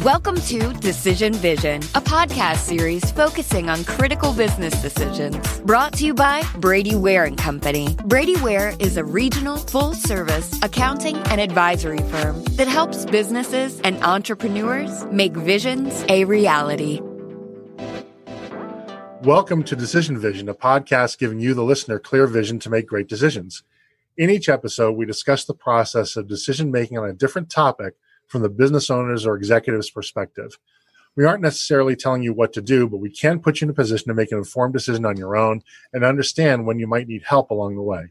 Welcome 0.00 0.40
to 0.46 0.72
Decision 0.72 1.34
Vision, 1.34 1.82
a 1.94 2.00
podcast 2.00 2.60
series 2.60 3.10
focusing 3.10 3.68
on 3.68 3.84
critical 3.84 4.32
business 4.32 4.80
decisions. 4.80 5.60
Brought 5.60 5.92
to 5.98 6.06
you 6.06 6.14
by 6.14 6.42
Brady 6.56 6.94
Ware 6.94 7.24
and 7.24 7.36
Company. 7.36 7.94
Brady 8.06 8.34
Ware 8.40 8.74
is 8.78 8.96
a 8.96 9.04
regional, 9.04 9.58
full-service 9.58 10.62
accounting 10.62 11.18
and 11.24 11.42
advisory 11.42 11.98
firm 11.98 12.42
that 12.52 12.68
helps 12.68 13.04
businesses 13.04 13.82
and 13.82 14.02
entrepreneurs 14.02 15.04
make 15.12 15.34
visions 15.34 16.06
a 16.08 16.24
reality. 16.24 17.02
Welcome 19.20 19.62
to 19.64 19.76
Decision 19.76 20.18
Vision, 20.18 20.48
a 20.48 20.54
podcast 20.54 21.18
giving 21.18 21.38
you, 21.38 21.52
the 21.52 21.64
listener, 21.64 21.98
clear 21.98 22.26
vision 22.26 22.58
to 22.60 22.70
make 22.70 22.86
great 22.86 23.08
decisions. 23.08 23.62
In 24.16 24.30
each 24.30 24.48
episode, 24.48 24.92
we 24.92 25.04
discuss 25.04 25.44
the 25.44 25.52
process 25.52 26.16
of 26.16 26.28
decision 26.28 26.70
making 26.70 26.96
on 26.96 27.10
a 27.10 27.12
different 27.12 27.50
topic 27.50 27.96
from 28.32 28.42
the 28.42 28.48
business 28.48 28.88
owner's 28.88 29.26
or 29.26 29.36
executive's 29.36 29.90
perspective. 29.90 30.58
We 31.16 31.26
aren't 31.26 31.42
necessarily 31.42 31.94
telling 31.94 32.22
you 32.22 32.32
what 32.32 32.54
to 32.54 32.62
do, 32.62 32.88
but 32.88 32.96
we 32.96 33.10
can 33.10 33.40
put 33.40 33.60
you 33.60 33.66
in 33.66 33.70
a 33.70 33.74
position 33.74 34.08
to 34.08 34.14
make 34.14 34.32
an 34.32 34.38
informed 34.38 34.72
decision 34.72 35.04
on 35.04 35.18
your 35.18 35.36
own 35.36 35.62
and 35.92 36.02
understand 36.02 36.66
when 36.66 36.78
you 36.78 36.86
might 36.86 37.06
need 37.06 37.24
help 37.24 37.50
along 37.50 37.76
the 37.76 37.82
way. 37.82 38.06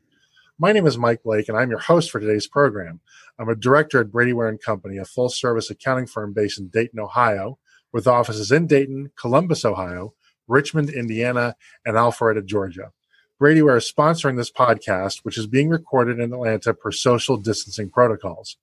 My 0.59 0.71
name 0.71 0.85
is 0.85 0.95
Mike 0.95 1.23
Blake, 1.23 1.49
and 1.49 1.57
I'm 1.57 1.71
your 1.71 1.79
host 1.79 2.11
for 2.11 2.19
today's 2.19 2.45
program. 2.45 2.99
I'm 3.39 3.49
a 3.49 3.55
director 3.55 3.99
at 3.99 4.11
Brady 4.11 4.31
Ware 4.31 4.49
and 4.49 4.61
Company, 4.61 4.97
a 4.97 5.05
full 5.05 5.29
service 5.29 5.71
accounting 5.71 6.05
firm 6.05 6.33
based 6.33 6.59
in 6.59 6.67
Dayton, 6.67 6.99
Ohio, 6.99 7.57
with 7.91 8.05
offices 8.05 8.51
in 8.51 8.67
Dayton, 8.67 9.11
Columbus, 9.19 9.65
Ohio, 9.65 10.13
Richmond, 10.47 10.91
Indiana, 10.91 11.55
and 11.83 11.95
Alpharetta, 11.95 12.45
Georgia. 12.45 12.91
Brady 13.39 13.63
Ware 13.63 13.77
is 13.77 13.91
sponsoring 13.91 14.37
this 14.37 14.51
podcast, 14.51 15.21
which 15.23 15.39
is 15.39 15.47
being 15.47 15.69
recorded 15.69 16.19
in 16.19 16.31
Atlanta 16.31 16.75
per 16.75 16.91
social 16.91 17.37
distancing 17.37 17.89
protocols. 17.89 18.57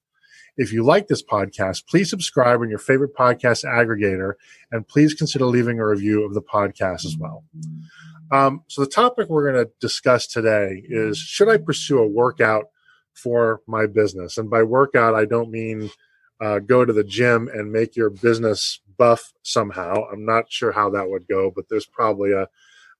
If 0.59 0.73
you 0.73 0.83
like 0.83 1.07
this 1.07 1.23
podcast, 1.23 1.87
please 1.87 2.11
subscribe 2.11 2.61
on 2.61 2.69
your 2.69 2.81
favorite 2.81 3.15
podcast 3.15 3.65
aggregator 3.65 4.33
and 4.73 4.87
please 4.87 5.15
consider 5.15 5.47
leaving 5.47 5.79
a 5.79 5.87
review 5.87 6.25
of 6.25 6.35
the 6.35 6.43
podcast 6.43 7.05
as 7.05 7.17
well. 7.17 7.45
Um, 8.33 8.65
so, 8.67 8.83
the 8.83 8.91
topic 8.91 9.29
we're 9.29 9.53
going 9.53 9.65
to 9.65 9.71
discuss 9.81 10.27
today 10.27 10.83
is 10.85 11.17
should 11.17 11.49
I 11.49 11.59
pursue 11.59 12.01
a 12.01 12.09
workout 12.09 12.67
for 13.15 13.63
my 13.69 13.87
business? 13.87 14.37
And 14.37 14.51
by 14.51 14.65
workout, 14.65 15.15
I 15.15 15.27
don't 15.27 15.51
mean 15.51 15.91
uh, 16.41 16.59
go 16.59 16.85
to 16.85 16.93
the 16.93 17.05
gym 17.05 17.49
and 17.55 17.73
make 17.73 17.95
your 17.95 18.11
business 18.11 18.81
buff 18.99 19.33
somehow. 19.45 20.05
I'm 20.13 20.27
not 20.27 20.51
sure 20.51 20.73
how 20.73 20.91
that 20.91 21.09
would 21.09 21.29
go, 21.29 21.53
but 21.55 21.69
there's 21.71 21.87
probably 21.87 22.33
a, 22.33 22.49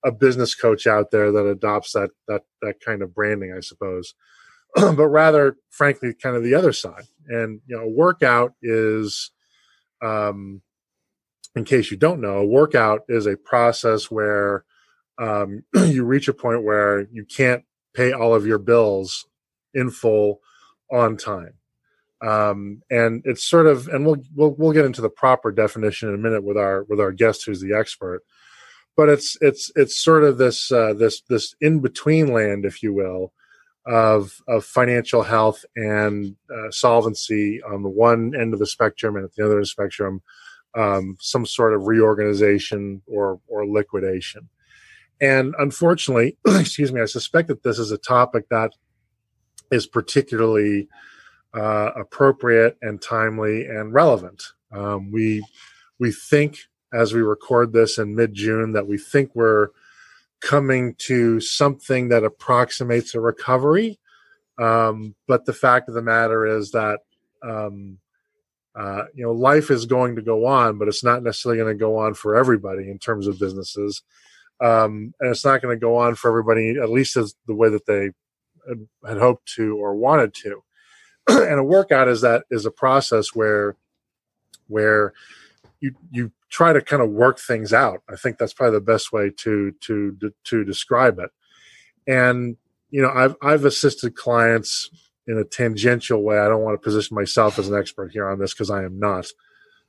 a 0.05 0.13
business 0.13 0.55
coach 0.55 0.87
out 0.87 1.11
there 1.11 1.33
that 1.33 1.45
adopts 1.45 1.93
that 1.93 2.11
that 2.29 2.45
that 2.63 2.81
kind 2.81 3.03
of 3.03 3.15
branding, 3.15 3.53
I 3.53 3.61
suppose. 3.61 4.15
but 4.75 5.09
rather, 5.09 5.57
frankly, 5.71 6.15
kind 6.15 6.37
of 6.37 6.45
the 6.45 6.55
other 6.55 6.73
side. 6.73 7.05
And 7.29 7.61
you 7.67 7.77
know, 7.77 7.85
a 7.85 7.89
workout 7.89 8.55
is, 8.63 9.31
um, 10.03 10.63
in 11.55 11.65
case 11.65 11.91
you 11.91 11.97
don't 11.97 12.21
know, 12.21 12.39
a 12.39 12.47
workout 12.47 13.03
is 13.09 13.27
a 13.27 13.37
process 13.37 14.11
where 14.11 14.65
um, 15.19 15.65
you 15.75 16.05
reach 16.05 16.29
a 16.29 16.35
point 16.35 16.65
where 16.65 17.07
you 17.13 17.25
can't 17.25 17.65
pay 17.95 18.13
all 18.13 18.35
of 18.35 18.47
your 18.47 18.59
bills 18.59 19.27
in 19.75 19.91
full 19.91 20.41
on 20.91 21.17
time. 21.17 21.55
Um, 22.21 22.83
and 22.91 23.23
it's 23.25 23.45
sort 23.45 23.67
of, 23.67 23.87
and 23.89 24.05
we'll, 24.05 24.23
we'll, 24.35 24.55
we'll 24.59 24.73
get 24.73 24.85
into 24.85 25.01
the 25.01 25.09
proper 25.09 25.53
definition 25.53 26.09
in 26.09 26.15
a 26.15 26.19
minute 26.19 26.43
with 26.43 26.57
our, 26.57 26.85
with 26.85 27.01
our 27.01 27.13
guest 27.13 27.45
who's 27.45 27.61
the 27.61 27.75
expert, 27.75 28.23
but 28.97 29.09
it's, 29.09 29.37
it's, 29.41 29.71
it's 29.77 30.03
sort 30.03 30.25
of 30.25 30.39
this, 30.39 30.73
uh, 30.73 30.95
this, 30.95 31.21
this 31.29 31.55
in 31.61 31.81
between 31.81 32.33
land, 32.33 32.65
if 32.65 32.83
you 32.83 32.93
will, 32.93 33.33
of 33.89 34.43
of 34.47 34.65
financial 34.65 35.23
health 35.23 35.65
and 35.75 36.37
uh, 36.55 36.71
solvency 36.71 37.61
on 37.63 37.83
the 37.83 37.89
one 37.89 38.35
end 38.39 38.53
of 38.53 38.61
the 38.61 38.67
spectrum, 38.67 39.17
and 39.17 39.25
at 39.25 39.35
the 39.35 39.43
other 39.43 39.55
end 39.55 39.61
of 39.61 39.63
the 39.63 39.67
spectrum, 39.67 40.23
um, 40.77 41.17
some 41.21 41.47
sort 41.47 41.75
of 41.75 41.87
reorganization 41.87 43.03
or 43.07 43.41
or 43.49 43.67
liquidation. 43.67 44.49
And 45.21 45.55
unfortunately, 45.59 46.37
excuse 46.47 46.93
me, 46.93 47.01
I 47.01 47.07
suspect 47.07 47.49
that 47.49 47.63
this 47.63 47.79
is 47.79 47.91
a 47.91 47.99
topic 47.99 48.49
that 48.51 48.73
is 49.71 49.87
particularly 49.87 50.89
uh, 51.55 51.91
appropriate 51.97 52.77
and 52.83 53.01
timely 53.01 53.67
and 53.67 53.93
relevant. 53.95 54.43
Um, 54.71 55.11
we 55.11 55.43
we 55.99 56.13
think 56.13 56.59
as 56.93 57.15
we 57.15 57.23
record 57.23 57.73
this 57.73 57.99
in 57.99 58.15
mid 58.15 58.35
June 58.35 58.73
that 58.73 58.87
we 58.87 58.99
think 58.99 59.31
we're 59.35 59.69
coming 60.41 60.95
to 60.99 61.41
something 61.41 62.09
that 62.09 62.25
approximates 62.25 63.15
a 63.15 63.21
recovery. 63.21 63.99
Um, 64.59 65.15
but 65.27 65.45
the 65.45 65.53
fact 65.53 65.89
of 65.89 65.95
the 65.95 66.03
matter 66.03 66.47
is 66.47 66.73
that 66.73 67.01
um, 67.43 67.99
uh, 68.75 69.05
you 69.15 69.25
know 69.25 69.33
life 69.33 69.71
is 69.71 69.87
going 69.87 70.17
to 70.17 70.23
go 70.23 70.47
on, 70.47 70.79
but 70.79 70.89
it's 70.89 71.05
not 71.05 71.23
necessarily 71.23 71.59
going 71.59 71.75
to 71.75 71.79
go 71.79 71.97
on 71.97 72.15
for 72.15 72.37
everybody 72.37 72.91
in 72.91 72.99
terms 72.99 73.27
of 73.27 73.39
businesses, 73.39 74.03
um, 74.61 75.15
and 75.21 75.31
it's 75.31 75.45
not 75.45 75.63
going 75.63 75.77
to 75.77 75.81
go 75.81 75.97
on 75.97 76.15
for 76.15 76.29
everybody 76.29 76.77
at 76.81 76.91
least 76.91 77.17
as 77.17 77.35
the 77.47 77.55
way 77.55 77.69
that 77.69 77.87
they 77.87 78.11
had, 78.69 78.89
had 79.07 79.19
hoped 79.19 79.47
to 79.55 79.77
or 79.77 79.95
wanted 79.95 80.35
to. 80.35 80.63
and 81.29 81.61
a 81.61 81.65
workout 81.65 82.09
is 82.09 82.21
that 82.21 82.45
is 82.51 82.67
a 82.67 82.71
process 82.71 83.35
where 83.35 83.77
where 84.67 85.13
you 85.81 85.95
you 86.11 86.33
try 86.51 86.73
to 86.73 86.81
kind 86.81 87.03
of 87.03 87.11
work 87.11 87.39
things 87.39 87.73
out. 87.73 88.03
I 88.09 88.17
think 88.17 88.39
that's 88.39 88.53
probably 88.53 88.79
the 88.79 88.85
best 88.85 89.13
way 89.13 89.31
to 89.39 89.73
to 89.83 90.33
to, 90.45 90.65
describe 90.65 91.19
it. 91.19 91.31
And 92.07 92.57
you 92.91 93.03
know, 93.03 93.11
I've 93.11 93.37
I've 93.43 93.65
assisted 93.65 94.17
clients 94.17 94.91
in 95.27 95.39
a 95.39 95.45
tangential 95.45 96.23
way. 96.23 96.39
I 96.39 96.49
don't 96.49 96.63
want 96.63 96.75
to 96.75 96.85
position 96.85 97.15
myself 97.15 97.59
as 97.59 97.69
an 97.69 97.79
expert 97.79 98.13
here 98.13 98.29
on 98.29 98.39
this 98.39 98.55
because 98.55 98.71
I 98.71 98.85
am 98.85 98.99
not. 98.99 99.27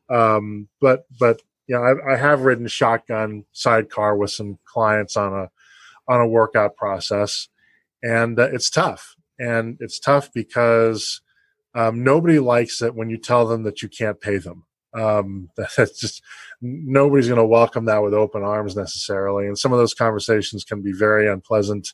Um, 0.10 0.68
but 0.82 1.06
but 1.18 1.42
you 1.68 1.76
know, 1.76 1.84
I, 1.84 2.14
I 2.14 2.18
have 2.18 2.42
ridden 2.42 2.68
shotgun 2.68 3.46
sidecar 3.52 4.18
with 4.18 4.32
some 4.32 4.60
clients 4.66 5.16
on 5.16 5.34
a 5.34 5.50
on 6.08 6.22
a 6.22 6.28
workout 6.28 6.76
process, 6.76 7.48
and 8.04 8.40
uh, 8.40 8.50
it's 8.52 8.70
tough. 8.70 9.16
And 9.42 9.78
it's 9.80 10.00
tough 10.00 10.34
because 10.34 11.22
um, 11.74 12.04
nobody 12.04 12.40
likes 12.40 12.82
it 12.82 12.94
when 12.94 13.10
you 13.10 13.18
tell 13.18 13.48
them 13.48 13.64
that 13.64 13.82
you 13.82 13.88
can't 13.88 14.20
pay 14.20 14.38
them 14.38 14.66
um, 14.94 15.50
that's 15.78 16.00
just 16.00 16.24
nobody's 16.62 17.28
going 17.28 17.38
to 17.38 17.46
welcome 17.46 17.86
that 17.86 18.04
with 18.04 18.14
open 18.14 18.44
arms 18.44 18.76
necessarily. 18.76 19.48
And 19.48 19.58
some 19.58 19.72
of 19.72 19.80
those 19.80 19.94
conversations 19.94 20.64
can 20.64 20.82
be 20.82 20.92
very 20.92 21.30
unpleasant 21.30 21.94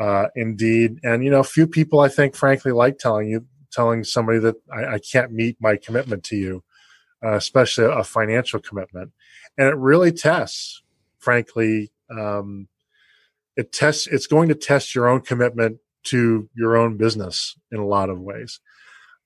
uh, 0.00 0.28
indeed. 0.34 0.98
And, 1.02 1.22
you 1.22 1.30
know, 1.30 1.42
few 1.42 1.66
people, 1.66 2.00
I 2.00 2.08
think, 2.08 2.34
frankly, 2.34 2.72
like 2.72 2.98
telling 2.98 3.28
you, 3.28 3.46
telling 3.70 4.02
somebody 4.02 4.38
that 4.40 4.56
I, 4.72 4.94
I 4.94 4.98
can't 4.98 5.30
meet 5.30 5.58
my 5.60 5.76
commitment 5.76 6.24
to 6.24 6.36
you, 6.36 6.64
uh, 7.24 7.34
especially 7.34 7.84
a 7.84 8.02
financial 8.02 8.60
commitment. 8.60 9.12
And 9.58 9.68
it 9.68 9.76
really 9.76 10.10
tests, 10.10 10.82
frankly, 11.18 11.92
um, 12.10 12.68
it 13.56 13.72
tests, 13.72 14.06
it's 14.06 14.26
going 14.26 14.48
to 14.48 14.54
test 14.54 14.94
your 14.94 15.06
own 15.06 15.20
commitment 15.20 15.78
to 16.04 16.48
your 16.54 16.76
own 16.76 16.96
business 16.96 17.56
in 17.70 17.78
a 17.78 17.86
lot 17.86 18.08
of 18.08 18.20
ways. 18.20 18.60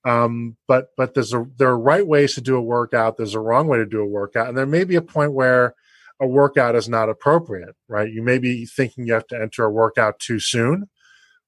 Um, 0.04 0.56
but 0.68 0.88
but 0.96 1.14
there's 1.14 1.32
a 1.32 1.46
there 1.56 1.68
are 1.68 1.78
right 1.78 2.06
ways 2.06 2.34
to 2.34 2.40
do 2.40 2.56
a 2.56 2.62
workout. 2.62 3.16
There's 3.16 3.34
a 3.34 3.40
wrong 3.40 3.68
way 3.68 3.78
to 3.78 3.86
do 3.86 4.00
a 4.00 4.06
workout, 4.06 4.48
and 4.48 4.56
there 4.56 4.66
may 4.66 4.84
be 4.84 4.96
a 4.96 5.02
point 5.02 5.32
where 5.32 5.74
a 6.20 6.26
workout 6.26 6.74
is 6.74 6.88
not 6.88 7.08
appropriate. 7.08 7.74
Right? 7.88 8.12
You 8.12 8.22
may 8.22 8.38
be 8.38 8.66
thinking 8.66 9.06
you 9.06 9.14
have 9.14 9.26
to 9.28 9.40
enter 9.40 9.64
a 9.64 9.70
workout 9.70 10.18
too 10.18 10.38
soon, 10.38 10.90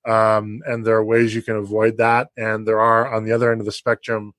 um, 0.06 0.60
and 0.64 0.86
there 0.86 0.96
are 0.96 1.04
ways 1.04 1.34
you 1.34 1.42
can 1.42 1.56
avoid 1.56 1.98
that. 1.98 2.28
And 2.36 2.66
there 2.66 2.80
are 2.80 3.12
on 3.12 3.24
the 3.24 3.32
other 3.32 3.52
end 3.52 3.60
of 3.60 3.66
the 3.66 3.72
spectrum, 3.72 4.32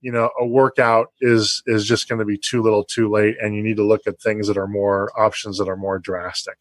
you 0.00 0.10
know, 0.10 0.30
a 0.38 0.44
workout 0.44 1.12
is 1.20 1.62
is 1.66 1.86
just 1.86 2.08
going 2.08 2.18
to 2.18 2.24
be 2.24 2.38
too 2.38 2.60
little, 2.60 2.84
too 2.84 3.08
late, 3.08 3.36
and 3.40 3.54
you 3.54 3.62
need 3.62 3.76
to 3.76 3.86
look 3.86 4.02
at 4.08 4.20
things 4.20 4.48
that 4.48 4.58
are 4.58 4.66
more 4.66 5.12
options 5.16 5.58
that 5.58 5.68
are 5.68 5.76
more 5.76 6.00
drastic. 6.00 6.58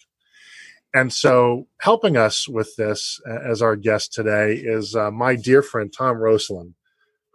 And 0.93 1.11
so, 1.11 1.65
helping 1.81 2.17
us 2.17 2.47
with 2.47 2.75
this 2.75 3.19
as 3.25 3.63
our 3.63 3.75
guest 3.75 4.13
today 4.13 4.53
is 4.53 4.95
uh, 4.95 5.09
my 5.09 5.35
dear 5.35 5.63
friend 5.63 5.91
Tom 5.91 6.17
Rosalind 6.17 6.75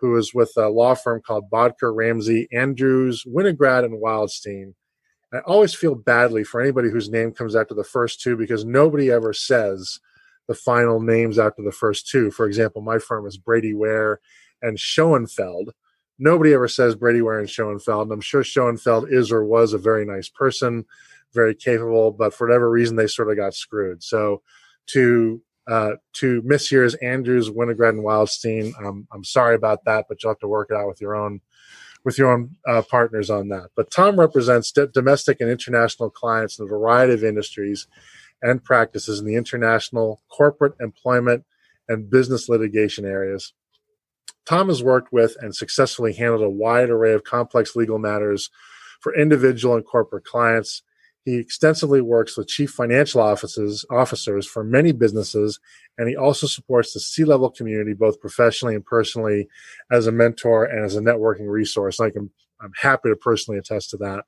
who 0.00 0.16
is 0.16 0.32
with 0.32 0.52
a 0.56 0.68
law 0.68 0.94
firm 0.94 1.20
called 1.20 1.50
Bodker, 1.50 1.94
Ramsey, 1.94 2.48
Andrews, 2.52 3.24
Winograd, 3.24 3.84
and 3.84 4.02
Wildstein. 4.02 4.74
I 5.32 5.38
always 5.40 5.74
feel 5.74 5.94
badly 5.94 6.44
for 6.44 6.60
anybody 6.60 6.90
whose 6.90 7.10
name 7.10 7.32
comes 7.32 7.54
after 7.54 7.74
the 7.74 7.84
first 7.84 8.20
two 8.20 8.36
because 8.36 8.64
nobody 8.64 9.10
ever 9.10 9.32
says 9.32 10.00
the 10.46 10.54
final 10.54 11.00
names 11.00 11.38
after 11.38 11.62
the 11.62 11.72
first 11.72 12.08
two. 12.08 12.30
For 12.30 12.46
example, 12.46 12.80
my 12.80 12.98
firm 12.98 13.26
is 13.26 13.36
Brady 13.36 13.74
Ware 13.74 14.20
and 14.62 14.78
Schoenfeld. 14.78 15.72
Nobody 16.18 16.54
ever 16.54 16.68
says 16.68 16.96
Brady 16.96 17.20
Ware 17.20 17.38
and 17.38 17.50
Schoenfeld. 17.50 18.04
And 18.04 18.12
I'm 18.12 18.20
sure 18.20 18.42
Schoenfeld 18.42 19.12
is 19.12 19.30
or 19.30 19.44
was 19.44 19.72
a 19.72 19.78
very 19.78 20.06
nice 20.06 20.28
person, 20.28 20.86
very 21.34 21.54
capable, 21.54 22.10
but 22.10 22.32
for 22.32 22.46
whatever 22.46 22.70
reason, 22.70 22.96
they 22.96 23.06
sort 23.06 23.30
of 23.30 23.36
got 23.36 23.54
screwed. 23.54 24.02
So 24.02 24.42
to 24.88 25.42
uh, 25.68 25.92
to 26.14 26.42
Miss 26.44 26.72
Years, 26.72 26.94
Andrews, 26.94 27.50
Winograd, 27.50 27.90
and 27.90 28.04
Wildstein. 28.04 28.72
Um, 28.82 29.06
I'm 29.12 29.24
sorry 29.24 29.54
about 29.54 29.84
that, 29.84 30.06
but 30.08 30.22
you'll 30.22 30.32
have 30.32 30.40
to 30.40 30.48
work 30.48 30.68
it 30.70 30.76
out 30.76 30.88
with 30.88 31.00
your 31.00 31.14
own 31.14 31.40
with 32.04 32.16
your 32.16 32.32
own 32.32 32.56
uh, 32.66 32.80
partners 32.82 33.28
on 33.28 33.48
that. 33.48 33.70
But 33.76 33.90
Tom 33.90 34.18
represents 34.18 34.70
d- 34.72 34.86
domestic 34.92 35.40
and 35.40 35.50
international 35.50 36.10
clients 36.10 36.58
in 36.58 36.64
a 36.64 36.68
variety 36.68 37.12
of 37.12 37.24
industries 37.24 37.86
and 38.40 38.64
practices 38.64 39.18
in 39.18 39.26
the 39.26 39.34
international, 39.34 40.22
corporate, 40.28 40.74
employment, 40.80 41.44
and 41.88 42.08
business 42.08 42.48
litigation 42.48 43.04
areas. 43.04 43.52
Tom 44.46 44.68
has 44.68 44.82
worked 44.82 45.12
with 45.12 45.36
and 45.40 45.54
successfully 45.54 46.14
handled 46.14 46.42
a 46.42 46.48
wide 46.48 46.88
array 46.88 47.12
of 47.12 47.24
complex 47.24 47.76
legal 47.76 47.98
matters 47.98 48.48
for 49.00 49.14
individual 49.14 49.74
and 49.74 49.84
corporate 49.84 50.24
clients. 50.24 50.82
He 51.28 51.36
extensively 51.36 52.00
works 52.00 52.38
with 52.38 52.48
chief 52.48 52.70
financial 52.70 53.20
offices, 53.20 53.84
officers 53.90 54.46
for 54.46 54.64
many 54.64 54.92
businesses, 54.92 55.60
and 55.98 56.08
he 56.08 56.16
also 56.16 56.46
supports 56.46 56.94
the 56.94 57.00
C 57.00 57.22
level 57.22 57.50
community 57.50 57.92
both 57.92 58.18
professionally 58.18 58.74
and 58.74 58.82
personally 58.82 59.46
as 59.90 60.06
a 60.06 60.12
mentor 60.12 60.64
and 60.64 60.86
as 60.86 60.96
a 60.96 61.02
networking 61.02 61.46
resource. 61.46 62.00
I 62.00 62.08
can, 62.08 62.30
I'm 62.62 62.72
happy 62.80 63.10
to 63.10 63.16
personally 63.16 63.58
attest 63.58 63.90
to 63.90 63.98
that. 63.98 64.24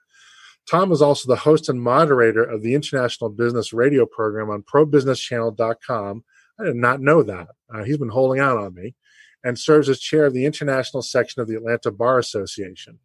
Tom 0.70 0.92
is 0.92 1.00
also 1.00 1.26
the 1.26 1.40
host 1.40 1.70
and 1.70 1.80
moderator 1.80 2.44
of 2.44 2.60
the 2.60 2.74
International 2.74 3.30
Business 3.30 3.72
Radio 3.72 4.04
program 4.04 4.50
on 4.50 4.62
ProBusinessChannel.com. 4.64 6.22
I 6.58 6.64
did 6.64 6.76
not 6.76 7.00
know 7.00 7.22
that. 7.22 7.48
Uh, 7.74 7.82
he's 7.82 7.96
been 7.96 8.10
holding 8.10 8.42
out 8.42 8.58
on 8.58 8.74
me 8.74 8.94
and 9.42 9.58
serves 9.58 9.88
as 9.88 10.00
chair 10.00 10.26
of 10.26 10.34
the 10.34 10.44
international 10.44 11.02
section 11.02 11.40
of 11.40 11.48
the 11.48 11.56
Atlanta 11.56 11.90
Bar 11.90 12.18
Association. 12.18 12.98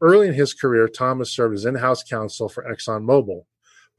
Early 0.00 0.28
in 0.28 0.34
his 0.34 0.52
career, 0.52 0.88
Tom 0.88 1.18
has 1.18 1.30
served 1.30 1.54
as 1.54 1.64
in 1.64 1.74
house 1.76 2.02
counsel 2.02 2.48
for 2.48 2.64
ExxonMobil. 2.64 3.44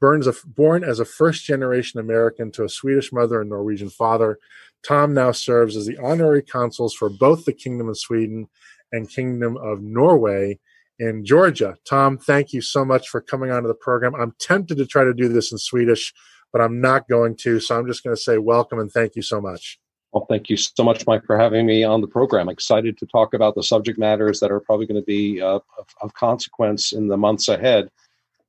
Burns, 0.00 0.28
born 0.44 0.84
as 0.84 1.00
a 1.00 1.04
first 1.04 1.44
generation 1.44 1.98
American 1.98 2.52
to 2.52 2.64
a 2.64 2.68
Swedish 2.68 3.12
mother 3.12 3.40
and 3.40 3.50
Norwegian 3.50 3.90
father, 3.90 4.38
Tom 4.84 5.12
now 5.12 5.32
serves 5.32 5.76
as 5.76 5.86
the 5.86 5.98
honorary 5.98 6.42
consuls 6.42 6.94
for 6.94 7.08
both 7.08 7.44
the 7.44 7.52
Kingdom 7.52 7.88
of 7.88 7.98
Sweden 7.98 8.48
and 8.92 9.08
Kingdom 9.08 9.56
of 9.56 9.82
Norway 9.82 10.60
in 11.00 11.24
Georgia. 11.24 11.76
Tom, 11.84 12.16
thank 12.16 12.52
you 12.52 12.60
so 12.60 12.84
much 12.84 13.08
for 13.08 13.20
coming 13.20 13.50
onto 13.50 13.68
the 13.68 13.74
program. 13.74 14.14
I'm 14.14 14.34
tempted 14.38 14.78
to 14.78 14.86
try 14.86 15.04
to 15.04 15.14
do 15.14 15.28
this 15.28 15.50
in 15.50 15.58
Swedish, 15.58 16.14
but 16.52 16.60
I'm 16.60 16.80
not 16.80 17.08
going 17.08 17.36
to. 17.38 17.58
So 17.58 17.76
I'm 17.76 17.86
just 17.86 18.04
going 18.04 18.14
to 18.14 18.22
say 18.22 18.38
welcome 18.38 18.78
and 18.78 18.90
thank 18.90 19.16
you 19.16 19.22
so 19.22 19.40
much. 19.40 19.80
Well, 20.18 20.26
thank 20.26 20.50
you 20.50 20.56
so 20.56 20.82
much, 20.82 21.06
Mike, 21.06 21.24
for 21.24 21.38
having 21.38 21.64
me 21.64 21.84
on 21.84 22.00
the 22.00 22.08
program. 22.08 22.48
Excited 22.48 22.98
to 22.98 23.06
talk 23.06 23.34
about 23.34 23.54
the 23.54 23.62
subject 23.62 24.00
matters 24.00 24.40
that 24.40 24.50
are 24.50 24.58
probably 24.58 24.84
going 24.84 25.00
to 25.00 25.06
be 25.06 25.40
uh, 25.40 25.60
of, 25.78 25.86
of, 26.00 26.12
consequence 26.14 26.90
in 26.90 27.06
the 27.06 27.16
months 27.16 27.46
ahead. 27.46 27.88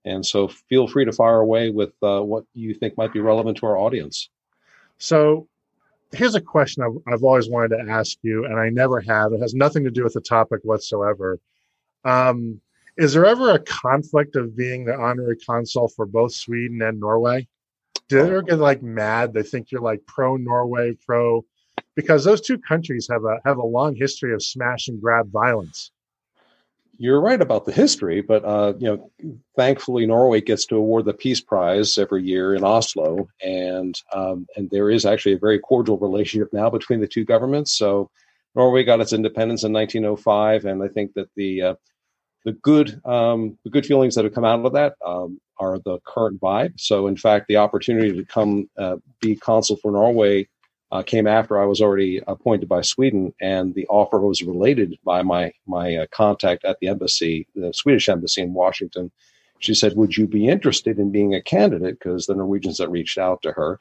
And 0.04 0.25
so 0.25 0.48
feel 0.48 0.88
free 0.88 1.06
to 1.06 1.12
fire 1.12 1.42
away 1.42 1.69
with 1.69 1.94
uh, 2.01 2.21
what 2.21 2.45
you 2.56 2.74
think 2.74 2.98
might 2.98 3.13
be 3.13 3.19
relevant 3.19 3.57
to 3.57 3.68
our 3.68 3.77
audience. 3.77 4.31
So 4.98 5.48
here's 6.12 6.33
a 6.33 6.42
question 6.42 6.81
I've, 6.81 7.13
I've, 7.13 7.24
always 7.24 7.48
wanted 7.48 7.77
to 7.77 7.92
ask 7.92 8.18
you, 8.24 8.45
and 8.45 8.60
I 8.60 8.69
never 8.69 9.00
have. 9.01 9.33
It 9.33 9.39
has 9.39 9.54
nothing 9.54 9.83
to 9.83 9.92
do 9.92 10.04
with 10.04 10.13
the 10.13 10.21
topic 10.21 10.62
whatsoever. 10.63 11.39
Um, 12.04 12.62
is 12.98 13.13
there 13.13 13.27
ever 13.27 13.51
a 13.51 13.60
conflict 13.60 14.36
of 14.36 14.57
being 14.57 14.86
the 14.86 14.95
honorary 14.95 15.38
consul 15.38 15.88
for 15.88 16.07
both 16.07 16.33
Sweden 16.33 16.81
and 16.81 17.00
Norway? 17.00 17.48
Do 18.07 18.16
they 18.16 18.27
ever 18.27 18.42
get 18.42 18.57
like 18.57 18.81
mad? 18.81 19.33
They 19.33 19.44
think 19.44 19.71
you're 19.71 19.81
like 19.81 20.04
pro 20.07 20.36
Norway, 20.36 20.98
pro 21.06 21.45
because 22.00 22.24
those 22.24 22.40
two 22.40 22.57
countries 22.57 23.10
have 23.12 23.25
a 23.25 23.40
have 23.44 23.57
a 23.57 23.66
long 23.66 23.94
history 23.94 24.34
of 24.34 24.42
smash 24.42 24.88
and 24.88 25.01
grab 25.01 25.30
violence. 25.31 25.92
You're 26.98 27.19
right 27.19 27.42
about 27.42 27.66
the 27.66 27.74
history, 27.74 28.22
but 28.22 28.46
uh, 28.46 28.74
you 28.78 28.88
know, 28.88 29.12
thankfully 29.57 30.06
Norway 30.06 30.40
gets 30.40 30.66
to 30.68 30.78
award 30.78 31.04
the 31.04 31.13
Peace 31.13 31.42
Prize 31.42 31.98
every 31.98 32.24
year 32.24 32.56
in 32.56 32.63
Oslo, 32.63 33.28
and 33.44 34.00
um, 34.13 34.48
and 34.56 34.69
there 34.69 34.90
is 34.90 35.06
actually 35.06 35.34
a 35.34 35.40
very 35.40 35.60
cordial 35.60 35.98
relationship 35.98 36.54
now 36.54 36.69
between 36.69 37.01
the 37.01 37.07
two 37.07 37.25
governments. 37.25 37.78
So 37.78 38.10
Norway 38.56 38.86
got 38.86 39.02
its 39.02 39.12
independence 39.12 39.63
in 39.66 39.74
1905, 39.74 40.63
and 40.63 40.81
I 40.81 40.88
think 40.88 41.13
that 41.16 41.28
the 41.36 41.62
uh, 41.62 41.75
the 42.45 42.54
good 42.54 43.02
um, 43.06 43.57
the 43.66 43.72
good 43.72 43.86
feelings 43.86 44.16
that 44.16 44.24
have 44.24 44.34
come 44.34 44.45
out 44.45 44.66
of 44.66 44.72
that 44.72 44.94
um, 45.06 45.42
are 45.57 45.80
the 45.80 46.00
current 46.06 46.40
vibe. 46.40 46.80
So 46.80 47.07
in 47.07 47.18
fact, 47.18 47.48
the 47.50 47.57
opportunity 47.57 48.13
to 48.13 48.24
come 48.24 48.69
uh, 48.78 48.98
be 49.19 49.36
consul 49.36 49.75
for 49.81 49.92
Norway 49.92 50.48
uh, 50.92 51.04
came 51.04 51.28
after 51.28 51.62
I 51.62 51.66
was 51.66 51.82
already 51.82 52.22
appointed 52.28 52.68
by 52.68 52.82
Sweden, 52.82 53.34
and 53.40 53.76
the 53.76 53.88
offer 53.88 54.20
was 54.20 54.42
related 54.42 54.98
by 55.04 55.22
my 55.22 55.52
my 55.68 55.96
uh, 55.96 56.08
contact 56.12 56.66
at 56.66 56.78
the 56.80 56.88
embassy, 56.88 57.48
the 57.56 57.74
Swedish 57.74 58.10
embassy 58.10 58.42
in 58.42 58.54
Washington. 58.54 59.12
She 59.60 59.74
said, 59.74 59.96
"Would 59.96 60.18
you 60.18 60.28
be 60.28 60.48
interested 60.48 61.00
in 61.00 61.12
being 61.12 61.36
a 61.36 61.42
candidate?" 61.42 62.00
Because 62.00 62.26
the 62.26 62.36
Norwegians 62.36 62.80
had 62.80 62.92
reached 62.92 63.18
out 63.18 63.42
to 63.44 63.52
her, 63.52 63.80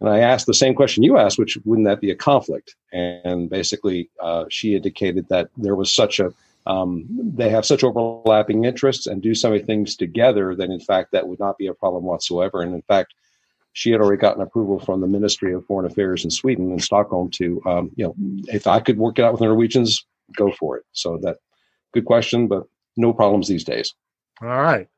and 0.00 0.10
I 0.10 0.18
asked 0.18 0.46
the 0.46 0.54
same 0.54 0.74
question 0.74 1.04
you 1.04 1.16
asked, 1.16 1.38
which 1.38 1.56
wouldn't 1.64 1.86
that 1.86 2.00
be 2.00 2.10
a 2.10 2.16
conflict? 2.16 2.74
And 2.92 3.48
basically, 3.48 4.10
uh, 4.20 4.44
she 4.50 4.74
indicated 4.74 5.28
that 5.28 5.48
there 5.56 5.76
was 5.76 5.92
such 5.92 6.20
a 6.20 6.34
um, 6.66 7.06
they 7.08 7.48
have 7.50 7.66
such 7.66 7.82
overlapping 7.82 8.64
interests 8.64 9.06
and 9.06 9.22
do 9.22 9.34
so 9.34 9.50
many 9.50 9.62
things 9.62 9.96
together 9.96 10.54
that 10.54 10.70
in 10.70 10.80
fact 10.80 11.12
that 11.12 11.26
would 11.26 11.40
not 11.40 11.58
be 11.58 11.66
a 11.66 11.74
problem 11.74 12.04
whatsoever. 12.04 12.62
And 12.62 12.74
in 12.74 12.82
fact, 12.82 13.14
she 13.72 13.90
had 13.90 14.00
already 14.00 14.20
gotten 14.20 14.42
approval 14.42 14.78
from 14.78 15.00
the 15.00 15.06
Ministry 15.06 15.54
of 15.54 15.64
Foreign 15.66 15.90
Affairs 15.90 16.24
in 16.24 16.30
Sweden 16.30 16.72
in 16.72 16.78
Stockholm 16.78 17.30
to, 17.32 17.62
um, 17.66 17.90
you 17.96 18.04
know, 18.04 18.14
if 18.48 18.66
I 18.66 18.80
could 18.80 18.98
work 18.98 19.18
it 19.18 19.24
out 19.24 19.32
with 19.32 19.40
the 19.40 19.46
Norwegians, 19.46 20.04
go 20.36 20.52
for 20.52 20.76
it. 20.76 20.84
So 20.92 21.18
that 21.22 21.38
good 21.92 22.04
question, 22.04 22.48
but 22.48 22.64
no 22.96 23.12
problems 23.12 23.48
these 23.48 23.64
days. 23.64 23.94
All 24.42 24.48
right. 24.48 24.88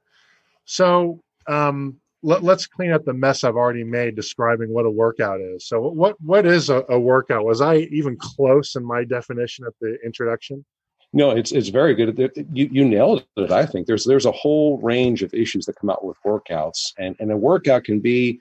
So 0.64 1.22
um, 1.46 2.00
let, 2.22 2.42
us 2.44 2.66
clean 2.66 2.90
up 2.90 3.04
the 3.04 3.12
mess 3.12 3.44
I've 3.44 3.56
already 3.56 3.84
made 3.84 4.16
describing 4.16 4.72
what 4.72 4.86
a 4.86 4.90
workout 4.90 5.40
is. 5.40 5.66
So 5.68 5.80
what 5.80 6.20
what 6.20 6.46
is 6.46 6.70
a, 6.70 6.84
a 6.88 6.98
workout? 6.98 7.44
Was 7.44 7.60
I 7.60 7.76
even 7.92 8.16
close 8.18 8.74
in 8.74 8.84
my 8.84 9.04
definition 9.04 9.66
at 9.66 9.74
the 9.80 9.98
introduction? 10.04 10.64
No, 11.12 11.30
it's 11.30 11.52
it's 11.52 11.68
very 11.68 11.94
good. 11.94 12.32
You 12.52 12.68
you 12.72 12.84
nailed 12.84 13.24
it. 13.36 13.52
I 13.52 13.66
think 13.66 13.86
there's 13.86 14.04
there's 14.04 14.26
a 14.26 14.32
whole 14.32 14.78
range 14.78 15.22
of 15.22 15.32
issues 15.32 15.66
that 15.66 15.76
come 15.76 15.90
out 15.90 16.04
with 16.04 16.16
workouts, 16.26 16.92
and 16.98 17.14
and 17.20 17.30
a 17.30 17.36
workout 17.36 17.84
can 17.84 18.00
be 18.00 18.40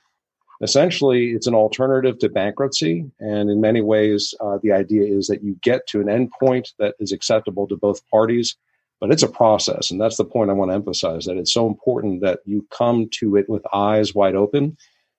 essentially 0.63 1.31
it's 1.31 1.47
an 1.47 1.53
alternative 1.53 2.17
to 2.19 2.29
bankruptcy 2.29 3.05
and 3.19 3.49
in 3.49 3.59
many 3.59 3.81
ways 3.81 4.33
uh, 4.39 4.57
the 4.63 4.71
idea 4.71 5.03
is 5.03 5.27
that 5.27 5.43
you 5.43 5.57
get 5.61 5.85
to 5.87 5.99
an 5.99 6.07
endpoint 6.07 6.69
that 6.79 6.95
is 6.99 7.11
acceptable 7.11 7.67
to 7.67 7.75
both 7.75 8.07
parties 8.09 8.55
but 9.01 9.11
it's 9.11 9.23
a 9.23 9.27
process 9.27 9.91
and 9.91 9.99
that's 9.99 10.17
the 10.17 10.25
point 10.25 10.49
i 10.49 10.53
want 10.53 10.71
to 10.71 10.75
emphasize 10.75 11.25
that 11.25 11.37
it's 11.37 11.53
so 11.53 11.67
important 11.67 12.21
that 12.21 12.39
you 12.45 12.65
come 12.71 13.09
to 13.11 13.35
it 13.35 13.49
with 13.49 13.63
eyes 13.73 14.15
wide 14.15 14.35
open. 14.35 14.77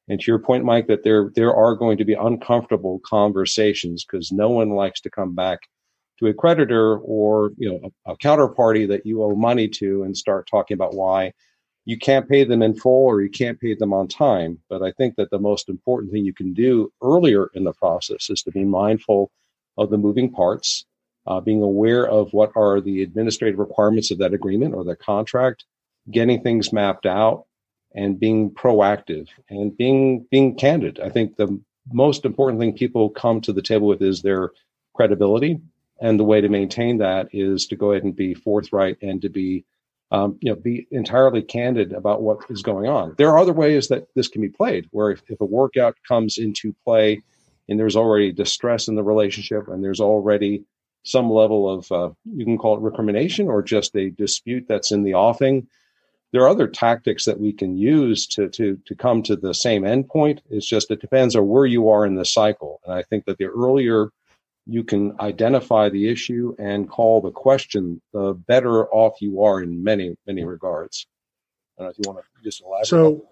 And 0.09 0.21
to 0.21 0.31
your 0.31 0.39
point 0.39 0.65
mike 0.65 0.87
that 0.89 1.03
there 1.03 1.31
there 1.35 1.55
are 1.55 1.75
going 1.75 1.99
to 1.99 2.05
be 2.05 2.15
uncomfortable 2.15 3.01
conversations 3.07 4.05
because 4.05 4.33
no 4.33 4.51
one 4.51 4.71
likes 4.71 5.01
to 5.03 5.11
come 5.11 5.35
back 5.35 5.61
to 6.19 6.27
a 6.27 6.35
creditor 6.35 6.99
or 6.99 7.53
you 7.57 7.71
know 7.71 7.91
a, 8.07 8.13
a 8.13 8.17
counterparty 8.19 8.87
that 8.89 9.07
you 9.07 9.23
owe 9.23 9.35
money 9.35 9.69
to 9.69 10.03
and 10.03 10.17
start 10.17 10.47
talking 10.47 10.75
about 10.75 10.95
why 10.95 11.33
you 11.85 11.99
can't 11.99 12.29
pay 12.29 12.45
them 12.45 12.63
in 12.63 12.75
full 12.75 13.07
or 13.07 13.21
you 13.21 13.31
can't 13.31 13.61
pay 13.61 13.75
them 13.75 13.93
on 13.93 14.09
time. 14.09 14.59
But 14.69 14.83
I 14.83 14.93
think 14.93 15.17
that 15.17 15.31
the 15.31 15.39
most 15.39 15.69
important 15.69 16.13
thing 16.13 16.25
you 16.25 16.35
can 16.35 16.55
do 16.55 16.93
earlier 17.03 17.51
in 17.55 17.65
the 17.65 17.73
process 17.73 18.31
is 18.31 18.43
to 18.43 18.51
be 18.51 18.65
mindful 18.65 19.31
of 19.77 19.91
the 19.91 19.99
moving 19.99 20.31
parts, 20.31 20.85
uh, 21.27 21.41
being 21.41 21.63
aware 21.63 22.07
of 22.07 22.33
what 22.33 22.53
are 22.57 22.81
the 22.81 23.03
administrative 23.03 23.59
requirements 23.59 24.11
of 24.11 24.19
that 24.19 24.35
agreement 24.35 24.75
or 24.75 24.85
the 24.85 24.97
contract, 24.97 25.65
getting 26.11 26.43
things 26.43 26.73
mapped 26.73 27.07
out, 27.07 27.45
and 27.95 28.19
being 28.19 28.51
proactive 28.51 29.29
and 29.49 29.77
being 29.77 30.27
being 30.31 30.57
candid. 30.57 30.99
I 31.01 31.11
think 31.11 31.37
the 31.37 31.61
most 31.93 32.25
important 32.25 32.61
thing 32.61 32.73
people 32.73 33.11
come 33.11 33.41
to 33.43 33.53
the 33.53 33.63
table 33.63 33.87
with 33.87 34.03
is 34.03 34.23
their 34.23 34.51
credibility, 34.95 35.61
and 36.01 36.19
the 36.19 36.25
way 36.25 36.41
to 36.41 36.49
maintain 36.49 36.99
that 36.99 37.29
is 37.33 37.67
to 37.67 37.77
go 37.77 37.93
ahead 37.93 38.05
and 38.05 38.17
be 38.17 38.35
forthright 38.35 38.97
and 39.03 39.23
to 39.23 39.29
be 39.29 39.65
um, 40.11 40.39
you 40.41 40.51
know, 40.53 40.61
be 40.61 40.87
entirely 40.91 41.43
candid 41.43 41.93
about 41.93 42.23
what 42.23 42.39
is 42.51 42.63
going 42.63 42.89
on. 42.89 43.15
There 43.19 43.31
are 43.31 43.39
other 43.39 43.53
ways 43.53 43.89
that 43.89 44.07
this 44.15 44.29
can 44.29 44.43
be 44.43 44.49
played, 44.49 44.87
where 44.91 45.11
if, 45.11 45.23
if 45.29 45.41
a 45.41 45.45
workout 45.45 45.97
comes 46.07 46.39
into 46.39 46.75
play 46.85 47.23
and 47.69 47.81
there's 47.81 47.97
already 47.97 48.31
distress 48.31 48.89
in 48.89 48.95
the 48.95 49.03
relationship 49.03 49.69
and 49.69 49.83
there's 49.83 50.01
already 50.01 50.65
some 51.03 51.31
level 51.31 51.69
of, 51.69 51.91
uh, 51.93 52.11
you 52.25 52.45
can 52.45 52.59
call 52.59 52.77
it 52.77 52.81
recrimination 52.81 53.49
or 53.49 53.63
just 53.63 53.95
a 53.97 54.11
dispute 54.11 54.67
that's 54.69 54.93
in 54.93 55.03
the 55.03 55.15
offing. 55.15 55.67
There 56.33 56.43
are 56.43 56.49
other 56.49 56.67
tactics 56.67 57.25
that 57.27 57.41
we 57.41 57.53
can 57.53 57.77
use 57.77 58.27
to, 58.29 58.49
to, 58.51 58.79
to 58.87 58.95
come 58.95 59.23
to 59.23 59.37
the 59.37 59.55
same 59.55 59.83
endpoint. 59.83 60.41
It's 60.51 60.67
just, 60.67 60.91
it 60.91 61.01
depends 61.01 61.37
on 61.37 61.47
where 61.47 61.67
you 61.67 61.89
are 61.89 62.07
in 62.07 62.17
the 62.17 62.25
cycle. 62.25 62.81
And 62.85 62.95
I 62.95 63.03
think 63.03 63.25
that 63.27 63.39
the 63.39 63.47
earlier 63.47 64.09
you 64.67 64.83
can 64.83 65.15
identify 65.21 65.89
the 65.89 66.09
issue 66.09 66.55
and 66.59 66.89
call 66.89 67.21
the 67.21 67.31
question, 67.31 68.01
the 68.13 68.35
better 68.47 68.87
off 68.89 69.21
you 69.21 69.43
are 69.43 69.63
in 69.63 69.83
many, 69.83 70.17
many 70.27 70.45
regards. 70.45 71.07
I 71.79 71.83
don't 71.83 71.87
know 71.87 71.91
if 71.91 71.99
you 71.99 72.13
want 72.13 72.25
to 72.25 72.43
just 72.43 72.63
elaborate. 72.63 72.87
So, 72.87 73.27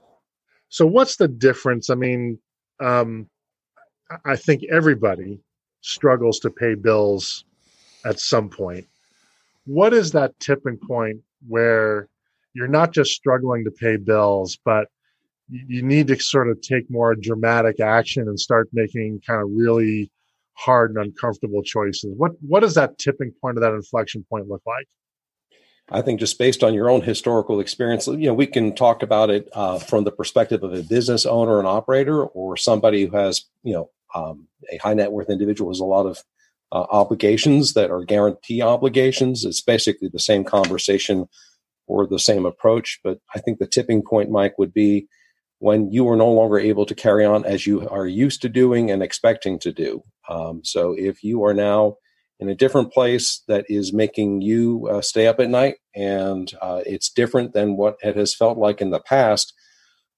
so 0.69 0.87
what's 0.87 1.17
the 1.17 1.29
difference? 1.29 1.91
I 1.91 1.95
mean, 1.95 2.39
um, 2.81 3.29
I 4.25 4.37
think 4.37 4.63
everybody 4.71 5.41
struggles 5.81 6.39
to 6.41 6.51
pay 6.51 6.75
bills 6.75 7.45
at 8.05 8.21
some 8.21 8.49
point. 8.49 8.87
What 9.65 9.95
is 9.95 10.13
that 10.13 10.39
tipping 10.41 10.77
point 10.77 11.21
where 11.47 12.09
you're 12.55 12.69
not 12.69 12.93
just 12.93 13.13
struggling 13.13 13.65
to 13.65 13.71
pay 13.71 13.97
bills, 13.97 14.59
but 14.65 14.89
you 15.49 15.83
need 15.83 16.09
to 16.09 16.19
sort 16.19 16.49
of 16.49 16.61
take 16.61 16.91
more 16.91 17.15
dramatic 17.15 17.81
action 17.81 18.29
and 18.29 18.39
start 18.39 18.69
making 18.73 19.21
kind 19.27 19.43
of 19.43 19.49
really 19.51 20.11
hard 20.55 20.95
and 20.95 21.05
uncomfortable 21.05 21.63
choices. 21.63 22.13
What 22.17 22.33
what 22.41 22.61
does 22.61 22.75
that 22.75 22.99
tipping 22.99 23.33
point 23.41 23.57
of 23.57 23.63
that 23.63 23.75
inflection 23.75 24.25
point 24.29 24.49
look 24.49 24.63
like? 24.67 24.87
I 25.91 26.01
think 26.01 26.21
just 26.21 26.39
based 26.39 26.63
on 26.63 26.75
your 26.75 26.89
own 26.89 27.03
historical 27.03 27.61
experience, 27.61 28.07
you 28.07 28.27
know, 28.29 28.35
we 28.35 28.47
can 28.47 28.75
talk 28.75 29.03
about 29.03 29.31
it 29.31 29.49
uh, 29.53 29.79
from 29.79 30.05
the 30.05 30.13
perspective 30.13 30.63
of 30.63 30.73
a 30.73 30.83
business 30.83 31.27
owner 31.27 31.59
and 31.59 31.67
operator, 31.67 32.25
or 32.25 32.57
somebody 32.57 33.05
who 33.07 33.17
has, 33.17 33.45
you 33.63 33.75
know, 33.75 33.91
um, 34.15 34.47
a 34.71 34.77
high 34.79 34.95
net 34.95 35.13
worth 35.13 35.29
individual 35.29 35.71
has 35.71 35.81
a 35.81 35.85
lot 35.85 36.07
of 36.07 36.23
uh, 36.71 36.87
obligations 36.91 37.75
that 37.75 37.91
are 37.91 38.05
guarantee 38.05 38.63
obligations. 38.63 39.45
It's 39.45 39.61
basically 39.61 40.09
the 40.09 40.19
same 40.19 40.45
conversation 40.45 41.29
or 41.87 42.07
the 42.07 42.19
same 42.19 42.47
approach. 42.47 43.01
But 43.03 43.19
I 43.35 43.41
think 43.41 43.59
the 43.59 43.67
tipping 43.67 44.03
point, 44.03 44.31
Mike, 44.31 44.59
would 44.59 44.73
be 44.73 45.09
when 45.63 45.93
you 45.93 46.09
are 46.09 46.17
no 46.17 46.29
longer 46.29 46.59
able 46.59 46.85
to 46.85 46.93
carry 46.93 47.25
on 47.25 47.45
as 47.45 47.69
you 47.69 47.89
are 47.89 48.05
used 48.05 48.43
to 48.43 48.49
doing 48.49 48.91
and 48.91 49.01
expecting 49.01 49.61
to 49.61 49.73
do. 49.73 50.03
Um, 50.29 50.63
so 50.65 50.93
if 50.99 51.23
you 51.23 51.45
are 51.45 51.55
now 51.55 51.99
in 52.41 52.49
a 52.49 52.55
different 52.57 52.93
place 52.93 53.45
that 53.47 53.65
is 53.69 53.93
making 53.93 54.41
you 54.41 54.89
uh, 54.91 55.01
stay 55.01 55.29
up 55.29 55.39
at 55.39 55.49
night 55.49 55.77
and 55.95 56.53
uh, 56.61 56.83
it's 56.85 57.09
different 57.11 57.53
than 57.53 57.77
what 57.77 57.95
it 58.03 58.17
has 58.17 58.35
felt 58.35 58.59
like 58.59 58.81
in 58.81 58.91
the 58.91 58.99
past, 58.99 59.55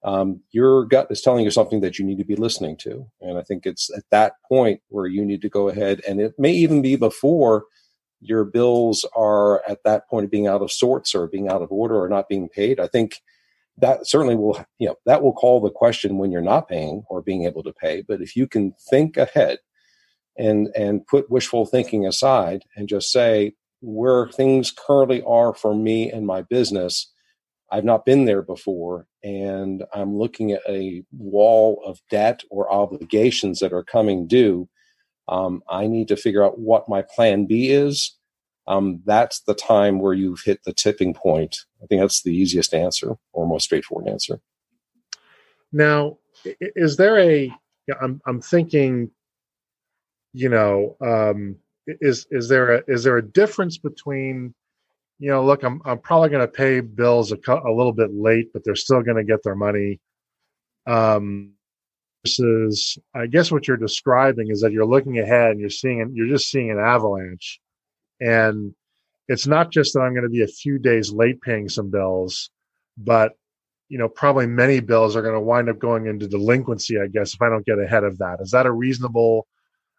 um, 0.03 0.41
your 0.51 0.87
gut 0.87 1.09
is 1.11 1.21
telling 1.21 1.45
you 1.45 1.51
something 1.51 1.83
that 1.83 1.99
you 1.99 2.07
need 2.07 2.17
to 2.17 2.25
be 2.25 2.37
listening 2.37 2.79
to. 2.79 3.07
And 3.21 3.37
I 3.37 3.43
think 3.43 3.67
it's 3.67 3.91
at 3.95 4.05
that 4.11 4.37
point 4.49 4.81
where 4.89 5.07
you 5.07 5.27
need 5.27 5.43
to 5.43 5.51
go 5.51 5.69
ahead, 5.69 6.01
and 6.09 6.23
it 6.23 6.33
may 6.39 6.53
even 6.53 6.81
be 6.81 6.97
before 6.97 7.65
your 8.19 8.45
bills 8.45 9.05
are 9.15 9.63
at 9.69 9.83
that 9.85 10.09
point 10.09 10.25
of 10.25 10.31
being 10.31 10.47
out 10.47 10.63
of 10.63 10.73
sorts 10.73 11.15
or 11.15 11.27
being 11.27 11.51
out 11.51 11.61
of 11.61 11.71
order 11.71 12.01
or 12.03 12.09
not 12.09 12.31
being 12.31 12.49
paid. 12.49 12.81
I 12.81 12.87
think 12.87 13.21
that 13.79 14.07
certainly 14.07 14.37
will, 14.37 14.65
you 14.79 14.89
know, 14.89 14.97
that 15.07 15.23
will 15.23 15.33
call 15.33 15.61
the 15.61 15.71
question 15.71 16.19
when 16.19 16.31
you're 16.31 16.41
not 16.41 16.69
paying 16.69 17.05
or 17.09 17.23
being 17.23 17.45
able 17.45 17.63
to 17.65 17.73
pay. 17.73 18.03
But 18.07 18.21
if 18.21 18.37
you 18.37 18.47
can 18.47 18.75
think 18.91 19.17
ahead 19.17 19.59
and 20.37 20.69
and 20.77 21.07
put 21.07 21.31
wishful 21.31 21.67
thinking 21.67 22.07
aside 22.07 22.63
and 22.77 22.89
just 22.89 23.11
say 23.13 23.55
where 23.81 24.29
things 24.29 24.73
currently 24.73 25.23
are 25.23 25.55
for 25.55 25.75
me 25.75 26.11
and 26.11 26.27
my 26.27 26.43
business 26.43 27.13
I've 27.71 27.85
not 27.85 28.05
been 28.05 28.25
there 28.25 28.43
before, 28.43 29.09
and 29.25 29.85
I'm 29.93 30.17
looking 30.17 30.53
at 30.53 30.63
a 30.69 31.03
wall 31.13 31.83
of 31.85 32.01
debt 32.09 32.43
or 32.49 32.73
obligations 32.73 33.59
that 33.59 33.73
are 33.73 33.83
coming 33.83 34.29
due. 34.29 34.69
Um, 35.27 35.63
I 35.69 35.89
need 35.89 36.07
to 36.09 36.17
figure 36.17 36.45
out 36.45 36.59
what 36.59 36.89
my 36.89 37.03
plan 37.03 37.47
B 37.47 37.71
is. 37.71 38.17
Um, 38.67 39.03
that's 39.05 39.41
the 39.41 39.55
time 39.55 39.99
where 39.99 40.15
you've 40.15 40.43
hit 40.45 40.61
the 40.65 40.73
tipping 40.73 41.15
point. 41.15 41.57
I 41.83 41.87
think 41.87 42.01
that's 42.01 42.23
the 42.23 42.35
easiest 42.35 42.73
answer 42.75 43.17
or 43.33 43.47
most 43.47 43.65
straightforward 43.65 44.09
answer. 44.09 44.41
Now, 45.73 46.19
is 46.61 46.97
there 46.97 47.19
a? 47.19 47.53
I'm 48.01 48.21
I'm 48.27 48.41
thinking. 48.41 49.11
You 50.37 50.49
know, 50.49 50.97
um, 51.01 51.57
is 51.87 52.27
is 52.31 52.49
there 52.49 52.77
a 52.77 52.83
is 52.89 53.05
there 53.05 53.19
a 53.19 53.23
difference 53.23 53.79
between 53.79 54.55
you 55.19 55.31
know, 55.31 55.45
look, 55.45 55.63
I'm 55.63 55.81
I'm 55.85 55.99
probably 55.99 56.31
going 56.31 56.47
to 56.47 56.53
pay 56.53 56.81
bills 56.81 57.33
a, 57.33 57.37
a 57.37 57.73
little 57.73 57.93
bit 57.93 58.13
late, 58.13 58.53
but 58.53 58.65
they're 58.65 58.75
still 58.75 59.03
going 59.03 59.17
to 59.17 59.25
get 59.25 59.43
their 59.43 59.55
money. 59.55 60.01
Um, 60.87 61.53
versus, 62.25 62.99
I 63.15 63.27
guess 63.27 63.51
what 63.51 63.69
you're 63.69 63.77
describing 63.77 64.51
is 64.51 64.61
that 64.61 64.73
you're 64.73 64.87
looking 64.87 65.19
ahead 65.19 65.53
and 65.53 65.61
you're 65.61 65.71
seeing 65.71 66.13
you're 66.15 66.29
just 66.29 66.51
seeing 66.51 66.71
an 66.71 66.79
avalanche, 66.79 67.61
and 68.21 68.75
it's 69.29 69.47
not 69.47 69.71
just 69.71 69.95
that 69.95 70.01
I'm 70.01 70.13
going 70.13 70.25
to 70.25 70.31
be 70.31 70.43
a 70.43 70.49
few 70.49 70.79
days 70.79 71.13
late 71.13 71.41
paying 71.41 71.69
some 71.69 71.91
bills, 71.91 72.51
but 72.97 73.33
you 73.89 73.99
know, 73.99 74.09
probably 74.09 74.47
many 74.47 74.81
bills 74.81 75.15
are 75.15 75.23
going 75.23 75.35
to 75.35 75.41
wind 75.41 75.69
up 75.69 75.79
going 75.79 76.07
into 76.07 76.27
delinquency. 76.27 76.99
I 76.99 77.07
guess 77.07 77.35
if 77.35 77.43
I 77.43 77.49
don't 77.49 77.67
get 77.67 77.79
ahead 77.79 78.05
of 78.05 78.19
that, 78.19 78.39
is 78.41 78.51
that 78.51 78.67
a 78.67 78.73
reasonable 78.73 79.47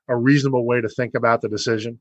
a 0.07 0.15
reasonable 0.15 0.65
way 0.65 0.81
to 0.81 0.89
think 0.89 1.15
about 1.15 1.41
the 1.41 1.49
decision? 1.49 1.99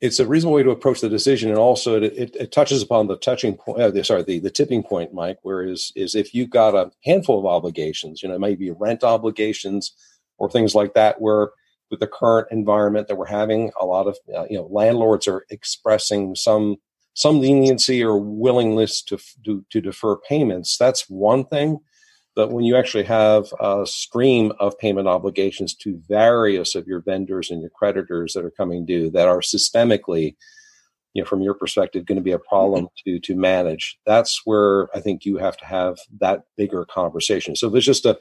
it's 0.00 0.20
a 0.20 0.26
reasonable 0.26 0.54
way 0.54 0.62
to 0.62 0.70
approach 0.70 1.00
the 1.00 1.08
decision, 1.08 1.48
and 1.48 1.58
also 1.58 1.96
it, 1.96 2.04
it, 2.04 2.36
it 2.36 2.52
touches 2.52 2.82
upon 2.82 3.06
the 3.06 3.16
touching 3.16 3.54
point. 3.54 3.80
Uh, 3.80 4.02
sorry, 4.02 4.22
the, 4.22 4.38
the 4.38 4.50
tipping 4.50 4.82
point, 4.82 5.14
Mike. 5.14 5.38
Where 5.42 5.62
is 5.62 5.92
is 5.96 6.14
if 6.14 6.34
you've 6.34 6.50
got 6.50 6.74
a 6.74 6.90
handful 7.04 7.38
of 7.38 7.46
obligations, 7.46 8.22
you 8.22 8.28
know, 8.28 8.34
it 8.34 8.40
might 8.40 8.58
be 8.58 8.70
rent 8.70 9.02
obligations 9.02 9.92
or 10.38 10.50
things 10.50 10.74
like 10.74 10.94
that, 10.94 11.20
where 11.20 11.50
with 11.90 12.00
the 12.00 12.06
current 12.06 12.48
environment 12.50 13.08
that 13.08 13.16
we're 13.16 13.26
having, 13.26 13.70
a 13.80 13.86
lot 13.86 14.06
of 14.06 14.16
uh, 14.34 14.46
you 14.50 14.56
know 14.58 14.68
landlords 14.70 15.28
are 15.28 15.44
expressing 15.50 16.34
some 16.34 16.76
some 17.14 17.40
leniency 17.40 18.04
or 18.04 18.18
willingness 18.18 19.02
to, 19.02 19.18
to 19.44 19.64
to 19.70 19.80
defer 19.80 20.16
payments. 20.16 20.76
That's 20.76 21.08
one 21.08 21.44
thing. 21.44 21.78
But 22.34 22.52
when 22.52 22.64
you 22.64 22.76
actually 22.76 23.04
have 23.04 23.46
a 23.60 23.86
stream 23.86 24.52
of 24.60 24.78
payment 24.78 25.08
obligations 25.08 25.74
to 25.76 25.98
various 26.06 26.74
of 26.74 26.86
your 26.86 27.00
vendors 27.00 27.50
and 27.50 27.62
your 27.62 27.70
creditors 27.70 28.34
that 28.34 28.44
are 28.44 28.50
coming 28.50 28.84
due 28.84 29.10
that 29.12 29.26
are 29.26 29.40
systemically, 29.40 30.36
you 31.14 31.22
know, 31.22 31.26
from 31.26 31.40
your 31.40 31.54
perspective, 31.54 32.04
going 32.04 32.16
to 32.16 32.22
be 32.22 32.32
a 32.32 32.38
problem 32.38 32.84
mm-hmm. 32.84 33.10
to 33.10 33.20
to 33.20 33.34
manage, 33.34 33.98
that's 34.04 34.42
where 34.44 34.88
I 34.94 35.00
think 35.00 35.24
you 35.24 35.38
have 35.38 35.56
to 35.56 35.64
have 35.64 35.96
that 36.20 36.42
bigger 36.58 36.84
conversation. 36.84 37.56
So 37.56 37.70
there's 37.70 37.86
just 37.86 38.04
a 38.04 38.18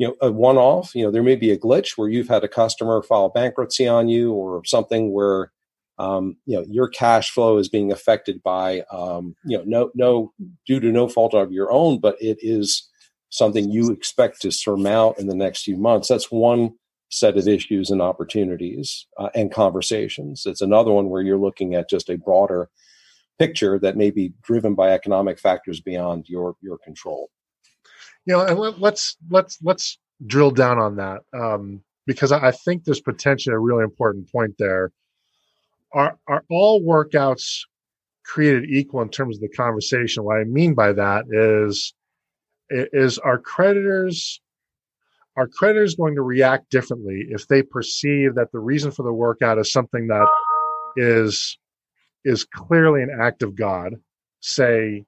you 0.00 0.06
know 0.06 0.16
a 0.22 0.32
one 0.32 0.56
off. 0.56 0.94
You 0.94 1.04
know, 1.04 1.10
there 1.10 1.22
may 1.22 1.36
be 1.36 1.50
a 1.50 1.58
glitch 1.58 1.98
where 1.98 2.08
you've 2.08 2.28
had 2.28 2.42
a 2.42 2.48
customer 2.48 3.02
file 3.02 3.28
bankruptcy 3.28 3.86
on 3.86 4.08
you 4.08 4.32
or 4.32 4.64
something 4.64 5.12
where 5.12 5.52
um, 5.98 6.38
you 6.46 6.56
know 6.56 6.64
your 6.70 6.88
cash 6.88 7.30
flow 7.30 7.58
is 7.58 7.68
being 7.68 7.92
affected 7.92 8.42
by 8.42 8.80
um, 8.90 9.36
you 9.44 9.58
know 9.58 9.64
no 9.66 9.90
no 9.94 10.32
due 10.66 10.80
to 10.80 10.90
no 10.90 11.06
fault 11.06 11.34
of 11.34 11.52
your 11.52 11.70
own, 11.70 12.00
but 12.00 12.16
it 12.18 12.38
is 12.40 12.88
something 13.28 13.70
you 13.70 13.90
expect 13.90 14.40
to 14.40 14.50
surmount 14.50 15.18
in 15.18 15.26
the 15.26 15.34
next 15.34 15.64
few 15.64 15.76
months. 15.76 16.08
That's 16.08 16.32
one 16.32 16.72
set 17.10 17.36
of 17.36 17.46
issues 17.46 17.90
and 17.90 18.00
opportunities 18.00 19.06
uh, 19.18 19.28
and 19.34 19.52
conversations. 19.52 20.44
It's 20.46 20.62
another 20.62 20.92
one 20.92 21.10
where 21.10 21.20
you're 21.20 21.36
looking 21.36 21.74
at 21.74 21.90
just 21.90 22.08
a 22.08 22.16
broader 22.16 22.70
picture 23.38 23.78
that 23.80 23.98
may 23.98 24.10
be 24.10 24.32
driven 24.42 24.74
by 24.74 24.92
economic 24.92 25.38
factors 25.38 25.78
beyond 25.78 26.24
your 26.26 26.56
your 26.62 26.78
control. 26.78 27.28
You 28.26 28.34
know, 28.34 28.40
and 28.42 28.58
let's 28.80 29.16
let's 29.30 29.58
let's 29.62 29.98
drill 30.26 30.50
down 30.50 30.78
on 30.78 30.96
that 30.96 31.20
um, 31.32 31.82
because 32.06 32.32
I 32.32 32.50
think 32.50 32.84
there's 32.84 33.00
potentially 33.00 33.54
a 33.54 33.58
really 33.58 33.84
important 33.84 34.30
point 34.30 34.56
there. 34.58 34.92
Are 35.92 36.18
are 36.28 36.44
all 36.50 36.82
workouts 36.82 37.60
created 38.24 38.70
equal 38.70 39.02
in 39.02 39.08
terms 39.08 39.36
of 39.36 39.40
the 39.40 39.48
conversation? 39.48 40.24
What 40.24 40.38
I 40.38 40.44
mean 40.44 40.74
by 40.74 40.92
that 40.92 41.24
is 41.30 41.94
is 42.70 43.18
our 43.18 43.38
creditors 43.38 44.40
are 45.36 45.48
creditors 45.48 45.94
going 45.94 46.14
to 46.16 46.22
react 46.22 46.70
differently 46.70 47.26
if 47.30 47.46
they 47.48 47.62
perceive 47.62 48.34
that 48.34 48.52
the 48.52 48.58
reason 48.58 48.90
for 48.90 49.02
the 49.02 49.12
workout 49.12 49.58
is 49.58 49.72
something 49.72 50.08
that 50.08 50.26
is 50.96 51.58
is 52.24 52.44
clearly 52.44 53.02
an 53.02 53.10
act 53.18 53.42
of 53.42 53.54
God, 53.56 53.94
say 54.40 55.04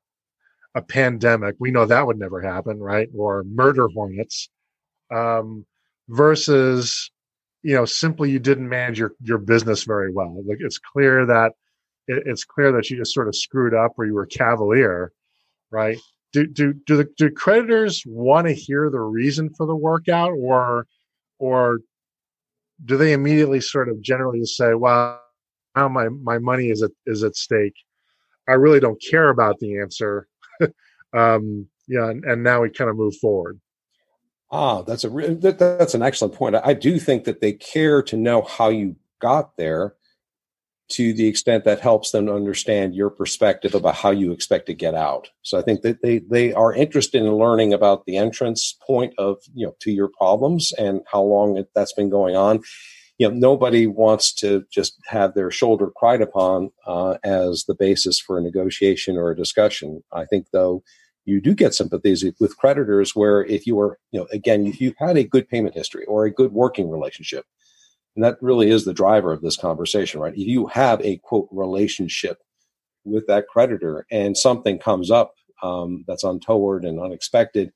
a 0.75 0.83
pandemic, 0.83 1.57
we 1.59 1.71
know 1.71 1.85
that 1.87 2.07
would 2.07 2.19
never 2.19 2.41
happen, 2.41 2.81
right? 2.81 3.09
Or 3.15 3.45
murder 3.45 3.89
hornets, 3.89 4.49
um, 5.11 5.67
versus 6.09 7.11
you 7.63 7.75
know 7.75 7.85
simply 7.85 8.31
you 8.31 8.39
didn't 8.39 8.69
manage 8.69 8.99
your 8.99 9.13
your 9.23 9.39
business 9.39 9.85
very 9.85 10.13
well. 10.13 10.43
Like 10.47 10.59
it's 10.61 10.79
clear 10.79 11.27
that 11.27 11.53
it, 12.09 12.25
it's 12.27 12.45
clear 12.45 12.73
that 12.73 12.91
you 12.91 12.97
just 12.97 13.15
sort 13.15 13.29
of 13.29 13.37
screwed 13.37 13.75
up 13.75 13.93
or 13.99 14.07
you 14.07 14.15
were 14.15 14.27
cavalier, 14.27 15.13
right? 15.71 15.99
do 16.33 16.47
do 16.47 16.73
do 16.73 16.97
the 16.97 17.09
do 17.17 17.31
creditors 17.31 18.03
want 18.07 18.47
to 18.47 18.55
hear 18.55 18.91
the 18.91 19.01
reason 19.01 19.51
for 19.51 19.67
the 19.67 19.77
workout 19.77 20.33
or 20.33 20.87
or 21.39 21.79
do 22.85 22.97
they 22.97 23.13
immediately 23.13 23.61
sort 23.61 23.89
of 23.89 24.01
generally 24.01 24.41
just 24.41 24.57
say 24.57 24.75
well 24.75 25.21
now 25.77 25.89
my 25.89 26.09
my 26.09 26.39
money 26.39 26.71
is 26.71 26.83
at 26.83 26.91
is 27.07 27.23
at 27.23 27.37
stake 27.37 27.75
i 28.49 28.53
really 28.53 28.81
don't 28.81 29.03
care 29.03 29.29
about 29.29 29.59
the 29.59 29.79
answer 29.79 30.27
um 31.15 31.67
yeah 31.89 32.09
and, 32.09 32.25
and, 32.25 32.43
now 32.43 32.63
we 32.63 32.71
kind 32.71 32.91
of 32.91 32.97
move 32.97 33.15
forward 33.17 33.61
ah 34.51 34.83
that's 34.83 35.05
a 35.05 35.09
that, 35.09 35.59
that's 35.59 35.95
an 35.95 36.03
excellent 36.03 36.35
point 36.35 36.57
i 36.65 36.75
do 36.75 36.99
think 36.99 37.25
that 37.25 37.41
they 37.41 37.53
care 37.53 38.03
to 38.03 38.17
know 38.17 38.43
how 38.43 38.69
you 38.69 38.97
got 39.21 39.57
there 39.57 39.95
to 40.93 41.15
the 41.15 41.27
extent 41.27 41.65
that 41.65 41.81
helps 41.81 42.11
them 42.11 42.29
understand 42.29 42.95
your 42.95 43.09
perspective 43.09 43.75
about 43.75 43.95
how 43.95 44.11
you 44.11 44.31
expect 44.31 44.67
to 44.67 44.75
get 44.75 44.95
out. 44.95 45.31
So 45.41 45.59
I 45.59 45.63
think 45.63 45.81
that 45.83 46.03
they 46.03 46.19
they 46.19 46.53
are 46.53 46.75
interested 46.75 47.23
in 47.23 47.35
learning 47.35 47.73
about 47.73 48.05
the 48.05 48.19
entrance 48.19 48.77
point 48.87 49.15
of 49.17 49.39
you 49.55 49.67
know 49.67 49.75
to 49.81 49.91
your 49.91 50.09
problems 50.09 50.73
and 50.77 51.01
how 51.11 51.23
long 51.23 51.65
that's 51.75 51.95
been 51.95 52.11
going 52.11 52.37
on. 52.37 52.61
You 53.23 53.29
know, 53.29 53.35
nobody 53.37 53.87
wants 53.87 54.35
to 54.35 54.65
just 54.69 54.97
have 55.07 55.35
their 55.35 55.53
shoulder 55.53 55.93
cried 55.95 56.23
upon 56.23 56.73
uh, 56.89 57.19
as 57.23 57.67
the 57.69 57.75
basis 57.77 58.19
for 58.19 58.37
a 58.37 58.43
negotiation 58.43 59.17
or 59.17 59.31
a 59.31 59.37
discussion. 59.37 60.03
I 60.13 60.25
think 60.25 60.49
though 60.53 60.83
you 61.25 61.41
do 61.41 61.55
get 61.55 61.73
sympathies 61.73 62.25
with 62.41 62.57
creditors 62.57 63.15
where 63.15 63.45
if 63.45 63.65
you 63.65 63.79
are 63.79 64.01
you 64.11 64.19
know 64.19 64.27
again 64.33 64.67
if 64.67 64.81
you've 64.81 64.97
had 64.99 65.17
a 65.17 65.23
good 65.23 65.49
payment 65.49 65.77
history 65.77 66.05
or 66.07 66.25
a 66.25 66.33
good 66.33 66.53
working 66.53 66.91
relationship 66.91 67.45
and 68.17 68.25
that 68.25 68.39
really 68.41 68.71
is 68.71 68.85
the 68.85 68.93
driver 68.93 69.33
of 69.33 69.41
this 69.41 69.57
conversation, 69.57 70.21
right? 70.21 70.35
If 70.35 70.49
you 70.49 70.67
have 70.67 71.01
a 71.03 71.19
quote 71.19 71.49
relationship 71.53 72.39
with 73.05 73.29
that 73.29 73.47
creditor 73.47 74.05
and 74.11 74.37
something 74.37 74.81
comes 74.81 75.13
up 75.13 75.35
um, 75.63 76.05
that's 76.09 76.25
untoward 76.25 76.85
and 76.85 77.01
unexpected, 77.01 77.73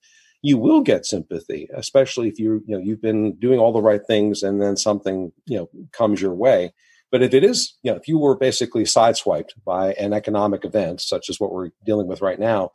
you 0.49 0.57
will 0.59 0.83
get 0.83 1.07
sympathy, 1.07 1.63
especially 1.83 2.29
if 2.29 2.39
you 2.43 2.51
you 2.69 2.75
know 2.77 2.83
you've 2.87 3.03
been 3.03 3.23
doing 3.47 3.59
all 3.61 3.73
the 3.75 3.83
right 3.91 4.05
things 4.07 4.43
and 4.43 4.61
then 4.63 4.77
something 4.77 5.33
you 5.47 5.59
know 5.59 5.69
comes 5.93 6.21
your 6.21 6.35
way. 6.35 6.73
But 7.13 7.23
if 7.23 7.33
it 7.35 7.45
is, 7.45 7.59
you 7.83 7.91
know, 7.91 7.97
if 8.01 8.09
you 8.09 8.19
were 8.19 8.37
basically 8.37 8.85
sideswiped 8.85 9.53
by 9.65 9.85
an 9.95 10.13
economic 10.13 10.65
event 10.65 11.01
such 11.01 11.31
as 11.31 11.39
what 11.41 11.53
we're 11.53 11.71
dealing 11.85 12.09
with 12.09 12.21
right 12.21 12.41
now, 12.41 12.71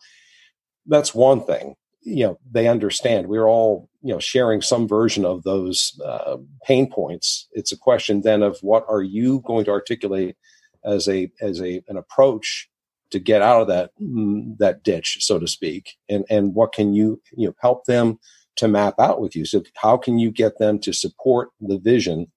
that's 0.93 1.13
one 1.13 1.41
thing. 1.51 1.75
you 2.03 2.25
know 2.25 2.39
they 2.51 2.67
understand 2.67 3.27
we're 3.27 3.47
all 3.47 3.89
you 4.01 4.13
know 4.13 4.19
sharing 4.19 4.61
some 4.61 4.87
version 4.87 5.25
of 5.25 5.43
those 5.43 5.77
uh, 6.05 6.37
pain 6.67 6.89
points 6.89 7.47
it's 7.51 7.71
a 7.71 7.77
question 7.77 8.21
then 8.21 8.41
of 8.43 8.57
what 8.61 8.85
are 8.89 9.03
you 9.03 9.41
going 9.45 9.65
to 9.65 9.71
articulate 9.71 10.35
as 10.83 11.07
a 11.07 11.31
as 11.41 11.61
a 11.61 11.81
an 11.87 11.97
approach 11.97 12.69
to 13.11 13.19
get 13.19 13.41
out 13.41 13.61
of 13.61 13.67
that 13.67 13.91
mm, 14.01 14.57
that 14.57 14.83
ditch 14.83 15.17
so 15.21 15.39
to 15.39 15.47
speak 15.47 15.97
and 16.09 16.25
and 16.29 16.53
what 16.55 16.73
can 16.73 16.93
you 16.93 17.21
you 17.35 17.47
know 17.47 17.55
help 17.61 17.85
them 17.85 18.19
to 18.55 18.67
map 18.67 18.95
out 18.99 19.21
with 19.21 19.35
you 19.35 19.45
so 19.45 19.63
how 19.75 19.97
can 19.97 20.19
you 20.19 20.31
get 20.31 20.57
them 20.57 20.79
to 20.79 20.93
support 20.93 21.49
the 21.59 21.77
vision 21.77 22.27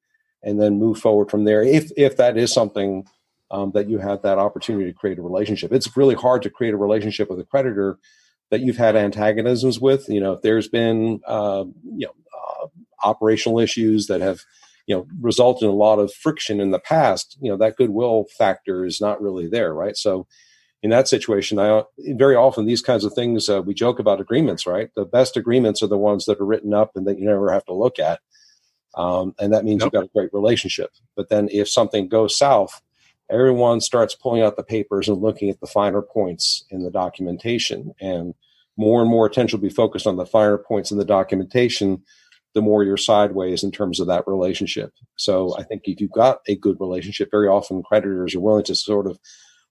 and 0.43 0.61
then 0.61 0.79
move 0.79 0.99
forward 0.99 1.31
from 1.31 1.45
there 1.45 1.63
if 1.63 1.91
if 1.97 2.17
that 2.17 2.37
is 2.37 2.53
something 2.53 3.05
um, 3.51 3.73
that 3.73 3.89
you 3.89 3.99
have 3.99 4.23
that 4.23 4.39
opportunity 4.39 4.91
to 4.91 4.97
create 4.99 5.19
a 5.19 5.23
relationship 5.23 5.73
it's 5.73 5.97
really 5.97 6.15
hard 6.15 6.43
to 6.43 6.51
create 6.51 6.75
a 6.75 6.79
relationship 6.79 7.31
with 7.31 7.41
a 7.41 7.45
creditor 7.45 7.99
that 8.51 8.61
you've 8.61 8.77
had 8.77 8.97
antagonisms 8.97 9.81
with. 9.81 10.09
You 10.09 10.21
know, 10.21 10.33
if 10.35 10.43
there's 10.43 10.69
been 10.69 11.21
uh, 11.27 11.65
you 11.97 12.07
know 12.07 12.15
uh, 12.33 12.67
operational 13.03 13.59
issues 13.59 14.07
that 14.07 14.21
have 14.21 14.43
you 14.87 14.95
know 14.95 15.07
resulted 15.21 15.65
in 15.65 15.71
a 15.71 15.73
lot 15.73 15.99
of 15.99 16.15
friction 16.15 16.61
in 16.61 16.71
the 16.71 16.79
past, 16.79 17.37
you 17.41 17.51
know 17.51 17.57
that 17.57 17.77
goodwill 17.77 18.27
factor 18.39 18.85
is 18.85 19.01
not 19.01 19.21
really 19.21 19.49
there, 19.49 19.75
right? 19.75 19.97
So 19.97 20.27
in 20.85 20.91
that 20.91 21.09
situation, 21.09 21.59
I 21.59 21.83
very 21.99 22.37
often 22.37 22.67
these 22.67 22.83
kinds 22.83 23.07
of 23.07 23.15
things 23.15 23.49
uh, 23.49 23.63
we 23.63 23.73
joke 23.73 23.99
about 23.99 24.21
agreements, 24.21 24.67
right? 24.67 24.91
The 24.95 25.07
best 25.07 25.35
agreements 25.35 25.83
are 25.83 25.87
the 25.87 25.97
ones 25.97 26.27
that 26.27 26.39
are 26.39 26.45
written 26.45 26.75
up 26.75 26.91
and 26.95 27.07
that 27.07 27.19
you 27.19 27.25
never 27.25 27.51
have 27.51 27.65
to 27.65 27.73
look 27.73 27.99
at, 27.99 28.21
um, 28.95 29.35
and 29.41 29.51
that 29.55 29.65
means 29.65 29.83
you've 29.83 29.95
got 29.95 30.05
a 30.05 30.11
great 30.15 30.29
relationship. 30.35 30.91
But 31.17 31.31
then 31.31 31.49
if 31.51 31.71
something 31.71 32.07
goes 32.07 32.37
south, 32.37 32.83
everyone 33.31 33.81
starts 33.81 34.15
pulling 34.15 34.43
out 34.43 34.59
the 34.59 34.63
papers 34.63 35.09
and 35.09 35.23
looking 35.23 35.49
at 35.49 35.59
the 35.61 35.67
finer 35.67 36.03
points 36.03 36.67
in 36.69 36.83
the 36.83 36.91
documentation. 36.91 37.95
And 37.99 38.35
more 38.77 39.01
and 39.01 39.11
more 39.11 39.25
attention 39.25 39.59
will 39.59 39.67
be 39.67 39.75
focused 39.75 40.07
on 40.07 40.17
the 40.17 40.27
finer 40.27 40.59
points 40.59 40.91
in 40.91 40.99
the 40.99 41.05
documentation, 41.07 42.03
the 42.53 42.61
more 42.61 42.85
you're 42.85 42.99
sideways 42.99 43.65
in 43.65 43.73
terms 43.73 44.01
of 44.01 44.07
that 44.09 44.25
relationship. 44.27 44.93
So 45.17 45.57
I 45.57 45.63
think 45.63 45.85
if 45.87 45.99
you've 45.99 46.13
got 46.13 46.41
a 46.47 46.57
good 46.57 46.77
relationship, 46.79 47.31
very 47.31 47.49
often 47.49 47.83
creditors 47.83 48.35
are 48.35 48.41
willing 48.41 48.65
to 48.65 48.75
sort 48.75 49.07
of 49.07 49.19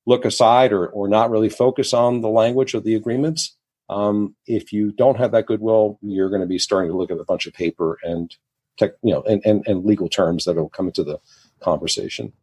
look 0.05 0.25
aside 0.25 0.73
or, 0.73 0.87
or 0.87 1.07
not 1.07 1.31
really 1.31 1.49
focus 1.49 1.93
on 1.93 2.21
the 2.21 2.29
language 2.29 2.73
of 2.73 2.83
the 2.83 2.95
agreements. 2.95 3.55
Um, 3.89 4.35
if 4.47 4.73
you 4.73 4.91
don't 4.91 5.17
have 5.17 5.31
that 5.31 5.45
goodwill, 5.45 5.99
you're 6.01 6.29
going 6.29 6.41
to 6.41 6.47
be 6.47 6.59
starting 6.59 6.91
to 6.91 6.97
look 6.97 7.11
at 7.11 7.19
a 7.19 7.25
bunch 7.25 7.45
of 7.45 7.53
paper 7.53 7.97
and 8.03 8.35
tech, 8.77 8.91
you 9.03 9.13
know, 9.13 9.21
and, 9.23 9.41
and, 9.45 9.65
and 9.67 9.85
legal 9.85 10.09
terms 10.09 10.45
that 10.45 10.55
will 10.55 10.69
come 10.69 10.87
into 10.87 11.03
the 11.03 11.19
conversation. 11.59 12.33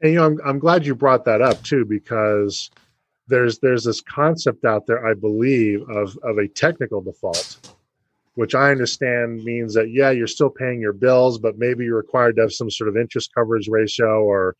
And 0.00 0.12
you 0.12 0.18
know, 0.18 0.26
I'm 0.26 0.40
I'm 0.44 0.58
glad 0.58 0.84
you 0.84 0.94
brought 0.94 1.24
that 1.26 1.40
up 1.40 1.62
too 1.62 1.84
because 1.84 2.70
there's 3.28 3.58
there's 3.60 3.84
this 3.84 4.00
concept 4.00 4.64
out 4.64 4.86
there, 4.86 5.06
I 5.06 5.14
believe, 5.14 5.88
of 5.88 6.18
of 6.24 6.38
a 6.38 6.48
technical 6.48 7.00
default, 7.00 7.74
which 8.34 8.54
I 8.54 8.72
understand 8.72 9.44
means 9.44 9.74
that 9.74 9.90
yeah, 9.90 10.10
you're 10.10 10.26
still 10.26 10.50
paying 10.50 10.80
your 10.80 10.92
bills, 10.92 11.38
but 11.38 11.56
maybe 11.56 11.84
you're 11.84 11.96
required 11.96 12.36
to 12.36 12.42
have 12.42 12.52
some 12.52 12.70
sort 12.70 12.88
of 12.88 12.96
interest 12.96 13.32
coverage 13.32 13.68
ratio 13.68 14.24
or 14.24 14.56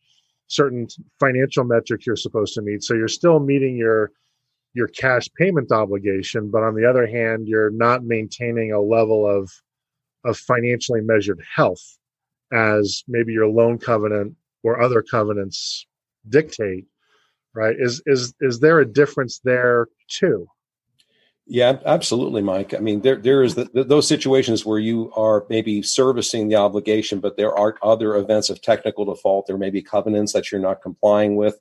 certain 0.53 0.87
financial 1.19 1.63
metrics 1.63 2.05
you're 2.05 2.15
supposed 2.15 2.53
to 2.53 2.61
meet. 2.61 2.83
So 2.83 2.93
you're 2.93 3.07
still 3.07 3.39
meeting 3.39 3.75
your 3.75 4.11
your 4.75 4.87
cash 4.87 5.27
payment 5.37 5.71
obligation, 5.71 6.49
but 6.49 6.63
on 6.63 6.73
the 6.73 6.89
other 6.89 7.05
hand, 7.05 7.47
you're 7.47 7.69
not 7.69 8.03
maintaining 8.03 8.71
a 8.71 8.81
level 8.81 9.27
of 9.27 9.51
of 10.25 10.37
financially 10.37 11.01
measured 11.01 11.41
health 11.55 11.97
as 12.53 13.03
maybe 13.07 13.33
your 13.33 13.47
loan 13.47 13.77
covenant 13.77 14.35
or 14.63 14.81
other 14.81 15.01
covenants 15.01 15.85
dictate 16.29 16.85
right 17.53 17.75
is 17.77 18.01
is 18.05 18.33
is 18.39 18.59
there 18.59 18.79
a 18.79 18.85
difference 18.85 19.39
there 19.43 19.87
too 20.07 20.47
yeah 21.45 21.77
absolutely 21.85 22.41
mike. 22.41 22.73
I 22.73 22.79
mean 22.79 23.01
there 23.01 23.17
there 23.17 23.43
is 23.43 23.55
the, 23.55 23.65
the, 23.73 23.83
those 23.83 24.07
situations 24.07 24.65
where 24.65 24.79
you 24.79 25.11
are 25.15 25.45
maybe 25.49 25.81
servicing 25.81 26.47
the 26.47 26.55
obligation 26.55 27.19
but 27.19 27.37
there 27.37 27.57
are 27.57 27.75
other 27.81 28.15
events 28.15 28.49
of 28.49 28.61
technical 28.61 29.05
default. 29.05 29.47
There 29.47 29.57
may 29.57 29.69
be 29.69 29.81
covenants 29.81 30.33
that 30.33 30.51
you're 30.51 30.61
not 30.61 30.81
complying 30.81 31.35
with. 31.35 31.59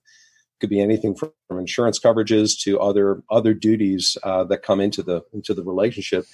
Could 0.60 0.70
be 0.70 0.80
anything 0.80 1.16
from, 1.16 1.32
from 1.48 1.58
insurance 1.58 1.98
coverages 1.98 2.58
to 2.60 2.78
other 2.78 3.22
other 3.30 3.54
duties 3.54 4.16
uh, 4.22 4.44
that 4.44 4.62
come 4.62 4.80
into 4.80 5.02
the 5.02 5.22
into 5.33 5.54
the 5.54 5.64
relationship. 5.64 6.24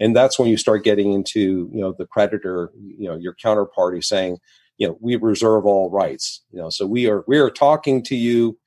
And 0.00 0.14
that's 0.14 0.38
when 0.38 0.48
you 0.48 0.56
start 0.56 0.84
getting 0.84 1.12
into 1.12 1.70
you 1.72 1.80
know 1.80 1.92
the 1.92 2.06
creditor 2.06 2.70
you 2.76 3.08
know 3.08 3.16
your 3.16 3.34
counterparty 3.34 4.02
saying 4.02 4.38
you 4.78 4.88
know 4.88 4.96
we 5.00 5.16
reserve 5.16 5.66
all 5.66 5.90
rights. 5.90 6.42
You 6.50 6.60
know 6.60 6.70
so 6.70 6.86
we 6.86 7.06
are 7.08 7.24
we 7.26 7.38
are 7.38 7.50
talking 7.50 8.02
to 8.04 8.16
you 8.16 8.58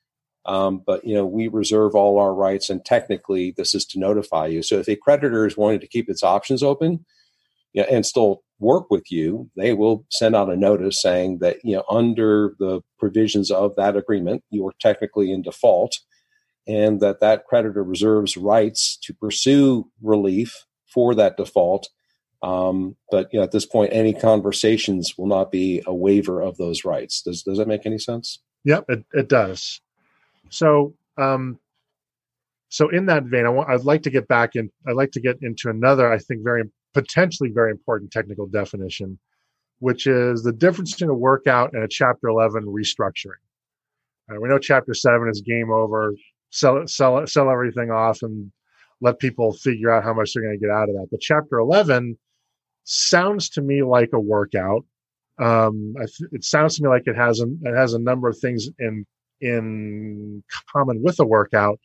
um, 0.46 0.82
but 0.84 1.04
you 1.04 1.14
know 1.14 1.26
we 1.26 1.48
reserve 1.48 1.94
all 1.94 2.18
our 2.18 2.34
rights 2.34 2.70
and 2.70 2.84
technically 2.84 3.52
this 3.56 3.74
is 3.74 3.84
to 3.84 3.98
notify 3.98 4.46
you 4.46 4.62
so 4.62 4.78
if 4.78 4.88
a 4.88 4.96
creditor 4.96 5.46
is 5.46 5.56
wanting 5.56 5.80
to 5.80 5.88
keep 5.88 6.08
its 6.08 6.22
options 6.22 6.62
open 6.62 7.04
you 7.72 7.82
know, 7.82 7.88
and 7.90 8.06
still 8.06 8.42
work 8.58 8.90
with 8.90 9.10
you 9.10 9.50
they 9.56 9.72
will 9.72 10.04
send 10.10 10.34
out 10.34 10.50
a 10.50 10.56
notice 10.56 11.00
saying 11.00 11.38
that 11.38 11.56
you 11.64 11.76
know 11.76 11.84
under 11.90 12.54
the 12.58 12.80
provisions 12.98 13.50
of 13.50 13.74
that 13.76 13.96
agreement 13.96 14.42
you 14.50 14.66
are 14.66 14.74
technically 14.80 15.32
in 15.32 15.42
default 15.42 15.98
and 16.66 17.00
that 17.00 17.20
that 17.20 17.44
creditor 17.46 17.82
reserves 17.82 18.36
rights 18.36 18.98
to 19.02 19.14
pursue 19.14 19.90
relief 20.02 20.66
for 20.86 21.14
that 21.14 21.36
default 21.36 21.88
um, 22.42 22.96
but 23.10 23.32
you 23.32 23.38
know, 23.38 23.44
at 23.44 23.52
this 23.52 23.66
point, 23.66 23.92
any 23.92 24.14
conversations 24.14 25.16
will 25.18 25.26
not 25.26 25.50
be 25.52 25.82
a 25.86 25.94
waiver 25.94 26.40
of 26.40 26.56
those 26.56 26.84
rights. 26.84 27.22
Does 27.22 27.42
does 27.42 27.58
that 27.58 27.68
make 27.68 27.84
any 27.84 27.98
sense? 27.98 28.38
Yep, 28.64 28.86
it, 28.88 29.04
it 29.12 29.28
does. 29.28 29.80
So, 30.50 30.94
um, 31.16 31.58
so 32.68 32.88
in 32.88 33.06
that 33.06 33.24
vein, 33.24 33.46
I 33.46 33.48
want 33.48 33.70
I'd 33.70 33.84
like 33.84 34.02
to 34.02 34.10
get 34.10 34.28
back 34.28 34.54
in. 34.54 34.70
I'd 34.86 34.96
like 34.96 35.12
to 35.12 35.20
get 35.20 35.38
into 35.42 35.70
another, 35.70 36.12
I 36.12 36.18
think, 36.18 36.42
very 36.44 36.64
potentially 36.92 37.50
very 37.50 37.70
important 37.70 38.12
technical 38.12 38.46
definition, 38.46 39.18
which 39.78 40.06
is 40.06 40.42
the 40.42 40.52
difference 40.52 40.92
between 40.92 41.10
a 41.10 41.14
workout 41.14 41.72
and 41.72 41.82
a 41.82 41.88
Chapter 41.88 42.28
Eleven 42.28 42.64
restructuring. 42.66 43.40
Uh, 44.30 44.40
we 44.40 44.48
know 44.48 44.58
Chapter 44.58 44.94
Seven 44.94 45.28
is 45.28 45.40
game 45.40 45.70
over, 45.70 46.14
sell 46.50 46.86
sell 46.86 47.26
sell 47.26 47.50
everything 47.50 47.90
off, 47.90 48.22
and 48.22 48.52
let 49.00 49.18
people 49.18 49.52
figure 49.52 49.90
out 49.90 50.04
how 50.04 50.12
much 50.12 50.32
they're 50.32 50.42
going 50.42 50.58
to 50.58 50.64
get 50.64 50.70
out 50.70 50.88
of 50.88 50.94
that. 50.94 51.08
But 51.10 51.20
Chapter 51.20 51.58
Eleven 51.58 52.18
sounds 52.84 53.48
to 53.50 53.62
me 53.62 53.82
like 53.82 54.10
a 54.12 54.20
workout. 54.20 54.84
Um, 55.38 55.94
it 56.32 56.44
sounds 56.44 56.76
to 56.76 56.82
me 56.82 56.88
like 56.88 57.06
it 57.06 57.16
has 57.16 57.40
a, 57.40 57.46
it 57.62 57.74
has 57.74 57.94
a 57.94 57.98
number 57.98 58.28
of 58.28 58.38
things 58.38 58.68
in 58.78 59.06
in 59.40 60.42
common 60.72 61.02
with 61.02 61.18
a 61.20 61.24
workout. 61.24 61.78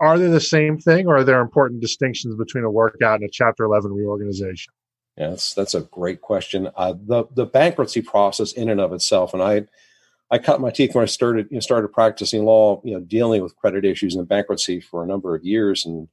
Are 0.00 0.18
they 0.18 0.28
the 0.28 0.40
same 0.40 0.78
thing, 0.78 1.08
or 1.08 1.16
are 1.16 1.24
there 1.24 1.40
important 1.40 1.80
distinctions 1.80 2.36
between 2.36 2.64
a 2.64 2.70
workout 2.70 3.20
and 3.20 3.28
a 3.28 3.32
Chapter 3.32 3.64
11 3.64 3.92
reorganization? 3.92 4.72
Yes, 5.16 5.52
that's 5.54 5.74
a 5.74 5.80
great 5.80 6.20
question. 6.20 6.70
Uh, 6.76 6.94
the 7.06 7.24
the 7.34 7.46
bankruptcy 7.46 8.02
process, 8.02 8.52
in 8.52 8.68
and 8.70 8.80
of 8.80 8.92
itself, 8.92 9.34
and 9.34 9.42
I 9.42 9.66
I 10.30 10.38
cut 10.38 10.60
my 10.60 10.70
teeth 10.70 10.94
when 10.94 11.02
I 11.02 11.06
started 11.06 11.48
you 11.50 11.56
know, 11.56 11.60
started 11.60 11.88
practicing 11.88 12.44
law, 12.44 12.80
you 12.84 12.94
know, 12.94 13.00
dealing 13.00 13.42
with 13.42 13.56
credit 13.56 13.84
issues 13.84 14.14
and 14.14 14.28
bankruptcy 14.28 14.80
for 14.80 15.02
a 15.02 15.06
number 15.06 15.34
of 15.34 15.44
years, 15.44 15.84
and 15.84 16.08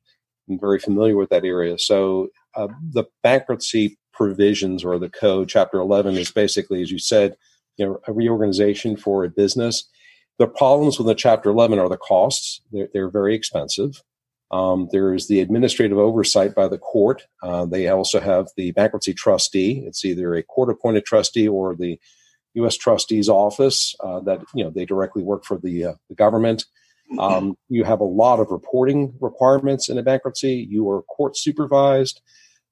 I'm 0.49 0.59
very 0.59 0.79
familiar 0.79 1.17
with 1.17 1.29
that 1.29 1.45
area. 1.45 1.77
So 1.77 2.29
uh, 2.55 2.67
the 2.91 3.05
bankruptcy 3.23 3.97
provisions 4.13 4.83
or 4.83 4.97
the 4.97 5.09
code, 5.09 5.49
Chapter 5.49 5.79
11, 5.79 6.15
is 6.15 6.31
basically, 6.31 6.81
as 6.81 6.91
you 6.91 6.99
said, 6.99 7.35
you 7.77 7.85
know, 7.85 7.99
a 8.07 8.13
reorganization 8.13 8.95
for 8.95 9.25
a 9.25 9.29
business. 9.29 9.87
The 10.37 10.47
problems 10.47 10.97
with 10.97 11.07
the 11.07 11.15
Chapter 11.15 11.49
11 11.49 11.79
are 11.79 11.89
the 11.89 11.97
costs. 11.97 12.61
They're, 12.71 12.89
they're 12.93 13.09
very 13.09 13.35
expensive. 13.35 14.01
Um, 14.51 14.89
there 14.91 15.13
is 15.13 15.27
the 15.27 15.39
administrative 15.39 15.97
oversight 15.97 16.53
by 16.53 16.67
the 16.67 16.77
court. 16.77 17.23
Uh, 17.41 17.65
they 17.65 17.87
also 17.87 18.19
have 18.19 18.47
the 18.55 18.71
bankruptcy 18.71 19.13
trustee. 19.13 19.83
It's 19.85 20.05
either 20.05 20.35
a 20.35 20.43
court-appointed 20.43 21.05
trustee 21.05 21.47
or 21.47 21.75
the 21.75 21.99
U.S. 22.53 22.77
trustee's 22.77 23.27
office 23.27 23.95
uh, 24.01 24.19
that 24.21 24.41
you 24.53 24.63
know 24.63 24.69
they 24.69 24.85
directly 24.85 25.23
work 25.23 25.43
for 25.45 25.57
the, 25.57 25.85
uh, 25.85 25.93
the 26.09 26.15
government. 26.15 26.65
Um, 27.19 27.55
you 27.69 27.83
have 27.83 27.99
a 27.99 28.05
lot 28.05 28.39
of 28.39 28.49
reporting 28.49 29.13
requirements 29.19 29.89
in 29.89 29.97
a 29.97 30.03
bankruptcy. 30.03 30.67
You 30.69 30.89
are 30.89 31.03
court 31.03 31.37
supervised. 31.37 32.21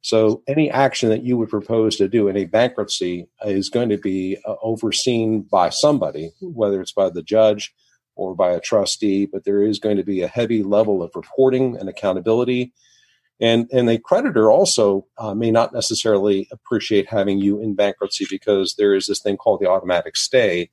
So 0.04 0.44
any 0.48 0.70
action 0.70 1.08
that 1.10 1.24
you 1.24 1.38
would 1.38 1.50
propose 1.50 1.96
to 1.96 2.10
do 2.10 2.28
in 2.28 2.36
a 2.36 2.44
bankruptcy 2.44 3.30
is 3.46 3.70
going 3.70 3.88
to 3.88 3.98
be 3.98 4.38
uh, 4.46 4.56
overseen 4.62 5.44
by 5.44 5.70
somebody, 5.70 6.34
whether 6.42 6.82
it's 6.82 6.92
by 6.92 7.10
the 7.10 7.24
judge 7.24 7.74
or 8.16 8.36
by 8.36 8.52
a 8.52 8.60
trustee, 8.60 9.26
but 9.26 9.46
there 9.46 9.64
is 9.64 9.80
going 9.80 9.96
to 9.96 10.04
be 10.04 10.22
a 10.22 10.28
heavy 10.28 10.62
level 10.62 11.02
of 11.02 11.12
reporting 11.16 11.78
and 11.78 11.88
accountability. 11.88 12.74
And, 13.40 13.70
and 13.72 13.90
a 13.90 13.98
creditor 13.98 14.52
also 14.52 15.08
uh, 15.18 15.34
may 15.34 15.52
not 15.52 15.74
necessarily 15.74 16.50
appreciate 16.52 17.10
having 17.10 17.40
you 17.40 17.62
in 17.62 17.74
bankruptcy 17.74 18.28
because 18.30 18.76
there 18.76 18.94
is 18.94 19.08
this 19.08 19.22
thing 19.22 19.38
called 19.38 19.62
the 19.62 19.70
automatic 19.70 20.18
stay, 20.18 20.70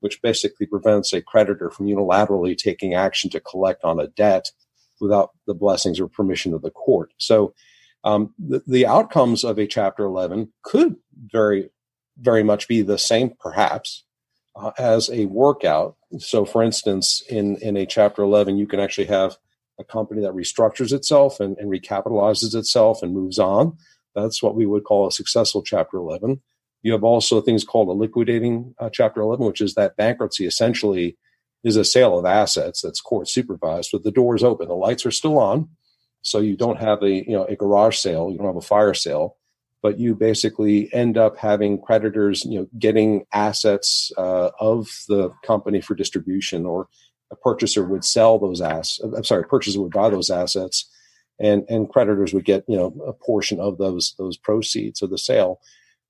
which 0.00 0.20
basically 0.22 0.66
prevents 0.66 1.12
a 1.12 1.22
creditor 1.22 1.70
from 1.70 1.86
unilaterally 1.86 2.58
taking 2.58 2.94
action 2.94 3.30
to 3.30 3.38
collect 3.40 3.84
on 3.84 4.00
a 4.00 4.08
debt 4.08 4.50
without 5.00 5.30
the 5.46 5.54
blessings 5.54 6.00
or 6.00 6.08
permission 6.08 6.52
of 6.52 6.62
the 6.62 6.70
court. 6.70 7.12
So 7.18 7.54
um, 8.04 8.34
the, 8.38 8.62
the 8.66 8.86
outcomes 8.86 9.44
of 9.44 9.58
a 9.58 9.66
Chapter 9.66 10.04
11 10.04 10.52
could 10.62 10.96
very, 11.26 11.70
very 12.18 12.42
much 12.42 12.68
be 12.68 12.82
the 12.82 12.98
same, 12.98 13.34
perhaps, 13.38 14.04
uh, 14.56 14.72
as 14.78 15.10
a 15.10 15.26
workout. 15.26 15.96
So, 16.18 16.44
for 16.44 16.62
instance, 16.62 17.22
in, 17.28 17.56
in 17.56 17.76
a 17.76 17.86
Chapter 17.86 18.22
11, 18.22 18.58
you 18.58 18.66
can 18.66 18.80
actually 18.80 19.06
have 19.06 19.36
a 19.78 19.84
company 19.84 20.22
that 20.22 20.32
restructures 20.32 20.92
itself 20.92 21.40
and, 21.40 21.56
and 21.58 21.70
recapitalizes 21.70 22.54
itself 22.54 23.02
and 23.02 23.14
moves 23.14 23.38
on. 23.38 23.76
That's 24.14 24.42
what 24.42 24.54
we 24.54 24.66
would 24.66 24.84
call 24.84 25.06
a 25.06 25.12
successful 25.12 25.62
Chapter 25.62 25.96
11. 25.96 26.40
You 26.82 26.92
have 26.92 27.04
also 27.04 27.40
things 27.40 27.64
called 27.64 27.88
a 27.88 27.92
liquidating 27.92 28.74
uh, 28.78 28.90
Chapter 28.92 29.20
11, 29.20 29.46
which 29.46 29.60
is 29.60 29.74
that 29.74 29.96
bankruptcy 29.96 30.46
essentially 30.46 31.16
is 31.64 31.76
a 31.76 31.84
sale 31.84 32.18
of 32.18 32.26
assets 32.26 32.80
that's 32.82 33.00
court 33.00 33.28
supervised, 33.28 33.90
but 33.92 34.02
the 34.02 34.10
doors 34.10 34.42
open, 34.42 34.66
the 34.66 34.74
lights 34.74 35.06
are 35.06 35.12
still 35.12 35.38
on, 35.38 35.68
so 36.22 36.38
you 36.38 36.56
don't 36.56 36.80
have 36.80 37.02
a 37.02 37.10
you 37.10 37.32
know 37.32 37.44
a 37.44 37.56
garage 37.56 37.98
sale, 37.98 38.30
you 38.30 38.38
don't 38.38 38.46
have 38.46 38.56
a 38.56 38.60
fire 38.60 38.94
sale, 38.94 39.36
but 39.82 39.98
you 39.98 40.14
basically 40.14 40.92
end 40.94 41.18
up 41.18 41.36
having 41.36 41.80
creditors 41.80 42.44
you 42.44 42.60
know 42.60 42.68
getting 42.78 43.26
assets 43.32 44.12
uh, 44.16 44.50
of 44.58 44.88
the 45.08 45.30
company 45.44 45.80
for 45.80 45.94
distribution, 45.94 46.64
or 46.64 46.88
a 47.30 47.36
purchaser 47.36 47.84
would 47.84 48.04
sell 48.04 48.38
those 48.38 48.60
assets. 48.60 49.00
I'm 49.02 49.24
sorry, 49.24 49.42
a 49.42 49.46
purchaser 49.46 49.80
would 49.82 49.92
buy 49.92 50.10
those 50.10 50.30
assets, 50.30 50.88
and 51.38 51.64
and 51.68 51.88
creditors 51.88 52.32
would 52.32 52.44
get 52.44 52.64
you 52.68 52.76
know 52.76 52.94
a 53.06 53.12
portion 53.12 53.60
of 53.60 53.78
those 53.78 54.14
those 54.18 54.36
proceeds 54.36 55.02
of 55.02 55.10
the 55.10 55.18
sale. 55.18 55.60